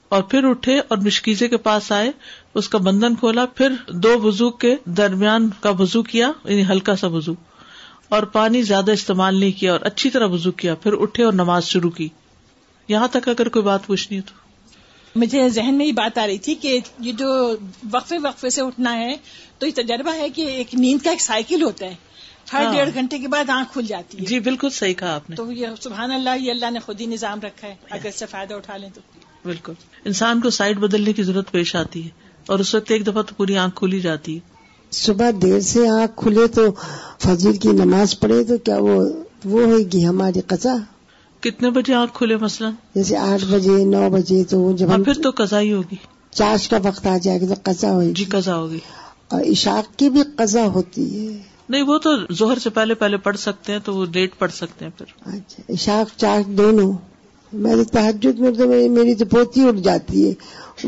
اور 0.09 0.23
پھر 0.23 0.45
اٹھے 0.45 0.79
اور 0.79 0.99
مشکیزے 0.99 1.49
کے 1.49 1.57
پاس 1.57 1.93
آئے، 1.93 2.11
اس 2.55 2.69
کا 2.69 2.79
بندن 2.79 3.15
کھولا، 3.15 3.47
پھر 3.47 3.73
دو 3.89 4.21
وزو 4.23 4.51
کے 4.51 4.77
درمیان 4.85 5.51
کا 5.61 5.71
وزو 5.71 6.03
کیا 6.03 6.33
یعنی 6.45 6.65
ہلکا 6.65 6.97
سا 6.97 7.07
وزو 7.07 7.33
اور 8.09 8.23
پانی 8.23 8.63
زیادہ 8.63 8.91
استعمال 8.91 9.41
نہیں 9.41 9.61
کیا 9.61 9.73
اور 9.73 9.81
اچھی 9.81 10.11
طرح 10.11 10.27
وزو 10.27 10.53
کیا، 10.53 10.75
پھر 10.75 10.93
اٹھے 11.01 11.25
اور 11.25 11.33
نماز 11.33 11.65
شروع 11.65 11.91
کی۔ 11.91 12.09
یہاں 12.89 13.09
تک 13.09 13.29
اگر 13.29 13.49
کوئی 13.49 13.63
بات 13.63 13.87
پوچھنی 13.87 14.21
تو۔ 14.21 14.40
مجھے 15.15 15.49
ذہن 15.49 15.75
میں 15.75 15.87
یہ 15.87 15.93
بات 15.93 16.19
آ 16.19 16.27
رہی 16.27 16.39
تھی 16.39 16.55
کہ 16.55 16.81
یہ 16.99 17.13
جو 17.13 17.57
وقفے 17.93 18.19
وقفے 18.23 18.51
سے 18.51 18.61
اٹھنا 18.63 18.97
ہے 18.99 19.17
تو 19.59 19.67
یہ 19.67 19.73
تجربہ 19.75 20.15
ہے 20.15 20.29
کہ 20.29 20.43
ایک 20.43 20.75
نیند 20.75 21.05
کا 21.05 21.11
ایک 21.11 21.21
سائیکل 21.21 21.63
ہوتا 21.63 21.87
ہے۔ 21.87 21.95
ہر 22.53 22.65
ہاں۔ 22.65 22.73
ڈیڑھ 22.73 22.91
گھنٹے 22.95 23.19
کے 23.19 23.29
بعد 23.29 23.51
آنکھ 23.51 23.73
کھل 23.73 23.87
جاتی 23.87 24.19
ہے۔ 24.19 24.25
جی 24.25 24.41
بالکل 24.41 24.71
صحیح 24.71 24.95
کہا 24.95 25.15
آپ 25.15 25.31
نے۔ 25.31 25.37
تو 25.37 25.53
یہ 25.53 25.67
سبحان 25.81 26.13
اللہ 26.13 26.31
یہ 26.41 26.51
اللہ 26.51 26.71
نے 26.71 26.79
خود 26.79 27.01
ہی 27.01 27.07
نظام 27.07 27.41
رکھا 27.41 27.69
ہے۔ 27.69 27.75
اگر 27.91 28.07
اس 28.07 28.15
سے 28.15 28.27
فائدہ 28.27 28.55
اٹھا 28.55 28.77
لیں 28.77 28.89
تو۔ 28.95 29.01
بالکل۔ 29.45 29.73
انسان 30.05 30.41
کو 30.41 30.51
سائڈ 30.51 30.79
بدلنے 30.79 31.13
کی 31.13 31.23
ضرورت 31.23 31.51
پیش 31.51 31.77
آتی 31.77 32.05
ہے 32.05 32.09
اور 32.47 32.59
اس 32.59 32.75
وقت 32.75 32.91
ایک 32.91 33.07
دفعہ 33.07 33.23
تو 33.23 33.35
پوری 33.35 33.57
آنکھ 33.57 33.77
کھلی 33.77 34.01
جاتی 34.01 34.35
ہے۔ 34.35 34.41
صبح 34.91 35.31
دیر 35.43 35.61
سے 35.61 35.89
آنکھ 35.89 36.13
کھلے 36.17 36.47
تو 36.47 36.67
فجر 37.19 37.53
کی 37.53 37.69
نماز 37.69 38.21
پڑھے 38.21 38.45
تو 38.45 38.59
کیا 38.59 38.77
وہ 38.77 39.03
وہ 39.45 39.63
ہوئے 39.63 39.85
گی 39.93 40.07
ہماری 40.07 40.41
قزا 40.41 40.75
کتنے 41.41 41.71
بجے 41.71 41.95
آنکھ 41.95 42.15
کھلے 42.15 42.37
مثلاً؟ 42.37 42.73
جیسے 42.95 43.17
آٹھ 43.17 43.45
بجے 43.45 43.85
نو 43.85 44.11
بجے 44.11 44.45
تو 44.45 44.73
جب 44.73 44.91
ہاں، 44.91 44.99
پھر 44.99 45.15
تو 45.15 45.31
قزا 45.37 45.61
ہی 45.61 45.73
ہوگی۔ 45.73 45.97
چاش 46.31 46.69
کا 46.69 46.79
وقت 46.83 47.07
آ 47.07 47.17
جائے 47.17 47.41
گا 47.41 47.47
تو 47.47 47.55
قزا 47.63 47.91
ہوگی۔ 47.91 48.13
جی 48.13 48.25
قزا 48.25 48.57
ہوگی۔ 48.57 48.79
اور 49.29 49.41
عشاق 49.41 49.99
کی 49.99 50.09
بھی 50.09 50.23
قزا 50.37 50.67
ہوتی 50.67 51.29
ہے۔ 51.29 51.43
نہیں 51.69 51.83
وہ 51.83 51.99
تو 51.99 52.11
زہر 52.31 52.59
سے 52.59 52.71
پہلے 52.71 52.95
پہلے 52.95 53.17
پڑھ 53.17 53.37
سکتے 53.37 53.73
ہیں 53.73 53.79
تو 53.85 53.95
وہ 53.95 54.07
لیٹ 54.15 54.39
پڑھ 54.39 54.53
سکتے 54.53 54.85
ہیں 54.85 54.99
پھر۔ 54.99 55.07
اچھا 55.27 55.63
عشاق 55.69 56.19
چاش 56.19 56.47
دونوں۔ 56.47 56.93
میری 57.53 57.85
تحجد 57.85 58.39
میں 58.39 58.51
تو 58.51 58.67
میری 58.91 59.15
تو 59.15 59.25
پوتی 59.25 59.69
اٹھ 59.69 59.81
جاتی 59.81 60.29
ہے۔ 60.29 60.35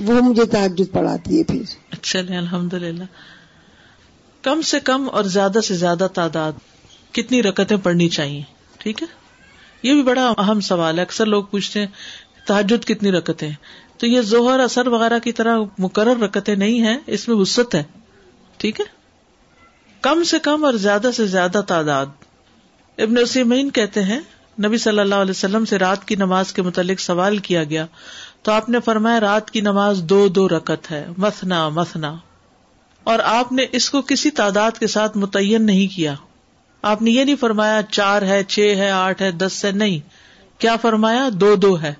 وہ 0.04 0.22
مجھے 0.22 0.44
تحجد 0.44 0.92
پڑھاتی 0.92 1.38
ہے 1.38 1.44
پھر۔ 1.44 1.62
اچھا 1.90 2.18
الحمد 2.18 2.74
للہ 2.74 3.04
کم 4.42 4.62
سے 4.62 4.80
کم 4.80 5.08
اور 5.12 5.24
زیادہ 5.24 5.58
سے 5.64 5.74
زیادہ 5.74 6.06
تعداد۔ 6.14 6.52
کتنی 7.12 7.42
رکتیں 7.42 7.76
پڑھنی 7.76 8.08
چاہیے؟ 8.08 8.42
ٹھیک 8.78 9.02
ہے؟ 9.02 9.21
یہ 9.82 9.92
بھی 9.92 10.02
بڑا 10.02 10.34
اہم 10.38 10.60
سوال 10.60 10.96
ہے۔ 10.96 11.02
اکثر 11.02 11.26
لوگ 11.26 11.44
پوچھتے 11.44 11.80
ہیں 11.80 11.86
تحجد 12.46 12.84
کتنی 12.84 13.12
رکتیں 13.12 13.50
تو 13.98 14.06
یہ 14.06 14.20
زہر 14.20 14.60
اثر 14.60 14.86
وغیرہ 14.86 15.18
کی 15.18 15.32
طرح 15.32 15.58
مقرر 15.78 16.20
رکتیں 16.20 16.56
نہیں 16.56 16.82
ہے 16.82 16.96
اس 17.06 17.28
میں 17.28 17.36
وسط 17.36 17.74
ہے۔ 17.74 17.82
ٹھیک 18.56 18.80
ہے؟ 18.80 18.84
کم 20.00 20.22
سے 20.22 20.38
کم 20.38 20.64
اور 20.64 20.72
زیادہ 20.72 21.10
سے 21.16 21.26
زیادہ 21.26 21.62
تعداد۔ 21.66 22.06
ابن 22.98 23.18
اسمین 23.18 23.70
کہتے 23.70 24.02
ہیں، 24.02 24.20
نبی 24.64 24.78
صلی 24.78 24.98
اللہ 24.98 25.14
علیہ 25.14 25.30
وسلم 25.30 25.64
سے 25.64 25.78
رات 25.78 26.04
کی 26.04 26.14
نماز 26.14 26.52
کے 26.52 26.62
متعلق 26.62 27.00
سوال 27.00 27.38
کیا 27.38 27.64
گیا۔ 27.64 27.86
تو 28.42 28.52
آپ 28.52 28.68
نے 28.68 28.80
فرمایا، 28.80 29.20
رات 29.20 29.50
کی 29.50 29.60
نماز 29.60 30.02
دو 30.02 30.28
دو 30.28 30.48
رکت 30.48 30.90
ہے 30.90 31.06
مسنا 31.18 31.68
مسنا 31.68 32.16
اور 33.04 33.18
آپ 33.24 33.52
نے 33.52 33.66
اس 33.72 33.90
کو 33.90 34.02
کسی 34.02 34.30
تعداد 34.30 34.70
کے 34.78 34.86
ساتھ 34.86 35.18
متعین 35.18 35.66
نہیں 35.66 35.96
کیا۔ 35.96 36.14
آپ 36.82 37.02
نے 37.02 37.10
یہ 37.10 37.24
نہیں 37.24 37.36
فرمایا 37.36 37.80
چار 37.90 38.22
ہے، 38.22 38.44
چھ 38.44 38.74
ہے، 38.76 38.90
آٹھ 38.90 39.22
ہے، 39.22 39.30
دس 39.30 39.64
ہے، 39.64 39.70
نہیں۔ 39.70 39.98
کیا 40.60 40.76
فرمایا؟ 40.76 41.28
دو 41.32 41.54
دو 41.54 41.82
ہے۔ 41.82 41.94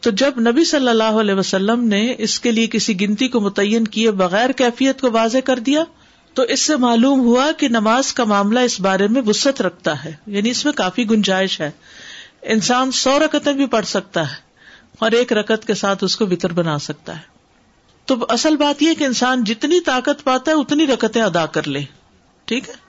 تو 0.00 0.10
جب 0.10 0.40
نبی 0.40 0.64
صلی 0.64 0.88
اللہ 0.88 1.02
علیہ 1.02 1.34
وسلم 1.34 1.84
نے 1.84 2.14
اس 2.18 2.40
کے 2.40 2.52
لیے 2.52 2.66
کسی 2.66 3.00
گنتی 3.00 3.28
کو 3.28 3.40
متعین 3.40 3.88
کیے 3.88 4.10
بغیر 4.10 4.50
کیفیت 4.50 5.00
کو 5.00 5.10
واضح 5.10 5.38
کر 5.44 5.58
دیا، 5.58 5.84
تو 6.34 6.42
اس 6.42 6.66
سے 6.66 6.76
معلوم 6.76 7.20
ہوا 7.20 7.52
کہ 7.52 7.68
نماز 7.68 8.12
کا 8.12 8.24
معاملہ 8.24 8.60
اس 8.60 8.80
بارے 8.80 9.08
میں 9.08 9.22
وسط 9.26 9.62
رکھتا 9.62 10.04
ہے۔ 10.04 10.12
یعنی 10.26 10.50
اس 10.50 10.64
میں 10.64 10.72
کافی 10.72 11.10
گنجائش 11.10 11.60
ہے۔ 11.60 11.70
انسان 12.42 12.90
سو 12.90 13.18
رکتیں 13.18 13.52
بھی 13.52 13.66
پڑھ 13.66 13.86
سکتا 13.86 14.30
ہے 14.30 14.36
اور 14.98 15.10
ایک 15.10 15.32
رکت 15.32 15.66
کے 15.66 15.74
ساتھ 15.74 16.04
اس 16.04 16.16
کو 16.16 16.26
وطر 16.26 16.52
بنا 16.52 16.78
سکتا 16.78 17.16
ہے۔ 17.16 17.22
تو 18.04 18.26
اصل 18.28 18.56
بات 18.56 18.82
یہ 18.82 18.94
کہ 18.94 19.04
انسان 19.04 19.44
جتنی 19.44 19.80
طاقت 19.80 20.24
پاتا 20.24 20.50
ہے، 20.50 20.56
اتنی 20.56 20.86
رکتیں 20.86 21.22
ادا 21.22 21.46
کر 21.46 21.68
لے۔ 21.68 21.80
ٹھیک 22.44 22.68
ہے؟ 22.68 22.85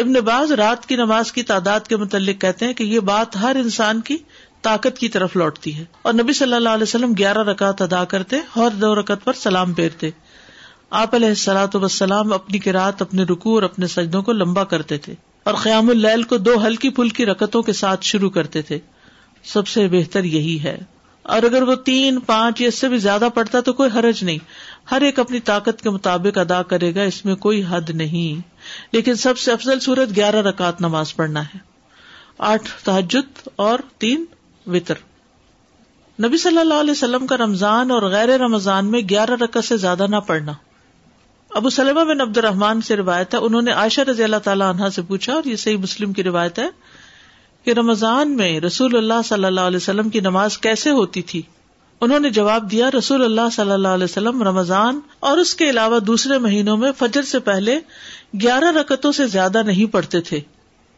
ابن 0.00 0.12
باز 0.12 0.52
رات 0.52 0.86
کی 0.86 0.96
نماز 0.96 1.32
کی 1.32 1.42
تعداد 1.42 1.80
کے 1.80 1.96
متعلق 1.96 2.40
کہتے 2.40 2.66
ہیں 2.66 2.74
کہ 2.74 2.84
یہ 2.84 3.00
بات 3.00 3.36
ہر 3.36 3.56
انسان 3.56 4.00
کی 4.00 4.16
طاقت 4.62 4.98
کی 4.98 5.08
طرف 5.08 5.36
لوٹتی 5.36 5.78
ہے۔ 5.78 5.84
اور 6.02 6.14
نبی 6.14 6.32
صلی 6.32 6.54
اللہ 6.54 6.68
علیہ 6.68 6.82
وسلم 6.82 7.12
گیارہ 7.18 7.38
رکعت 7.38 7.82
ادا 7.82 8.04
کرتے 8.04 8.36
اور 8.54 8.70
دو 8.70 8.94
رکعت 8.94 9.24
پر 9.24 9.32
سلام 9.32 9.72
پھیرتے۔ 9.72 10.10
آپ 10.90 11.14
علیہ 11.14 11.28
السلاۃ 11.28 11.66
وسلام 11.74 12.32
اپنی 12.32 12.58
کراط 12.58 13.02
اپنے 13.02 13.22
رکو 13.22 13.54
اور 13.54 13.62
اپنے 13.62 13.86
سجدوں 13.86 14.22
کو 14.22 14.32
لمبا 14.32 14.64
کرتے 14.64 14.98
تھے۔ 14.98 15.14
اور 15.44 15.54
قیام 15.54 15.90
اللیل 15.90 16.22
کو 16.22 16.36
دو 16.36 16.66
ہلکی 16.66 16.90
پھلکی 16.90 17.26
رکتوں 17.26 17.62
کے 17.62 17.72
ساتھ 17.72 18.04
شروع 18.04 18.30
کرتے 18.30 18.62
تھے۔ 18.62 18.78
سب 19.44 19.68
سے 19.68 19.88
بہتر 19.88 20.24
یہی 20.24 20.62
ہے۔ 20.62 20.78
اور 21.22 21.42
اگر 21.42 21.62
وہ 21.62 21.74
تین، 21.74 22.20
پانچ 22.20 22.60
یا 22.60 22.68
اس 22.68 22.74
سے 22.74 22.88
بھی 22.88 22.98
زیادہ 22.98 23.28
پڑتا 23.34 23.60
تو 23.60 23.72
کوئی 23.72 23.90
حرج 23.94 24.24
نہیں۔ 24.24 24.38
ہر 24.90 25.00
ایک 25.00 25.18
اپنی 25.18 25.40
طاقت 25.40 25.82
کے 25.82 25.90
مطابق 25.90 26.38
ادا 26.38 26.62
کرے 26.62 26.94
گا، 26.94 27.02
اس 27.02 27.24
میں 27.24 27.34
کوئی 27.34 27.64
حد 27.68 27.90
نہیں۔ 27.90 28.48
لیکن 28.92 29.14
سب 29.14 29.38
سے 29.38 29.52
افضل 29.52 29.80
صورت 29.80 30.16
گیارہ 30.16 30.36
رکعت 30.36 30.80
نماز 30.80 31.16
پڑھنا 31.16 31.44
ہے۔ 31.44 31.58
آٹھ 32.38 32.84
تحجد 32.84 33.48
اور 33.56 33.78
تین، 33.98 34.24
وطر۔ 34.66 34.94
نبی 36.24 36.36
صلی 36.36 36.58
اللہ 36.58 36.74
علیہ 36.74 36.90
وسلم 36.90 37.26
کا 37.26 37.36
رمضان 37.36 37.90
اور 37.90 38.02
غیر 38.02 38.28
رمضان 38.28 38.86
میں 38.86 39.00
گیارہ 39.10 39.30
رقط 39.30 39.64
سے 39.64 39.76
زیادہ 39.76 40.06
نہ 40.10 40.16
پڑھنا۔ 40.16 40.52
ابو 41.50 41.70
سلمہ 41.70 42.04
بن 42.04 42.20
عبد 42.20 42.38
الرحمان 42.38 42.80
سے 42.80 42.96
روایت 42.96 43.34
ہے، 43.34 43.38
انہوں 43.38 43.62
نے 43.62 43.70
عائشہ 43.70 44.00
رضی 44.00 44.24
اللہ 44.24 44.36
تعالیٰ 44.36 44.74
عنہ 44.74 44.88
سے 44.88 45.02
پوچھا، 45.02 45.34
اور 45.34 45.42
یہ 45.44 45.56
صحیح 45.56 45.76
مسلم 45.76 46.12
کی 46.12 46.22
روایت 46.22 46.58
ہے 46.58 46.68
کہ 47.64 47.70
رمضان 47.70 48.36
میں 48.36 48.60
رسول 48.60 48.96
اللہ 48.96 49.22
صلی 49.24 49.44
اللہ 49.44 49.60
علیہ 49.60 49.76
وسلم 49.76 50.08
کی 50.08 50.20
نماز 50.20 50.58
کیسے 50.58 50.90
ہوتی 50.90 51.22
تھی؟ 51.22 51.42
انہوں 52.00 52.20
نے 52.20 52.30
جواب 52.30 52.70
دیا، 52.70 52.90
رسول 52.98 53.24
اللہ 53.24 53.48
صلی 53.52 53.70
اللہ 53.70 53.88
علیہ 53.88 54.04
وسلم 54.04 54.42
رمضان 54.42 55.00
اور 55.20 55.38
اس 55.38 55.54
کے 55.54 55.70
علاوہ 55.70 55.98
دوسرے 55.98 56.38
مہینوں 56.38 56.76
میں 56.76 56.92
فجر 56.98 57.22
سے 57.22 57.38
پہلے 57.38 57.80
گیارہ 58.42 58.64
رکتوں 58.64 59.12
سے 59.12 59.26
زیادہ 59.26 59.62
نہیں 59.62 59.92
پڑھتے 59.92 60.20
تھے۔ 60.20 60.40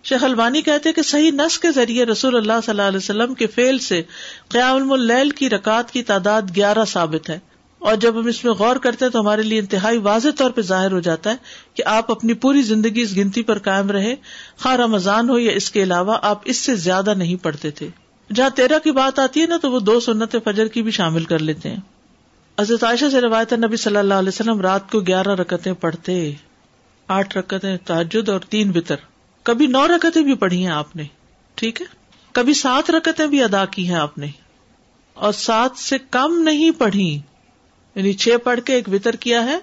شیخ 0.04 0.24
البانی 0.24 0.62
کہتے 0.62 0.92
کہ 0.92 1.02
صحیح 1.02 1.30
نس 1.30 1.58
کے 1.58 1.70
ذریعے 1.70 2.04
رسول 2.04 2.36
اللہ 2.36 2.52
صلی 2.52 2.70
اللہ 2.70 2.82
علیہ 2.82 2.96
وسلم 2.96 3.34
کے 3.34 3.46
فیل 3.46 3.78
سے 3.78 4.02
قیام 4.48 4.92
اللیل 4.92 5.30
کی 5.30 5.50
رکعت 5.50 5.90
کی 5.90 6.02
تعداد 6.02 6.42
گیارہ 6.56 6.84
ثابت 6.84 7.30
ہے۔ 7.30 7.38
اور 7.82 7.96
جب 7.96 8.20
ہم 8.20 8.26
اس 8.26 8.44
میں 8.44 8.52
غور 8.52 8.76
کرتے 8.76 9.04
ہیں 9.04 9.12
تو 9.12 9.20
ہمارے 9.20 9.42
لیے 9.42 9.58
انتہائی 9.58 9.98
واضح 9.98 10.28
طور 10.38 10.50
پہ 10.50 10.60
ظاہر 10.60 10.92
ہو 10.92 11.00
جاتا 11.00 11.30
ہے 11.30 11.36
کہ 11.74 11.82
آپ 11.86 12.10
اپنی 12.10 12.34
پوری 12.34 12.62
زندگی 12.62 13.00
اس 13.00 13.16
گنتی 13.16 13.42
پر 13.42 13.58
قائم 13.58 13.90
رہے، 13.90 14.14
خواہ 14.58 14.76
رمضان 14.76 15.30
ہو 15.30 15.38
یا 15.38 15.52
اس 15.52 15.70
کے 15.70 15.82
علاوہ 15.82 16.18
آپ 16.22 16.40
اس 16.44 16.56
سے 16.56 16.74
زیادہ 16.74 17.14
نہیں 17.14 17.36
پڑھتے 17.36 17.70
تھے۔ 17.70 17.88
جہاں 18.34 18.50
تیرہ 18.50 18.78
کی 18.78 18.90
بات 18.90 19.18
آتی 19.18 19.40
ہے 19.40 19.46
نا 19.46 19.56
تو 19.56 19.70
وہ 19.70 19.80
دو 19.80 20.00
سنت 20.00 20.36
فجر 20.44 20.68
کی 20.68 20.82
بھی 20.82 20.90
شامل 20.90 21.24
کر 21.24 21.38
لیتے 21.38 21.68
ہیں۔ 21.68 21.76
حضرت 22.60 22.84
عائشہ 22.84 23.04
سے 23.10 23.20
روایت 23.20 23.52
نبی 23.52 23.76
صلی 23.76 23.96
اللہ 23.96 24.14
علیہ 24.14 24.28
وسلم 24.28 24.60
رات 24.60 24.90
کو 24.90 25.00
گیارہ 25.00 25.28
رکتیں 25.28 25.72
پڑھتے، 25.72 26.32
آٹھ 27.08 27.38
رکتیں 27.38 27.76
تاجد 27.84 28.28
اور 28.28 28.40
تین 28.40 28.70
بتر 28.70 28.96
کبھی 29.42 29.66
نو 29.66 29.88
رکتیں 29.88 30.22
بھی 30.22 30.34
پڑھی 30.34 30.66
ہیں 30.66 30.72
آپ 30.72 30.96
نے، 30.96 31.02
ٹھیک 31.54 31.80
ہے؟ 31.80 31.86
کبھی 32.32 32.54
سات 32.54 32.90
رکتیں 32.90 33.26
بھی 33.26 33.42
ادا 33.42 33.64
کی 33.64 33.88
ہیں 33.88 33.96
آپ 33.96 34.18
نے۔ 34.18 34.26
اور 35.14 35.32
سات 35.32 35.78
سے 35.78 35.96
کم 36.10 36.42
نہیں 36.42 36.70
پڑھی۔ 36.70 37.20
یعنی 37.94 38.12
چھ 38.12 38.28
پڑھ 38.44 38.60
کے 38.60 38.74
ایک 38.74 38.88
وطر 38.88 39.16
کیا 39.16 39.44
ہے، 39.44 39.58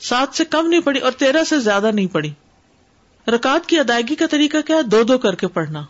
سات 0.00 0.36
سے 0.36 0.44
کم 0.44 0.66
نہیں 0.66 0.80
پڑھی 0.80 1.00
اور 1.00 1.12
تیرہ 1.12 1.44
سے 1.44 1.58
زیادہ 1.58 1.90
نہیں 1.94 2.06
پڑھی۔ 2.06 2.32
رکعت 3.28 3.66
کی 3.66 3.78
ادائیگی 3.78 4.14
کا 4.14 4.26
طریقہ 4.26 4.56
کیا 4.66 4.76
ہے؟ 4.76 4.82
دو 4.82 5.02
دو 5.02 5.18
کر 5.18 5.34
کے 5.34 5.48
پڑھنا۔ 5.48 5.82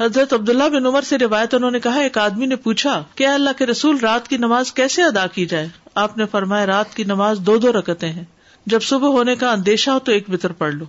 حضرت 0.00 0.32
عبداللہ 0.32 0.64
بن 0.64 0.86
عمر 0.86 1.02
سے 1.02 1.18
روایت 1.18 1.54
انہوں 1.54 1.70
نے 1.70 1.80
کہا، 1.80 2.00
ایک 2.00 2.18
آدمی 2.18 2.46
نے 2.46 2.56
پوچھا 2.56 3.04
کیا 3.14 3.34
اللہ 3.34 3.50
کے 3.58 3.66
رسول، 3.66 3.98
رات 3.98 4.28
کی 4.28 4.36
نماز 4.36 4.72
کیسے 4.72 5.02
ادا 5.02 5.26
کی 5.26 5.46
جائے؟ 5.46 5.68
آپ 5.94 6.18
نے 6.18 6.24
فرمایا، 6.26 6.66
رات 6.66 6.94
کی 6.94 7.04
نماز 7.04 7.38
دو 7.38 7.58
دو 7.58 7.72
رکتے 7.72 8.08
ہیں۔ 8.08 8.24
جب 8.66 8.82
صبح 8.82 9.08
ہونے 9.08 9.36
کا 9.36 9.52
اندیشہ 9.52 9.90
ہو 9.90 9.98
تو 9.98 10.12
ایک 10.12 10.24
وطر 10.28 10.52
پڑھ 10.52 10.74
لو۔ 10.74 10.84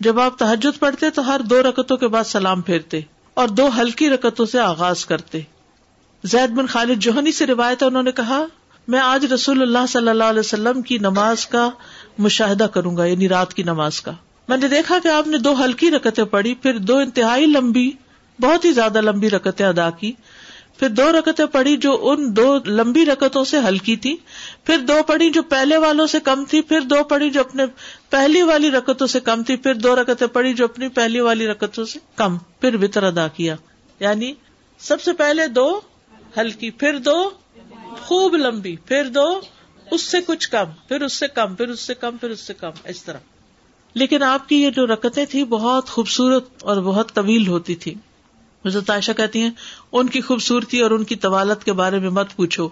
جب 0.00 0.20
آپ 0.20 0.38
تحجد 0.38 0.78
پڑھتے 0.78 1.10
تو 1.10 1.26
ہر 1.26 1.40
دو 1.40 1.62
رکتوں 1.62 1.96
کے 1.96 2.08
بعد 2.08 2.24
سلام 2.24 2.60
پھیرتے 2.60 3.00
اور 3.34 3.48
دو 3.48 3.68
ہلکی 3.80 4.10
رکتوں 4.10 4.46
سے 4.46 4.58
آغاز 4.58 5.06
کرتے۔ 5.06 5.40
زید 6.24 6.50
بن 6.50 6.66
خالد 6.66 6.98
جوہنی 6.98 7.32
سے 7.32 7.46
روایت 7.46 7.82
انہوں 7.82 8.02
نے 8.02 8.12
کہا 8.12 8.44
میں 8.88 9.00
آج 9.00 9.32
رسول 9.32 9.62
اللہ 9.62 9.86
صلی 9.88 10.08
اللہ 10.08 10.24
علیہ 10.24 10.40
وسلم 10.40 10.82
کی 10.82 10.98
نماز 10.98 11.46
کا 11.46 11.70
مشاہدہ 12.18 12.64
کروں 12.64 12.96
گا 12.96 13.04
یعنی 13.04 13.28
رات 13.28 13.54
کی 13.54 13.62
نماز 13.62 14.00
کا۔ 14.00 14.12
میں 14.48 14.56
نے 14.56 14.68
دیکھا 14.68 14.98
کہ 15.02 15.08
آپ 15.08 15.26
نے 15.26 15.38
دو 15.38 15.64
ہلکی 15.64 15.90
رکتیں 15.90 16.24
پڑھی، 16.24 16.54
پھر 16.54 16.78
دو 16.78 16.98
انتہائی 16.98 17.46
لمبی، 17.46 17.90
بہت 18.40 18.64
ہی 18.64 18.72
زیادہ 18.72 19.00
لمبی 19.00 19.30
رکتیں 19.30 19.66
ادا 19.66 19.90
کی۔ 19.90 20.12
پھر 20.78 20.88
دو 20.88 21.12
رکتیں 21.12 21.46
پڑھی 21.46 21.76
جو 21.76 21.98
ان 22.02 22.36
دو 22.36 22.58
لمبی 22.66 23.04
رکتوں 23.04 23.44
سے 23.44 23.58
ہلکی 23.68 23.96
تھی۔ 23.96 24.16
پھر 24.64 24.78
دو 24.78 25.02
پڑھی 25.06 25.30
جو 25.30 25.42
پہلے 25.42 25.76
والوں 25.76 26.06
سے 26.06 26.20
کم 26.20 26.44
تھی۔ 26.44 26.60
پھر 26.60 26.80
دو 26.80 27.04
پڑھی 27.04 27.30
جو 27.30 27.40
اپنے 27.40 27.64
پہلی 28.10 28.42
والی 28.42 28.70
رکتوں 28.70 29.06
سے 29.06 29.20
کم 29.20 29.42
تھی۔ 29.42 29.56
پھر 29.56 29.74
دو 29.74 29.96
رکتیں 29.96 30.26
پڑھی 30.26 30.54
جو 30.54 30.64
اپنی 30.64 30.88
پہلی 30.88 31.20
والی 31.20 31.46
رکتوں 31.46 31.84
سے 31.84 31.98
کم۔ 32.16 32.38
پھر 32.38 32.74
وطر 32.74 33.02
ادا 33.02 33.28
کیا۔ 33.28 33.56
یعنی 34.00 34.32
سب 34.78 35.00
سے 35.00 35.12
پہلے 35.12 35.46
دو 35.46 35.80
ہلکی، 36.36 36.70
پھر 36.70 36.98
دو 36.98 37.30
خوب 38.00 38.36
لمبی، 38.36 38.76
پھر 38.76 39.04
دو، 39.04 39.40
اس 39.90 40.02
سے 40.02 40.18
کچھ 40.26 40.50
کم، 40.50 40.70
پھر 40.88 41.02
اس 41.02 41.12
سے 41.12 41.28
کم، 41.28 41.54
پھر 41.54 41.68
اس 41.68 41.80
سے 41.80 41.94
کم، 41.94 42.16
پھر 42.16 42.30
اس 42.30 42.40
سے 42.40 42.54
کم، 42.54 42.70
اس 42.84 43.04
طرح۔ 43.04 43.18
لیکن 43.94 44.22
آپ 44.22 44.48
کی 44.48 44.62
یہ 44.62 44.70
جو 44.70 44.86
رکتیں 44.86 45.24
تھی 45.24 45.44
بہت 45.44 45.88
خوبصورت 45.88 46.44
اور 46.62 46.76
بہت 46.76 47.12
طویل 47.12 47.46
ہوتی 47.46 47.74
تھی 47.74 47.94
حضرت 48.66 48.90
عائشہ 48.90 49.12
کہتی 49.16 49.42
ہیں، 49.42 49.50
ان 49.92 50.08
کی 50.08 50.20
خوبصورتی 50.20 50.80
اور 50.80 50.90
ان 50.90 51.04
کی 51.04 51.16
طوالت 51.16 51.64
کے 51.64 51.72
بارے 51.72 51.98
میں 51.98 52.10
مت 52.10 52.36
پوچھو۔ 52.36 52.68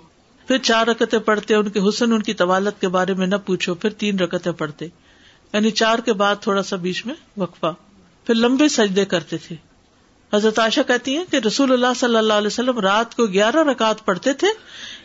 پھر 0.47 0.59
چار 0.59 0.87
رکتیں 0.87 1.19
پڑھتے، 1.19 1.55
ان 1.55 1.69
کے 1.69 1.81
حسن، 1.89 2.13
ان 2.13 2.23
کی 2.23 2.35
طوالت 2.35 2.81
کے 2.81 2.89
بارے 2.89 3.15
میں 3.15 3.27
نہ 3.27 3.37
پوچھو، 3.47 3.75
پھر 3.75 3.91
تین 3.91 4.19
رکتیں 4.19 4.53
پڑھتے۔ 4.53 4.85
یعنی 5.53 5.71
چار 5.71 5.99
کے 5.99 6.13
بعد 6.13 6.37
تھوڑا 6.41 6.63
سا 6.63 6.77
بیچ 6.77 7.07
میں 7.07 7.15
وقفہ۔ 7.37 7.73
پھر 8.27 8.35
لمبے 8.35 8.69
سجدے 8.69 9.05
کرتے 9.05 9.37
تھے۔ 9.39 9.57
حضرت 10.33 10.59
عائشہ 10.59 10.81
کہتی 10.87 11.17
ہیں 11.17 11.25
کہ 11.31 11.37
رسول 11.37 11.73
اللہ 11.73 11.87
صلی 11.97 12.17
اللہ 12.17 12.33
علیہ 12.33 12.47
وسلم 12.47 12.79
رات 12.79 13.15
کو 13.15 13.27
گیارہ 13.27 13.57
رکعت 13.57 14.05
پڑھتے 14.05 14.33
تھے 14.33 14.49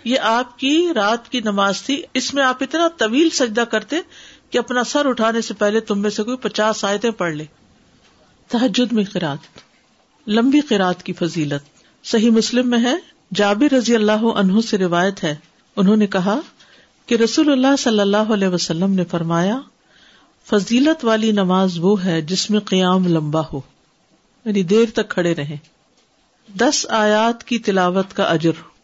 یہ 0.06 0.20
آپ 0.20 0.60
کی 0.60 0.88
رات 0.96 1.30
کی 1.30 1.40
نماز 1.40 1.82
تھی۔ 1.82 2.02
اس 2.14 2.34
میں 2.34 2.44
آپ 2.44 2.64
اتنا 2.64 2.88
طویل 2.98 3.30
سجدہ 3.30 3.62
کرتے 3.62 3.96
کہ 4.50 4.58
اپنا 4.58 4.84
سر 4.84 5.06
اٹھانے 5.06 5.42
سے 5.42 5.54
پہلے 5.54 5.80
تم 5.80 6.00
میں 6.00 6.10
سے 6.10 6.24
کوئی 6.24 6.38
پچاس 6.38 6.86
آیتیں 6.86 7.12
پڑھ 7.12 7.34
لے۔ 7.34 7.46
تحجد 8.48 8.94
میں 8.94 9.04
قرات 9.14 9.60
لمبی 10.30 10.60
قرات 10.60 11.04
کی 11.04 11.14
فضیلت۔ 11.14 11.64
صحیح 12.08 12.30
مسلم 12.30 12.70
میں 12.70 12.80
ہے۔ 12.80 12.96
جابر 13.34 13.74
رضی 13.74 13.96
اللہ 13.96 14.12
عنہ 14.12 14.62
سے 14.62 14.78
روایت 14.78 15.24
ہے۔ 15.24 15.36
انہوں 15.76 15.96
نے 15.96 16.08
کہا 16.08 16.40
کہ 17.06 17.16
رسول 17.16 17.52
اللہ 17.52 17.76
صلی 17.80 18.00
اللہ 18.00 18.18
علیہ 18.18 18.48
وسلم 18.48 18.92
نے 18.94 19.06
فرمایا، 19.06 19.60
فضیلت 20.50 21.06
والی 21.06 21.32
نماز 21.32 21.80
وہ 21.80 22.06
ہے 22.06 22.22
جس 22.22 22.50
میں 22.50 22.60
قیام 22.60 23.08
لمبا 23.08 23.42
ہو۔ 23.54 23.62
یعنی 24.46 24.64
دیر 24.64 24.86
تک 24.94 25.10
کھڑے 25.10 25.36
رہے 25.36 25.58
دس 26.58 26.86
آیات 26.90 27.44
کی 27.44 27.60
تلاوت 27.60 28.14
کا 28.14 28.24
اجر۔ 28.24 28.75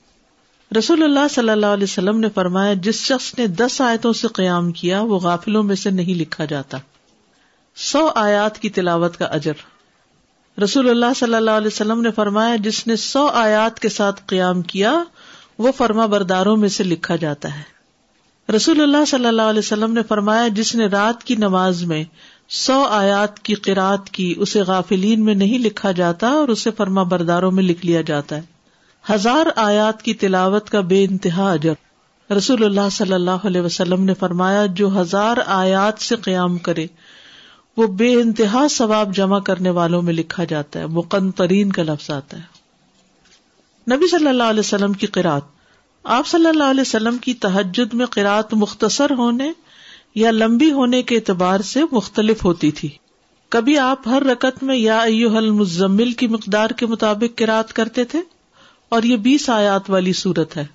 رسول 0.77 1.03
اللہ 1.03 1.27
صلی 1.29 1.49
اللہ 1.49 1.65
علیہ 1.65 1.83
وسلم 1.83 2.19
نے 2.19 2.27
فرمایا، 2.29 2.73
جس 2.73 2.95
شخص 2.95 3.39
نے 3.39 3.47
دس 3.47 3.81
آیتوں 3.81 4.13
سے 4.13 4.27
قیام 4.27 4.71
کیا، 4.71 5.01
وہ 5.01 5.19
غافلوں 5.19 5.63
میں 5.63 5.75
سے 5.75 5.89
نہیں 5.89 6.15
لکھا 6.15 6.45
جاتا۔ 6.45 6.77
سو 7.75 8.11
آیات 8.15 8.59
کی 8.59 8.69
تلاوت 8.69 9.17
کا 9.17 9.25
اجر۔ 9.25 9.51
رسول 10.63 10.89
اللہ 10.89 11.05
صلی 11.15 11.35
اللہ 11.35 11.51
علیہ 11.51 11.67
وسلم 11.67 12.01
نے 12.01 12.11
فرمایا، 12.11 12.55
جس 12.55 12.87
نے 12.87 12.95
سو 12.95 13.27
آیات 13.27 13.79
کے 13.79 13.89
ساتھ 13.89 14.21
قیام 14.25 14.61
کیا، 14.61 15.03
وہ 15.57 15.71
فرما 15.71 16.05
برداروں 16.05 16.57
میں 16.57 16.69
سے 16.69 16.83
لکھا 16.83 17.15
جاتا 17.15 17.59
ہے۔ 17.59 17.81
رسول 18.51 18.81
اللہ 18.81 19.05
صلی 19.07 19.25
اللہ 19.25 19.41
علیہ 19.41 19.59
وسلم 19.59 19.93
نے 19.93 20.03
فرمایا، 20.03 20.47
جس 20.47 20.75
نے 20.75 20.85
رات 20.85 21.23
کی 21.23 21.35
نماز 21.35 21.83
میں 21.83 22.03
سو 22.49 22.83
آیات 22.83 23.39
کی 23.39 23.53
قرآت 23.53 24.09
کی، 24.09 24.33
اسے 24.37 24.61
غافلین 24.61 25.25
میں 25.25 25.35
نہیں 25.35 25.59
لکھا 25.59 25.91
جاتا 25.91 26.27
اور 26.27 26.47
اسے 26.47 26.71
فرما 26.71 27.03
برداروں 27.03 27.51
میں 27.51 27.63
لکھ 27.63 27.85
لیا 27.85 28.01
جاتا 28.01 28.35
ہے۔ 28.35 28.60
ہزار 29.09 29.45
آیات 29.55 30.01
کی 30.01 30.13
تلاوت 30.13 30.69
کا 30.69 30.81
بے 30.81 31.03
انتہا 31.03 31.51
اجر۔ 31.51 31.73
رسول 32.33 32.63
اللہ 32.63 32.89
صلی 32.91 33.13
اللہ 33.13 33.45
علیہ 33.45 33.61
وسلم 33.61 34.03
نے 34.03 34.13
فرمایا، 34.13 34.65
جو 34.65 35.01
ہزار 35.01 35.37
آیات 35.45 36.01
سے 36.01 36.15
قیام 36.15 36.57
کرے، 36.57 36.87
وہ 37.77 37.87
بے 37.87 38.13
انتہا 38.13 38.67
ثواب 38.71 39.15
جمع 39.15 39.39
کرنے 39.39 39.69
والوں 39.69 40.01
میں 40.01 40.13
لکھا 40.13 40.43
جاتا 40.43 40.79
ہے 40.79 40.87
مقن 40.87 41.31
ترین 41.31 41.71
کا 41.71 41.83
لفظ 41.83 42.11
آتا 42.11 42.37
ہے۔ 42.37 42.61
نبی 43.95 44.07
صلی 44.07 44.27
اللہ 44.27 44.43
علیہ 44.43 44.59
وسلم 44.59 44.93
کی 44.93 45.07
قرآت 45.07 45.41
آپ 46.03 46.27
صلی 46.27 46.47
اللہ 46.47 46.63
علیہ 46.63 46.81
وسلم 46.81 47.17
کی 47.17 47.33
تحجد 47.33 47.93
میں 47.93 48.05
قرآت 48.05 48.53
مختصر 48.53 49.11
ہونے 49.11 49.51
یا 50.15 50.31
لمبی 50.31 50.71
ہونے 50.71 51.01
کے 51.01 51.15
اعتبار 51.15 51.59
سے 51.59 51.79
مختلف 51.91 52.45
ہوتی 52.45 52.71
تھی۔ 52.71 52.89
کبھی 53.49 53.77
آپ 53.77 54.07
ہر 54.07 54.23
رکت 54.23 54.63
میں 54.63 54.75
یا 54.75 54.99
ایو 54.99 55.37
المزمل 55.37 56.11
کی 56.11 56.27
مقدار 56.27 56.69
کے 56.69 56.85
مطابق 56.85 57.37
قرآت 57.37 57.73
کرتے 57.73 58.03
تھے؟ 58.03 58.19
اور 58.91 59.03
یہ 59.03 59.17
بیس 59.17 59.49
آیات 59.49 59.89
والی 59.89 60.13
صورت 60.13 60.57
ہے۔ 60.57 60.65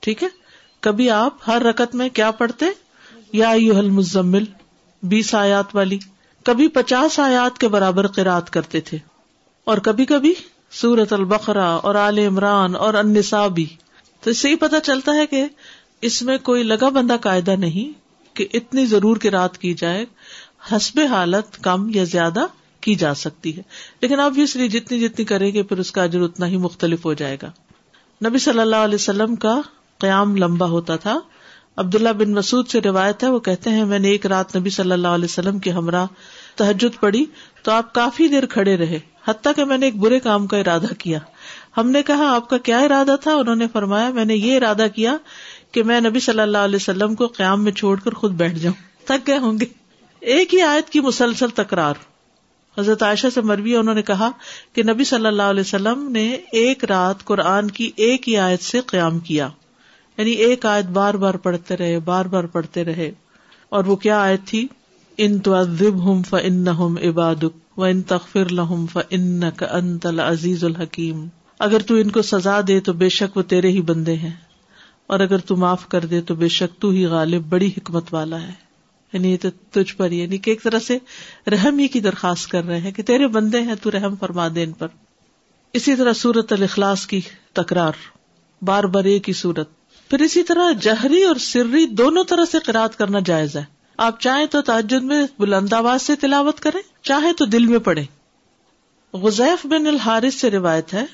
ٹھیک 0.00 0.22
ہے؟ 0.22 0.28
کبھی 0.80 1.10
آپ 1.10 1.36
ہر 1.46 1.62
رکت 1.62 1.94
میں 1.94 2.08
کیا 2.08 2.30
پڑھتے؟ 2.30 2.66
یا 3.32 3.50
یو 3.50 3.78
المزمل، 3.78 4.44
بیس 5.02 5.34
آیات 5.34 5.76
والی۔ 5.76 5.98
کبھی 6.44 6.68
پچاس 6.68 7.18
آیات 7.18 7.58
کے 7.58 7.68
برابر 7.68 8.06
قرات 8.06 8.50
کرتے 8.50 8.80
تھے۔ 8.80 8.98
اور 9.64 9.78
کبھی 9.78 10.04
کبھی 10.04 10.34
سورت 10.70 11.12
البقرا 11.12 11.70
اور 11.70 11.94
عال 11.94 12.18
عمران 12.18 12.76
اور 12.76 12.94
انسا 12.94 13.46
بھی۔ 13.46 13.66
تو 14.20 14.30
اس 14.30 14.38
سے 14.38 14.48
ہی 14.48 14.56
پتا 14.56 14.80
چلتا 14.80 15.12
ہے 15.14 15.26
کہ 15.26 15.44
اس 16.00 16.22
میں 16.22 16.38
کوئی 16.38 16.62
لگا 16.62 16.88
بندہ 16.88 17.16
قاعدہ 17.20 17.50
نہیں 17.50 17.98
کہ 18.36 18.46
اتنی 18.54 18.86
ضرور 18.86 19.16
کی 19.16 19.30
رات 19.30 19.58
کی 19.58 19.74
جائے، 19.74 20.04
حسب 20.72 21.00
حالت 21.00 21.62
کم 21.62 21.90
یا 21.94 22.04
زیادہ 22.04 22.46
کی 22.80 22.94
جا 22.94 23.14
سکتی 23.14 23.56
ہے۔ 23.56 23.62
لیکن 24.00 24.20
آبویسلی 24.20 24.68
جتنی 24.68 25.00
جتنی 25.00 25.24
کریں 25.24 25.52
گے 25.52 25.62
پھر 25.62 25.78
اس 25.78 25.92
کا 25.92 26.02
اجر 26.02 26.20
اتنا 26.20 26.46
ہی 26.46 26.56
مختلف 26.56 27.04
ہو 27.04 27.14
جائے 27.14 27.36
گا۔ 27.42 27.50
نبی 28.28 28.38
صلی 28.38 28.60
اللہ 28.60 28.76
علیہ 28.76 28.94
وسلم 28.94 29.36
کا 29.36 29.60
قیام 29.98 30.36
لمبا 30.36 30.66
ہوتا 30.66 30.96
تھا۔ 30.96 31.18
عبداللہ 31.76 32.08
بن 32.08 32.32
مسعود 32.32 32.68
سے 32.68 32.80
روایت 32.80 33.24
ہے، 33.24 33.28
وہ 33.28 33.38
کہتے 33.38 33.70
ہیں، 33.70 33.84
میں 33.84 33.98
نے 33.98 34.08
ایک 34.08 34.26
رات 34.26 34.56
نبی 34.56 34.70
صلی 34.70 34.92
اللہ 34.92 35.08
علیہ 35.08 35.24
وسلم 35.24 35.58
کے 35.58 35.70
ہمراہ 35.70 36.06
تحجد 36.56 37.00
پڑی 37.00 37.24
تو 37.62 37.72
آپ 37.72 37.94
کافی 37.94 38.28
دیر 38.28 38.46
کھڑے 38.46 38.76
رہے، 38.76 38.98
حتیٰ 39.28 39.52
کہ 39.56 39.64
میں 39.64 39.78
نے 39.78 39.86
ایک 39.86 39.96
برے 39.96 40.20
کام 40.20 40.46
کا 40.46 40.56
ارادہ 40.56 40.94
کیا۔ 40.98 41.18
ہم 41.76 41.90
نے 41.90 42.02
کہا، 42.02 42.34
آپ 42.34 42.50
کا 42.50 42.58
کیا 42.58 42.78
ارادہ 42.78 43.16
تھا؟ 43.20 43.34
انہوں 43.34 43.56
نے 43.56 43.66
فرمایا، 43.72 44.10
میں 44.10 44.24
نے 44.24 44.36
یہ 44.36 44.56
ارادہ 44.56 44.86
کیا 44.94 45.16
کہ 45.72 45.82
میں 45.82 46.00
نبی 46.00 46.20
صلی 46.20 46.40
اللہ 46.40 46.58
علیہ 46.58 46.76
وسلم 46.76 47.14
کو 47.14 47.26
قیام 47.26 47.64
میں 47.64 47.72
چھوڑ 47.72 48.00
کر 48.00 48.10
خود 48.10 48.32
بیٹھ 48.32 48.58
جاؤں، 48.58 49.06
تھک 49.06 49.26
گئے 49.26 49.38
ہوں 49.38 49.60
گے۔ 49.60 49.66
ایک 50.20 50.54
ہی 50.54 50.60
آیت 50.62 50.90
کی 50.90 51.00
مسلسل 51.00 51.48
تکرار۔ 51.48 51.94
حضرت 52.80 53.02
عائشہ 53.02 53.26
سے 53.34 53.40
مروی 53.40 53.76
انہوں 53.76 53.94
نے 53.94 54.02
کہا 54.02 54.30
کہ 54.72 54.82
نبی 54.82 55.04
صلی 55.04 55.26
اللہ 55.26 55.42
علیہ 55.42 55.60
وسلم 55.60 56.10
نے 56.12 56.36
ایک 56.52 56.84
رات 56.84 57.24
قرآن 57.24 57.70
کی 57.70 57.90
ایک 57.96 58.28
ہی 58.28 58.36
آیت 58.36 58.62
سے 58.62 58.80
قیام 58.86 59.18
کیا۔ 59.18 59.48
یعنی 60.18 60.30
ایک 60.30 60.66
آیت 60.66 60.84
بار 60.84 61.14
بار 61.14 61.34
پڑھتے 61.34 61.76
رہے، 61.76 61.98
بار 61.98 62.24
بار 62.24 62.44
پڑھتے 62.44 62.84
رہے۔ 62.84 63.10
اور 63.68 63.84
وہ 63.84 63.96
کیا 63.96 64.20
آیت 64.22 64.40
تھی؟ 64.44 64.68
ان 65.16 65.38
تو 65.38 65.62
ہم 65.80 66.22
ف 66.22 66.34
ان 66.42 66.68
عباد 67.02 67.44
و 67.76 67.84
ان 67.84 68.02
تخفر 68.02 68.52
لہم 68.52 68.86
ف 68.92 68.98
ان 69.10 69.40
انت 69.70 70.06
العزیز 70.06 70.64
الحکیم۔ 70.64 71.26
اگر 71.58 71.78
تو 71.78 71.94
ان 71.94 72.10
کو 72.10 72.22
سزا 72.22 72.60
دے 72.68 72.80
تو 72.80 72.92
بے 72.92 73.08
شک 73.08 73.36
وہ 73.36 73.42
تیرے 73.42 73.68
ہی 73.68 73.80
بندے 73.80 74.14
ہیں۔ 74.14 74.36
اور 75.06 75.20
اگر 75.20 75.38
تو 75.38 75.56
معاف 75.56 75.88
کر 75.88 76.04
دے 76.04 76.20
تو 76.20 76.34
بے 76.34 76.48
شک 76.48 76.80
تو 76.80 76.90
ہی 76.90 77.06
غالب، 77.06 77.42
بڑی 77.48 77.68
حکمت 77.68 78.14
والا 78.14 78.42
ہے۔ 78.42 78.69
یعنی 79.12 79.32
یہ 79.32 79.36
تو 79.42 79.48
تجھ 79.70 79.96
پر 79.96 80.10
یعنی 80.10 80.38
کہ 80.38 80.50
ایک 80.50 80.62
طرح 80.62 80.78
سے 80.78 80.98
رحم 81.50 81.78
ہی 81.78 81.88
کی 81.88 82.00
درخواست 82.00 82.48
کر 82.48 82.64
رہے 82.64 82.78
ہیں 82.78 82.92
کہ 82.92 83.02
تیرے 83.02 83.26
بندے 83.26 83.60
ہیں، 83.60 83.74
تو 83.82 83.90
رحم 83.90 84.16
فرما 84.16 84.48
دے 84.54 84.62
ان 84.62 84.72
پر۔ 84.72 84.88
اسی 85.72 85.96
طرح 85.96 86.12
سورت 86.12 86.52
الاخلاص 86.52 87.06
کی 87.06 87.20
تکرار، 87.52 87.92
بار 88.62 88.84
بار 88.84 89.04
ایک 89.04 89.28
ہی 89.28 89.34
صورت 89.34 89.68
پھر 90.10 90.20
اسی 90.20 90.42
طرح 90.42 90.72
جہری 90.80 91.22
اور 91.22 91.36
سری 91.36 91.86
دونوں 91.86 92.24
طرح 92.24 92.44
سے 92.52 92.58
قرآد 92.58 92.88
کرنا 92.88 93.18
جائز 93.24 93.56
ہے۔ 93.56 93.64
آپ 93.96 94.20
چاہیں 94.20 94.46
تو 94.46 94.62
تعجد 94.62 95.02
میں 95.02 95.26
بلند 95.38 95.72
آواز 95.72 96.02
سے 96.02 96.16
تلاوت 96.16 96.60
کریں 96.60 96.80
چاہے 97.02 97.32
تو 97.32 97.44
دل 97.44 97.66
میں 97.66 97.78
پڑے 97.78 98.02
غزیف 99.12 99.66
بن 99.66 99.86
الحارث 99.86 100.34
سے 100.34 100.50
روایت 100.50 100.94
ہے 100.94 101.04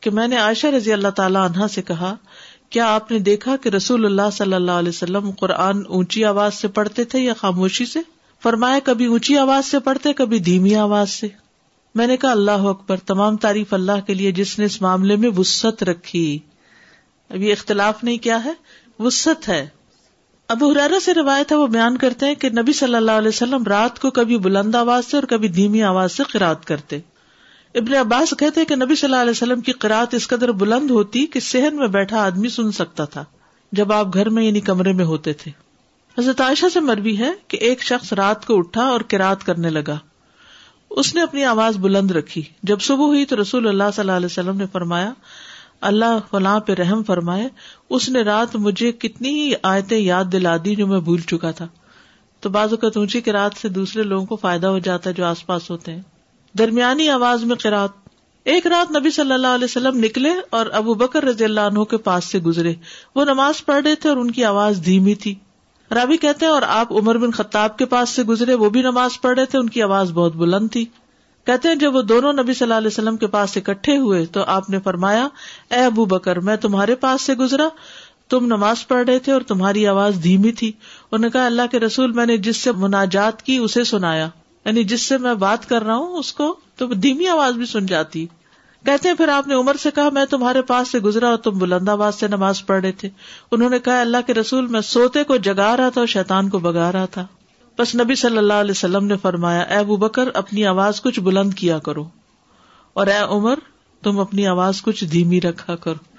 کہ 0.00 0.10
میں 0.10 0.28
نے 0.28 0.36
عائشہ 0.36 0.66
رضی 0.66 0.92
اللہ 0.92 1.08
تعالی 1.08 1.36
عنہا 1.36 1.68
سے 1.68 1.82
کہا 1.82 2.16
کیا 2.70 2.94
آپ 2.94 3.10
نے 3.10 3.18
دیکھا 3.18 3.56
کہ 3.56 3.68
رسول 3.68 4.04
اللہ 4.06 4.30
صلی 4.32 4.54
اللہ 4.54 4.70
علیہ 4.70 4.88
وسلم 4.88 5.30
قرآن 5.30 5.82
اونچی 5.88 6.24
آواز 6.24 6.54
سے 6.54 6.68
پڑھتے 6.68 7.04
تھے 7.04 7.18
یا 7.18 7.34
خاموشی 7.34 7.86
سے؟ 7.86 8.00
فرمایا 8.42 8.78
کبھی 8.84 9.06
اونچی 9.06 9.38
آواز 9.38 9.66
سے 9.66 9.78
پڑھتے، 9.78 10.12
کبھی 10.12 10.38
دھیمی 10.38 10.74
آواز 10.74 11.10
سے۔ 11.10 11.28
میں 11.94 12.06
نے 12.06 12.16
کہا، 12.16 12.30
اللہ 12.30 12.50
اکبر، 12.50 12.96
تمام 12.96 13.36
تعریف 13.36 13.74
اللہ 13.74 14.06
کے 14.06 14.14
لیے 14.14 14.32
جس 14.32 14.58
نے 14.58 14.64
اس 14.64 14.82
معاملے 14.82 15.16
میں 15.16 15.30
وسط 15.36 15.82
رکھی۔ 15.82 16.38
اب 17.30 17.42
یہ 17.42 17.52
اختلاف 17.52 18.04
نہیں 18.04 18.18
کیا 18.18 18.44
ہے 18.44 18.52
وسط 18.98 19.48
ہے۔ 19.48 19.68
اب 20.48 20.64
حرارا 20.64 21.00
سے 21.00 21.14
روایت 21.14 21.52
ہے، 21.52 21.56
وہ 21.56 21.66
بیان 21.66 21.96
کرتے 21.96 22.26
ہیں 22.26 22.34
کہ 22.34 22.48
نبی 22.48 22.72
صلی 22.72 22.94
اللہ 22.94 23.10
علیہ 23.10 23.28
وسلم 23.28 23.64
رات 23.64 23.98
کو 23.98 24.10
کبھی 24.10 24.38
بلند 24.38 24.74
آواز 24.74 25.06
سے 25.06 25.16
اور 25.16 25.24
کبھی 25.24 25.48
دھیمی 25.48 25.82
آواز 25.82 26.12
سے 26.12 26.22
قرآد 26.32 26.54
کرتے۔ 26.64 26.98
ابن 27.76 27.94
عباس 27.94 28.34
کہتے 28.38 28.64
کہ 28.64 28.76
نبی 28.76 28.94
صلی 28.94 29.06
اللہ 29.06 29.22
علیہ 29.22 29.30
وسلم 29.30 29.60
کی 29.60 29.72
قرآت 29.72 30.14
اس 30.14 30.28
قدر 30.28 30.52
بلند 30.52 30.90
ہوتی 30.90 31.26
کہ 31.26 31.40
صحن 31.40 31.76
میں 31.76 31.88
بیٹھا 31.88 32.24
آدمی 32.24 32.48
سن 32.48 32.72
سکتا 32.72 33.04
تھا، 33.04 33.24
جب 33.72 33.92
آپ 33.92 34.14
گھر 34.14 34.28
میں 34.28 34.44
یعنی 34.44 34.60
کمرے 34.60 34.92
میں 34.92 35.04
ہوتے 35.04 35.32
تھے۔ 35.32 35.50
حضرت 36.18 36.40
عائشہ 36.40 36.66
سے 36.72 36.80
مربی 36.80 37.18
ہے 37.18 37.32
کہ 37.48 37.56
ایک 37.56 37.82
شخص 37.82 38.12
رات 38.12 38.46
کو 38.46 38.58
اٹھا 38.58 38.82
اور 38.82 39.00
کراط 39.00 39.44
کرنے 39.44 39.70
لگا۔ 39.70 39.98
اس 40.90 41.14
نے 41.14 41.22
اپنی 41.22 41.44
آواز 41.44 41.76
بلند 41.76 42.10
رکھی۔ 42.10 42.42
جب 42.62 42.80
صبح 42.80 43.04
ہوئی 43.04 43.24
تو 43.24 43.40
رسول 43.42 43.68
اللہ 43.68 43.84
صلی 43.94 44.00
اللہ 44.00 44.12
علیہ 44.12 44.26
وسلم 44.26 44.56
نے 44.56 44.66
فرمایا، 44.72 45.12
اللہ 45.80 46.18
فلاں 46.30 46.60
پہ 46.60 46.72
رحم 46.72 47.02
فرمائے، 47.02 47.48
اس 47.90 48.08
نے 48.08 48.22
رات 48.22 48.56
مجھے 48.56 48.92
کتنی 48.92 49.28
ہی 49.28 49.52
آیتیں 49.62 49.98
یاد 49.98 50.24
دلا 50.32 50.56
دی 50.64 50.74
جو 50.74 50.86
میں 50.86 51.00
بھول 51.00 51.20
چکا 51.20 51.50
تھا۔ 51.50 51.68
تو 52.40 52.48
بعض 52.48 52.70
اوقات 52.70 52.96
اونچی 52.96 53.20
کی 53.20 53.32
رات 53.32 53.52
سے 53.60 53.68
دوسرے 53.68 54.02
لوگوں 54.02 54.26
کو 54.26 54.36
فائدہ 54.36 54.66
ہو 54.66 54.78
جاتا 54.78 55.10
ہے 55.10 55.14
جو 55.14 55.24
آس 55.24 55.46
پاس 55.46 55.70
ہوتے 55.70 55.92
ہیں۔ 55.92 56.02
درمیانی 56.58 57.08
آواز 57.08 57.44
میں 57.44 57.56
قرات 57.56 57.90
ایک 58.44 58.66
رات 58.66 58.96
نبی 58.96 59.10
صلی 59.10 59.32
اللہ 59.32 59.46
علیہ 59.46 59.64
وسلم 59.64 59.98
نکلے 59.98 60.30
اور 60.50 60.66
ابو 60.72 60.94
بکر 60.94 61.24
رضی 61.24 61.44
اللہ 61.44 61.60
عنہ 61.60 61.84
کے 61.84 61.96
پاس 61.96 62.24
سے 62.24 62.38
گزرے۔ 62.38 62.74
وہ 63.14 63.24
نماز 63.24 63.64
پڑھ 63.66 63.82
رہے 63.84 63.94
تھے 63.94 64.08
اور 64.08 64.16
ان 64.16 64.30
کی 64.30 64.44
آواز 64.44 64.80
دھیمی 64.84 65.14
تھی۔ 65.14 65.34
رابی 65.94 66.16
کہتے 66.16 66.46
ہیں، 66.46 66.52
اور 66.52 66.62
آپ 66.62 66.92
عمر 66.92 67.18
بن 67.18 67.30
خطاب 67.30 67.78
کے 67.78 67.84
پاس 67.84 68.08
سے 68.08 68.22
گزرے، 68.22 68.54
وہ 68.54 68.70
بھی 68.70 68.82
نماز 68.82 69.20
پڑھ 69.20 69.36
رہے 69.36 69.44
تھے، 69.44 69.58
ان 69.58 69.68
کی 69.68 69.82
آواز 69.82 70.12
بہت 70.12 70.36
بلند 70.36 70.68
تھی۔ 70.72 70.84
کہتے 71.46 71.68
ہیں، 71.68 71.76
جب 71.76 71.94
وہ 71.94 72.02
دونوں 72.02 72.32
نبی 72.32 72.54
صلی 72.54 72.64
اللہ 72.64 72.74
علیہ 72.74 72.86
وسلم 72.86 73.16
کے 73.16 73.26
پاس 73.26 73.56
اکٹھے 73.56 73.96
ہوئے 73.96 74.26
تو 74.26 74.44
آپ 74.46 74.70
نے 74.70 74.78
فرمایا، 74.80 75.28
اے 75.70 75.80
ابو 75.80 76.04
بکر، 76.04 76.40
میں 76.40 76.56
تمہارے 76.56 76.94
پاس 76.94 77.22
سے 77.22 77.34
گزرا۔ 77.34 77.68
تم 78.28 78.46
نماز 78.46 78.88
پڑھ 78.88 79.06
رہے 79.06 79.18
تھے 79.18 79.32
اور 79.32 79.40
تمہاری 79.40 79.86
آواز 79.86 80.18
دھیمی 80.22 80.52
تھی۔ 80.52 80.68
انہوں 80.68 81.18
نے 81.18 81.30
کہا، 81.30 81.46
اللہ 81.46 81.62
کے 81.70 81.80
رسول، 81.80 82.12
میں 82.12 82.26
نے 82.26 82.36
جس 82.36 82.56
سے 82.56 82.72
مناجات 82.72 83.42
کی، 83.42 83.56
اسے 83.56 83.84
سنایا۔ 83.84 84.28
یعنی 84.66 84.84
جس 84.84 85.02
سے 85.02 85.18
میں 85.18 85.34
بات 85.34 85.68
کر 85.68 85.82
رہا 85.82 85.96
ہوں، 85.96 86.12
اس 86.12 86.32
کو 86.32 86.56
تو 86.76 86.86
دھیمی 86.86 87.26
آواز 87.26 87.54
بھی 87.54 87.66
سن 87.66 87.86
جاتی۔ 87.86 88.26
کہتے 88.84 89.08
ہیں، 89.08 89.16
پھر 89.16 89.28
آپ 89.28 89.46
نے 89.46 89.54
عمر 89.54 89.74
سے 89.74 89.90
کہا، 89.94 90.08
میں 90.12 90.24
تمہارے 90.24 90.62
پاس 90.62 90.88
سے 90.88 90.98
گزرا 90.98 91.28
اور 91.28 91.36
تم 91.36 91.58
بلند 91.58 91.88
آواز 91.88 92.14
سے 92.14 92.28
نماز 92.28 92.66
پڑھ 92.66 92.80
رہے 92.80 92.92
تھے۔ 92.92 93.08
انہوں 93.50 93.70
نے 93.70 93.78
کہا، 93.78 94.00
اللہ 94.00 94.16
کے 94.26 94.34
رسول، 94.34 94.66
میں 94.66 94.80
سوتے 94.80 95.24
کو 95.24 95.36
جگا 95.36 95.76
رہا 95.76 95.88
تھا 95.88 96.00
اور 96.00 96.06
شیطان 96.06 96.48
کو 96.48 96.58
بگا 96.58 96.92
رہا 96.92 97.04
تھا۔ 97.04 97.26
بس 97.78 97.94
نبی 97.94 98.14
صلی 98.14 98.38
اللہ 98.38 98.52
علیہ 98.52 98.70
وسلم 98.70 99.04
نے 99.04 99.16
فرمایا، 99.16 99.60
اے 99.60 99.74
ابو 99.74 99.96
بکر، 99.96 100.28
اپنی 100.34 100.66
آواز 100.66 101.02
کچھ 101.02 101.20
بلند 101.20 101.54
کیا 101.54 101.78
کرو۔ 101.78 102.04
اور 102.92 103.06
اے 103.06 103.18
عمر، 103.28 103.54
تم 104.02 104.20
اپنی 104.20 104.46
آواز 104.46 104.82
کچھ 104.82 105.04
دھیمی 105.04 105.40
رکھا 105.40 105.76
کرو۔ 105.76 106.15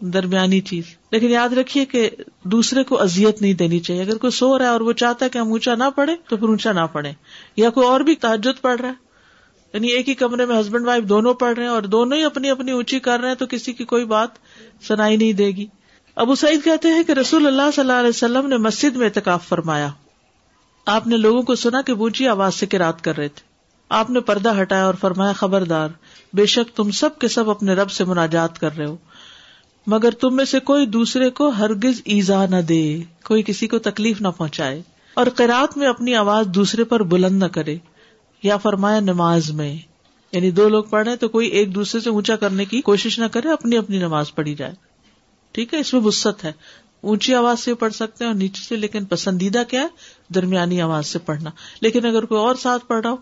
درمیانی 0.00 0.60
چیز۔ 0.60 0.84
لیکن 1.12 1.30
یاد 1.30 1.48
رکھیے 1.48 1.84
کہ 1.84 2.10
دوسرے 2.44 2.84
کو 2.84 3.00
ازیت 3.00 3.42
نہیں 3.42 3.54
دینی 3.54 3.78
چاہیے۔ 3.78 4.02
اگر 4.02 4.16
کوئی 4.18 4.30
سو 4.30 4.58
رہا 4.58 4.64
ہے 4.64 4.70
اور 4.70 4.80
وہ 4.80 4.92
چاہتا 4.92 5.24
ہے 5.24 5.30
کہ 5.30 5.38
ہم 5.38 5.48
اونچا 5.48 5.74
نہ 5.74 5.84
پڑے 5.96 6.12
تو 6.28 6.36
پھر 6.36 6.48
اونچا 6.48 6.72
نہ 6.72 6.86
پڑے 6.92 7.12
یا 7.56 7.70
کوئی 7.70 7.86
اور 7.86 8.00
بھی 8.00 8.14
تعجد 8.14 8.60
پڑ 8.60 8.80
رہا 8.80 8.88
ہے۔ 8.88 9.10
یعنی 9.74 9.88
ایک 9.88 10.08
ہی 10.08 10.14
کمرے 10.14 10.44
میں 10.44 10.60
ہسبینڈ 10.60 10.86
وائف 10.86 11.04
دونوں 11.04 11.34
پڑھ 11.34 11.54
رہے 11.54 11.62
ہیں 11.62 11.70
اور 11.70 11.82
دونوں 11.82 12.18
ہی 12.18 12.24
اپنی 12.24 12.50
اپنی 12.50 12.70
اونچی 12.70 12.98
کر 12.98 13.20
رہے 13.20 13.28
ہیں، 13.28 13.34
تو 13.34 13.46
کسی 13.46 13.72
کی 13.72 13.84
کوئی 13.84 14.04
بات 14.04 14.28
سنائی 14.82 15.16
نہیں 15.16 15.32
دے 15.32 15.46
گی۔ 15.46 15.66
ابو 16.16 16.34
سعید 16.34 16.64
کہتے 16.64 16.88
ہیں 16.88 17.02
کہ 17.02 17.12
رسول 17.12 17.46
اللہ 17.46 17.70
صلی 17.74 17.80
اللہ 17.80 17.92
علیہ 17.92 18.08
وسلم 18.08 18.46
نے 18.46 18.56
مسجد 18.56 18.96
میں 18.96 19.06
اعتکاف 19.06 19.48
فرمایا۔ 19.48 19.88
آپ 20.86 21.06
نے 21.06 21.16
لوگوں 21.16 21.42
کو 21.42 21.54
سنا 21.54 21.82
کہ 21.82 21.94
بوچھی 21.94 22.28
آواز 22.28 22.54
سے 22.54 22.66
کرات 22.66 23.04
کر 23.04 23.16
رہے 23.16 23.28
تھے۔ 23.28 23.50
آپ 23.88 24.10
نے 24.10 24.20
پردہ 24.20 24.60
ہٹایا 24.60 24.86
اور 24.86 24.94
فرمایا، 24.94 25.32
خبردار، 25.32 25.88
بے 26.32 26.46
شک 26.46 26.76
تم 26.76 26.90
سب 26.90 27.18
کے 27.18 27.28
سب 27.28 27.50
اپنے 27.50 27.74
رب 27.74 27.90
سے 27.90 28.04
مناجات 28.04 28.58
کر 28.58 28.76
رہے 28.76 28.86
ہو۔ 28.86 28.96
مگر 29.86 30.10
تم 30.10 30.36
میں 30.36 30.44
سے 30.44 30.60
کوئی 30.60 30.86
دوسرے 30.86 31.30
کو 31.30 31.48
ہرگز 31.48 32.02
ایزا 32.04 32.46
نہ 32.46 32.56
دے، 32.56 33.00
کوئی 33.24 33.42
کسی 33.42 33.66
کو 33.66 33.78
تکلیف 33.78 34.20
نہ 34.20 34.28
پہنچائے۔ 34.28 34.82
اور 35.14 35.26
قرات 35.36 35.76
میں 35.76 35.88
اپنی 35.88 36.14
آواز 36.14 36.46
دوسرے 36.46 36.84
پر 36.84 37.02
بلند 37.02 37.42
نہ 37.42 37.48
کرے، 37.48 37.76
یا 38.42 38.56
فرمایا 38.56 39.00
نماز 39.00 39.50
میں۔ 39.50 39.76
یعنی 40.32 40.50
دو 40.50 40.68
لوگ 40.68 40.84
پڑھ 40.84 41.08
رہے 41.08 41.16
تو 41.16 41.28
کوئی 41.28 41.48
ایک 41.48 41.74
دوسرے 41.74 42.00
سے 42.00 42.10
اونچا 42.10 42.36
کرنے 42.36 42.64
کی 42.64 42.80
کوشش 42.80 43.18
نہ 43.18 43.24
کرے، 43.24 43.52
اپنی 43.52 43.76
اپنی 43.76 43.98
نماز 43.98 44.34
پڑھی 44.34 44.54
جائے۔ 44.54 44.72
ٹھیک 45.52 45.74
ہے، 45.74 45.78
اس 45.78 45.94
میں 45.94 46.02
وسط 46.02 46.44
ہے۔ 46.44 46.52
اونچی 47.00 47.34
آواز 47.34 47.60
سے 47.60 47.74
پڑھ 47.74 47.92
سکتے 47.92 48.24
ہیں 48.24 48.32
اور 48.32 48.38
نیچے 48.38 48.62
سے، 48.68 48.76
لیکن 48.76 49.04
پسندیدہ 49.04 49.62
کیا 49.68 49.82
ہے؟ 49.82 49.86
درمیانی 50.34 50.80
آواز 50.80 51.06
سے 51.06 51.18
پڑھنا۔ 51.18 51.50
لیکن 51.80 52.06
اگر 52.06 52.24
کوئی 52.24 52.40
اور 52.40 52.54
ساتھ 52.54 52.86
پڑھ 52.86 53.00
رہا 53.02 53.10
ہو، 53.10 53.16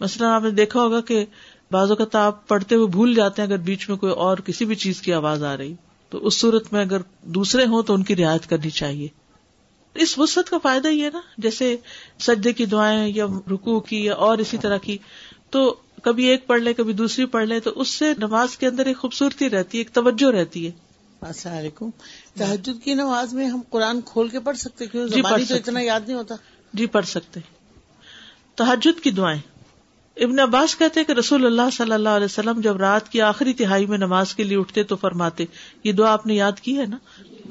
مثلاً 0.00 0.30
آپ 0.30 0.42
نے 0.42 0.50
دیکھا 0.50 0.80
ہوگا 0.80 1.00
کہ 1.00 1.24
بعض 1.70 1.90
اوقات 1.90 2.14
آپ 2.14 2.48
پڑھتے 2.48 2.74
ہوئے 2.74 2.86
بھول 2.86 3.14
جاتے 3.14 3.42
ہیں 3.42 3.48
اگر 3.48 3.56
بیچ 3.56 3.88
میں 3.88 3.96
کوئی 3.96 4.12
اور 4.12 4.38
کسی 4.38 4.64
بھی 4.64 4.74
چیز 4.74 5.02
کی 5.02 5.12
آواز 5.12 5.44
آ 5.44 5.56
رہی۔ 5.56 5.74
تو 6.10 6.26
اس 6.26 6.40
صورت 6.40 6.72
میں 6.72 6.80
اگر 6.80 7.00
دوسرے 7.22 7.64
ہوں 7.64 7.82
تو 7.82 7.94
ان 7.94 8.02
کی 8.02 8.16
رعایت 8.16 8.46
کرنی 8.46 8.70
چاہیے۔ 8.70 9.08
اس 9.94 10.18
وسط 10.18 10.50
کا 10.50 10.58
فائدہ 10.58 10.88
یہ 10.88 11.04
ہے 11.04 11.10
نا 11.12 11.20
جیسے 11.38 11.76
سجدے 12.18 12.52
کی 12.52 12.66
دعائیں 12.66 13.12
یا 13.14 13.26
رکو 13.50 13.80
کی 13.80 14.04
یا 14.04 14.14
اور 14.14 14.38
اسی 14.38 14.58
طرح 14.58 14.76
کی۔ 14.76 14.98
تو 15.50 15.74
کبھی 16.02 16.24
ایک 16.24 16.46
پڑھ 16.46 16.62
لے 16.62 16.74
کبھی 16.74 16.92
دوسری 16.92 17.26
پڑھ 17.26 17.44
لے 17.44 17.60
تو 17.60 17.70
اس 17.76 17.88
سے 17.88 18.12
نماز 18.18 18.58
کے 18.58 18.66
اندر 18.66 18.86
ایک 18.86 18.98
خوبصورتی 18.98 19.50
رہتی 19.50 19.78
ہے 19.78 19.80
ایک 19.80 19.90
توجہ 19.90 20.30
رہتی 20.30 20.66
ہے۔ 20.66 20.70
السلام 21.20 21.56
علیکم۔ 21.56 21.90
تحجد 22.36 22.84
کی 22.84 22.94
نماز 22.94 23.34
میں 23.34 23.46
ہم 23.46 23.60
قرآن 23.70 24.00
کھول 24.00 24.28
کے 24.28 24.40
پڑھ 24.40 24.56
سکتے 24.56 24.86
جی 24.86 25.22
پڑھ 25.22 25.42
تو 25.48 25.54
اتنا 25.54 25.80
یاد 25.80 26.00
نہیں 26.06 26.16
ہوتا۔ 26.16 26.34
جی 26.72 26.86
پڑھ 26.86 27.06
سکتے 27.06 27.40
تحجد 28.54 29.00
کی 29.02 29.10
دعائیں۔ 29.10 29.57
ابن 30.18 30.38
عباس 30.38 30.78
کہتے 30.78 31.04
کہ 31.04 31.12
رسول 31.12 31.46
اللہ 31.46 31.70
صلی 31.72 31.92
اللہ 31.92 32.08
علیہ 32.08 32.24
وسلم 32.24 32.60
جب 32.60 32.76
رات 32.76 33.08
کی 33.08 33.20
آخری 33.20 33.52
تہائی 33.52 33.86
میں 33.86 33.98
نماز 33.98 34.34
کے 34.34 34.42
لیے 34.42 34.58
اٹھتے 34.58 34.82
تو 34.82 34.96
فرماتے، 34.96 35.44
یہ 35.84 35.92
دعا 35.92 36.12
آپ 36.12 36.26
نے 36.26 36.34
یاد 36.34 36.60
کی 36.60 36.78
ہے 36.78 36.86
نا؟ 36.86 36.96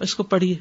اس 0.01 0.15
کو 0.15 0.23
پڑھیے۔ 0.23 0.55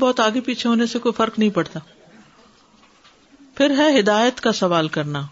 بہت 0.00 0.20
آگے 0.20 0.40
پیچھے 0.40 0.68
ہونے 0.68 0.86
سے 0.86 0.98
کوئی 0.98 1.12
فرق 1.12 1.38
نہیں 1.38 1.50
پڑتا۔ 1.50 1.80
پھر 3.54 3.70
ہے 3.78 4.00
ہدایت 4.00 4.40
کا 4.40 4.52
سوال 4.52 4.88
کرنا۔ 4.88 5.22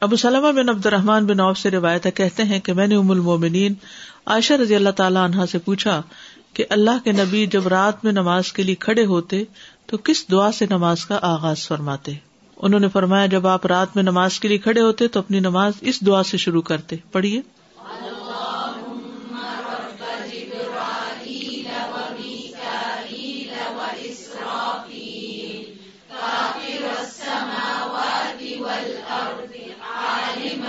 ابو 0.00 0.16
سلمہ 0.16 0.52
بن 0.52 0.68
عبد 0.68 0.86
الرحمان 0.86 1.26
بن 1.26 1.40
عوف 1.40 1.58
سے 1.58 1.70
روایت 1.70 2.06
ہے، 2.06 2.10
کہتے 2.10 2.42
ہیں 2.42 2.60
کہ 2.60 2.72
میں 2.72 2.86
نے 2.86 2.94
ام 2.94 3.10
المومنین 3.10 3.74
عائشہ 4.26 4.52
رضی 4.52 4.74
اللہ 4.74 4.90
تعالیٰ 4.90 5.24
عنہ 5.24 5.44
سے 5.52 5.58
پوچھا 5.58 6.02
کہ 6.52 6.64
اللہ 6.70 7.04
کے 7.04 7.12
نبی 7.12 7.46
جب 7.46 7.68
رات 7.68 8.04
میں 8.04 8.12
نماز 8.12 8.52
کے 8.52 8.62
لیے 8.62 8.74
کھڑے 8.74 9.04
ہوتے 9.04 9.44
تو 9.86 9.96
کس 9.96 10.30
دعا 10.30 10.52
سے 10.52 10.66
نماز 10.70 11.06
کا 11.06 11.18
آغاز 11.22 11.68
فرماتے؟ 11.68 12.12
انہوں 12.56 12.80
نے 12.80 12.88
فرمایا، 12.88 13.26
جب 13.26 13.46
آپ 13.46 13.66
رات 13.66 13.96
میں 13.96 14.04
نماز 14.04 14.40
کے 14.40 14.48
لیے 14.48 14.58
کھڑے 14.58 14.80
ہوتے 14.80 15.08
تو 15.08 15.20
اپنی 15.20 15.40
نماز 15.40 15.72
اس 15.80 16.06
دعا 16.06 16.22
سے 16.22 16.36
شروع 16.36 16.62
کرتے۔ 16.62 16.96
پڑھیے۔ 17.12 17.40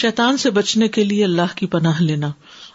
شیطان 0.00 0.36
سے 0.36 0.50
بچنے 0.50 0.88
کے 0.88 1.04
لیے 1.04 1.24
اللہ 1.24 1.56
کی 1.56 1.66
پناہ 1.66 2.02
لینا۔ 2.02 2.30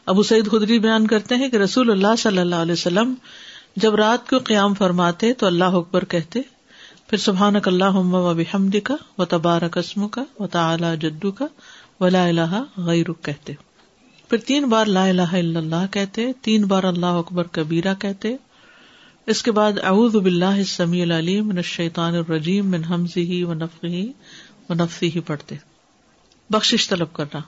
ابو 0.05 0.23
سعید 0.23 0.51
خدری 0.51 0.79
بیان 0.79 1.07
کرتے 1.07 1.35
ہیں 1.35 1.49
کہ 1.49 1.57
رسول 1.57 1.91
اللہ 1.91 2.15
صلی 2.17 2.37
اللہ 2.37 2.55
علیہ 2.55 2.71
وسلم 2.71 3.13
جب 3.75 3.95
رات 3.95 4.29
کو 4.29 4.37
قیام 4.37 4.73
فرماتے 4.73 5.33
تو 5.33 5.45
اللہ 5.45 5.63
اکبر 5.63 6.05
کہتے، 6.05 6.41
پھر 7.07 7.17
سبحان 7.17 7.55
اللہ 7.65 7.95
و 7.95 8.33
بحمد 8.33 8.75
کا 8.83 8.95
و 9.17 9.25
تبارہ 9.25 9.67
قسم 9.71 10.07
کا 10.07 10.23
و 10.39 10.47
تعلی 10.47 10.97
جدو 11.01 11.31
کا 11.31 11.47
و 11.99 12.07
لا 12.07 12.27
الہ 12.27 12.63
غیر 12.77 13.11
کہتے۔ 13.21 13.53
پھر 14.29 14.37
تین 14.37 14.63
بار 14.63 14.85
لا 14.85 15.05
الہ 15.05 15.21
الا 15.21 15.59
اللہ 15.59 15.85
کہتے، 15.91 16.31
تین 16.41 16.63
بار 16.63 16.83
اللہ 16.83 17.05
اکبر 17.05 17.43
کبیرہ 17.51 17.93
کہتے۔ 17.99 18.35
اس 19.27 19.43
کے 19.43 19.51
بعد 19.51 19.71
اعوذ 19.83 20.15
باللہ 20.15 20.45
السمیع 20.45 21.03
العلیم 21.03 21.47
من 21.47 21.57
الشیطان 21.57 22.15
الرجیم 22.15 22.71
من 22.71 22.83
حمزه 22.83 23.49
و 23.49 23.53
نفخه 23.53 24.05
و 24.69 24.73
نفسی 24.73 25.11
ہی 25.15 25.19
پڑھتے۔ 25.19 25.72
بخش 26.49 26.89
طلب 26.89 27.13
کرنا۔ 27.13 27.39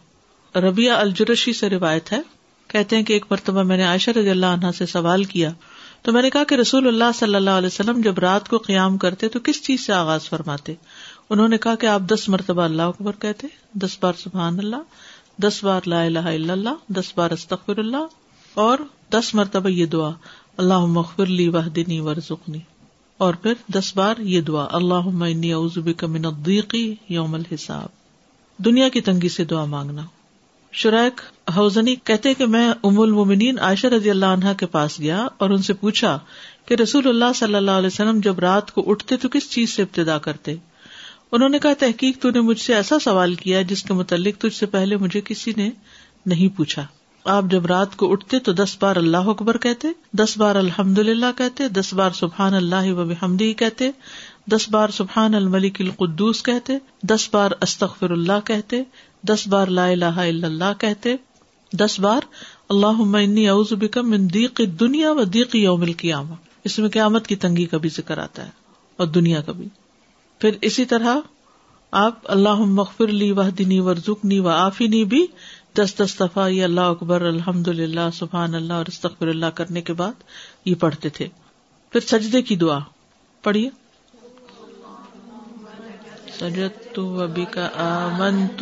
ربیہ 0.60 0.91
الجرشی 0.91 1.53
سے 1.53 1.69
روایت 1.69 2.12
ہے۔ 2.12 2.21
کہتے 2.67 2.95
ہیں 2.95 3.03
کہ 3.03 3.13
ایک 3.13 3.25
مرتبہ 3.29 3.63
میں 3.63 3.77
نے 3.77 3.84
عائشہ 3.84 4.12
رضی 4.12 4.29
اللہ 4.29 4.45
عنہ 4.45 4.71
سے 4.77 4.86
سوال 4.86 5.23
کیا۔ 5.23 5.49
تو 6.01 6.12
میں 6.12 6.21
نے 6.21 6.29
کہا 6.29 6.43
کہ 6.43 6.55
رسول 6.55 6.88
اللہ 6.88 7.12
صلی 7.15 7.36
اللہ 7.36 7.49
علیہ 7.49 7.67
وسلم 7.67 8.01
جب 8.01 8.19
رات 8.19 8.49
کو 8.49 8.58
قیام 8.58 8.97
کرتے 8.97 9.29
تو 9.29 9.39
کس 9.43 9.63
چیز 9.63 9.86
سے 9.86 9.93
آغاز 9.93 10.29
فرماتے؟ 10.29 10.73
انہوں 11.29 11.47
نے 11.47 11.58
کہا 11.58 11.75
کہ 11.75 11.86
آپ 11.86 12.01
دس 12.01 12.29
مرتبہ 12.29 12.62
اللہ 12.62 12.81
اکبر 12.81 13.12
کہتے۔ 13.19 13.47
دس 13.73 13.97
بار 14.01 14.13
سبحان 14.13 14.60
اللہ، 14.60 14.75
دس 15.41 15.63
بار 15.63 15.81
لا 15.86 16.03
الہ 16.03 16.19
الا 16.19 16.53
اللہ، 16.53 16.69
دس 16.89 17.13
بار 17.15 17.31
استغفر 17.31 17.77
اللہ 17.77 18.05
اور 18.53 18.77
دس 19.13 19.36
مرتبہ 19.36 19.69
یہ 19.69 19.86
دعا 19.86 20.10
اللہ 20.58 20.86
مغفر 20.86 21.25
لی 21.25 21.49
وحدنی 21.49 21.99
ورزقنی 21.99 22.60
اور 23.17 23.34
پھر 23.34 23.53
دس 23.67 23.95
بار 23.95 24.17
یہ 24.17 24.41
دعا 24.41 24.67
اللہ 24.71 25.10
بک 25.75 26.03
من 26.03 26.25
الضیقی 26.25 26.95
یوم 27.10 27.34
الحساب۔ 27.34 28.04
دنیا 28.57 28.89
کی 28.89 29.01
تنگی 29.01 29.29
سے 29.29 29.45
دعا 29.45 29.65
مانگنا۔ 29.65 30.01
شریک 30.71 31.21
حوزنی 31.55 31.95
کہتے 31.95 32.33
کہ 32.33 32.45
میں 32.45 32.71
ام 32.83 32.99
المومنین 32.99 33.59
عائشہ 33.59 33.87
رضی 33.87 34.09
اللہ 34.09 34.25
عنہ 34.25 34.45
کے 34.57 34.65
پاس 34.65 34.99
گیا 34.99 35.27
اور 35.37 35.49
ان 35.49 35.61
سے 35.61 35.73
پوچھا 35.73 36.19
کہ 36.65 36.73
رسول 36.73 37.07
اللہ 37.07 37.33
صلی 37.35 37.55
اللہ 37.55 37.71
علیہ 37.71 37.87
وسلم 37.87 38.19
جب 38.19 38.39
رات 38.39 38.71
کو 38.71 38.91
اٹھتے 38.91 39.17
تو 39.17 39.29
کس 39.29 39.49
چیز 39.49 39.69
سے 39.69 39.81
ابتدا 39.81 40.17
کرتے؟ 40.17 40.55
انہوں 41.31 41.49
نے 41.49 41.59
کہا، 41.59 41.73
تحقیق 41.79 42.21
تو 42.21 42.29
نے 42.29 42.41
مجھ 42.41 42.59
سے 42.59 42.73
ایسا 42.73 42.99
سوال 42.99 43.35
کیا 43.35 43.61
جس 43.61 43.83
کے 43.83 43.93
متعلق 43.93 44.41
تجھ 44.41 44.55
سے 44.55 44.65
پہلے 44.65 44.97
مجھے 44.97 45.21
کسی 45.21 45.53
نے 45.57 45.69
نہیں 46.25 46.57
پوچھا۔ 46.57 46.85
آپ 47.25 47.43
جب 47.49 47.65
رات 47.65 47.95
کو 47.95 48.11
اٹھتے 48.11 48.39
تو 48.39 48.53
دس 48.53 48.77
بار 48.81 48.95
اللہ 48.95 49.17
اکبر 49.17 49.57
کہتے، 49.57 49.87
دس 50.13 50.37
بار 50.37 50.55
الحمد 50.55 50.99
للہ 50.99 51.25
کہتے، 51.37 51.67
دس 51.67 51.93
بار 51.93 52.09
سبحان 52.09 52.53
اللہ 52.53 52.93
و 52.93 53.05
بحمدی 53.05 53.53
کہتے 53.53 53.91
دس 54.51 54.69
بار 54.69 54.89
سبحان 54.89 55.36
الملک 55.36 55.81
القدوس 55.81 56.43
کہتے، 56.43 56.77
دس 57.03 57.29
بار 57.31 57.51
استغفر 57.62 58.10
اللہ 58.10 58.39
کہتے، 58.45 58.84
دس 59.23 59.47
بار 59.47 59.67
لا 59.67 59.86
الہ 59.86 60.05
الا 60.05 60.47
اللہ 60.47 60.79
کہتے، 60.79 61.15
دس 61.73 61.99
بار 61.99 62.21
اللہ 62.69 63.49
اعوذ 63.49 63.73
بک 63.73 63.97
من 63.97 64.34
دیق 64.34 64.62
دنیا 64.79 65.12
و 65.12 65.23
دیق 65.23 65.55
یوم 65.55 65.81
القیامہ۔ 65.81 66.34
اس 66.63 66.79
میں 66.79 66.89
قیامت 66.89 67.27
کی 67.27 67.36
تنگی 67.36 67.65
کا 67.65 67.77
بھی 67.77 67.89
ذکر 67.89 68.17
آتا 68.17 68.45
ہے 68.45 68.49
اور 68.97 69.08
دنیا 69.08 69.41
کا 69.41 69.51
بھی۔ 69.51 69.67
پھر 70.39 70.51
اسی 70.62 70.86
طرح 70.86 71.15
آپ 71.91 72.19
اللہ 72.23 72.55
مغفر 72.55 73.08
لی 73.08 73.31
و 73.31 73.49
دنی 73.58 73.79
ورژنی 73.79 74.39
و 74.39 74.47
آفینی 74.47 75.05
بھی 75.05 75.25
دس 75.77 75.93
دس 75.99 76.19
دفعہ 76.19 76.49
یہ 76.49 76.63
اللہ 76.63 76.81
اکبر 76.81 77.21
الحمد 77.21 77.67
للہ 77.67 78.10
سبحان 78.13 78.55
اللہ 78.55 78.73
اور 78.73 78.86
استغفر 78.88 79.27
اللہ 79.27 79.45
کرنے 79.45 79.81
کے 79.81 79.93
بعد 79.93 80.12
یہ 80.65 80.75
پڑھتے 80.75 81.10
تھے۔ 81.10 81.27
پھر 81.89 81.99
سجدے 81.99 82.41
کی 82.41 82.55
دعا 82.55 82.80
پڑھیے۔ 83.43 83.69
سجدت 86.39 86.95
وبك 86.99 87.55
آمنت 87.91 88.59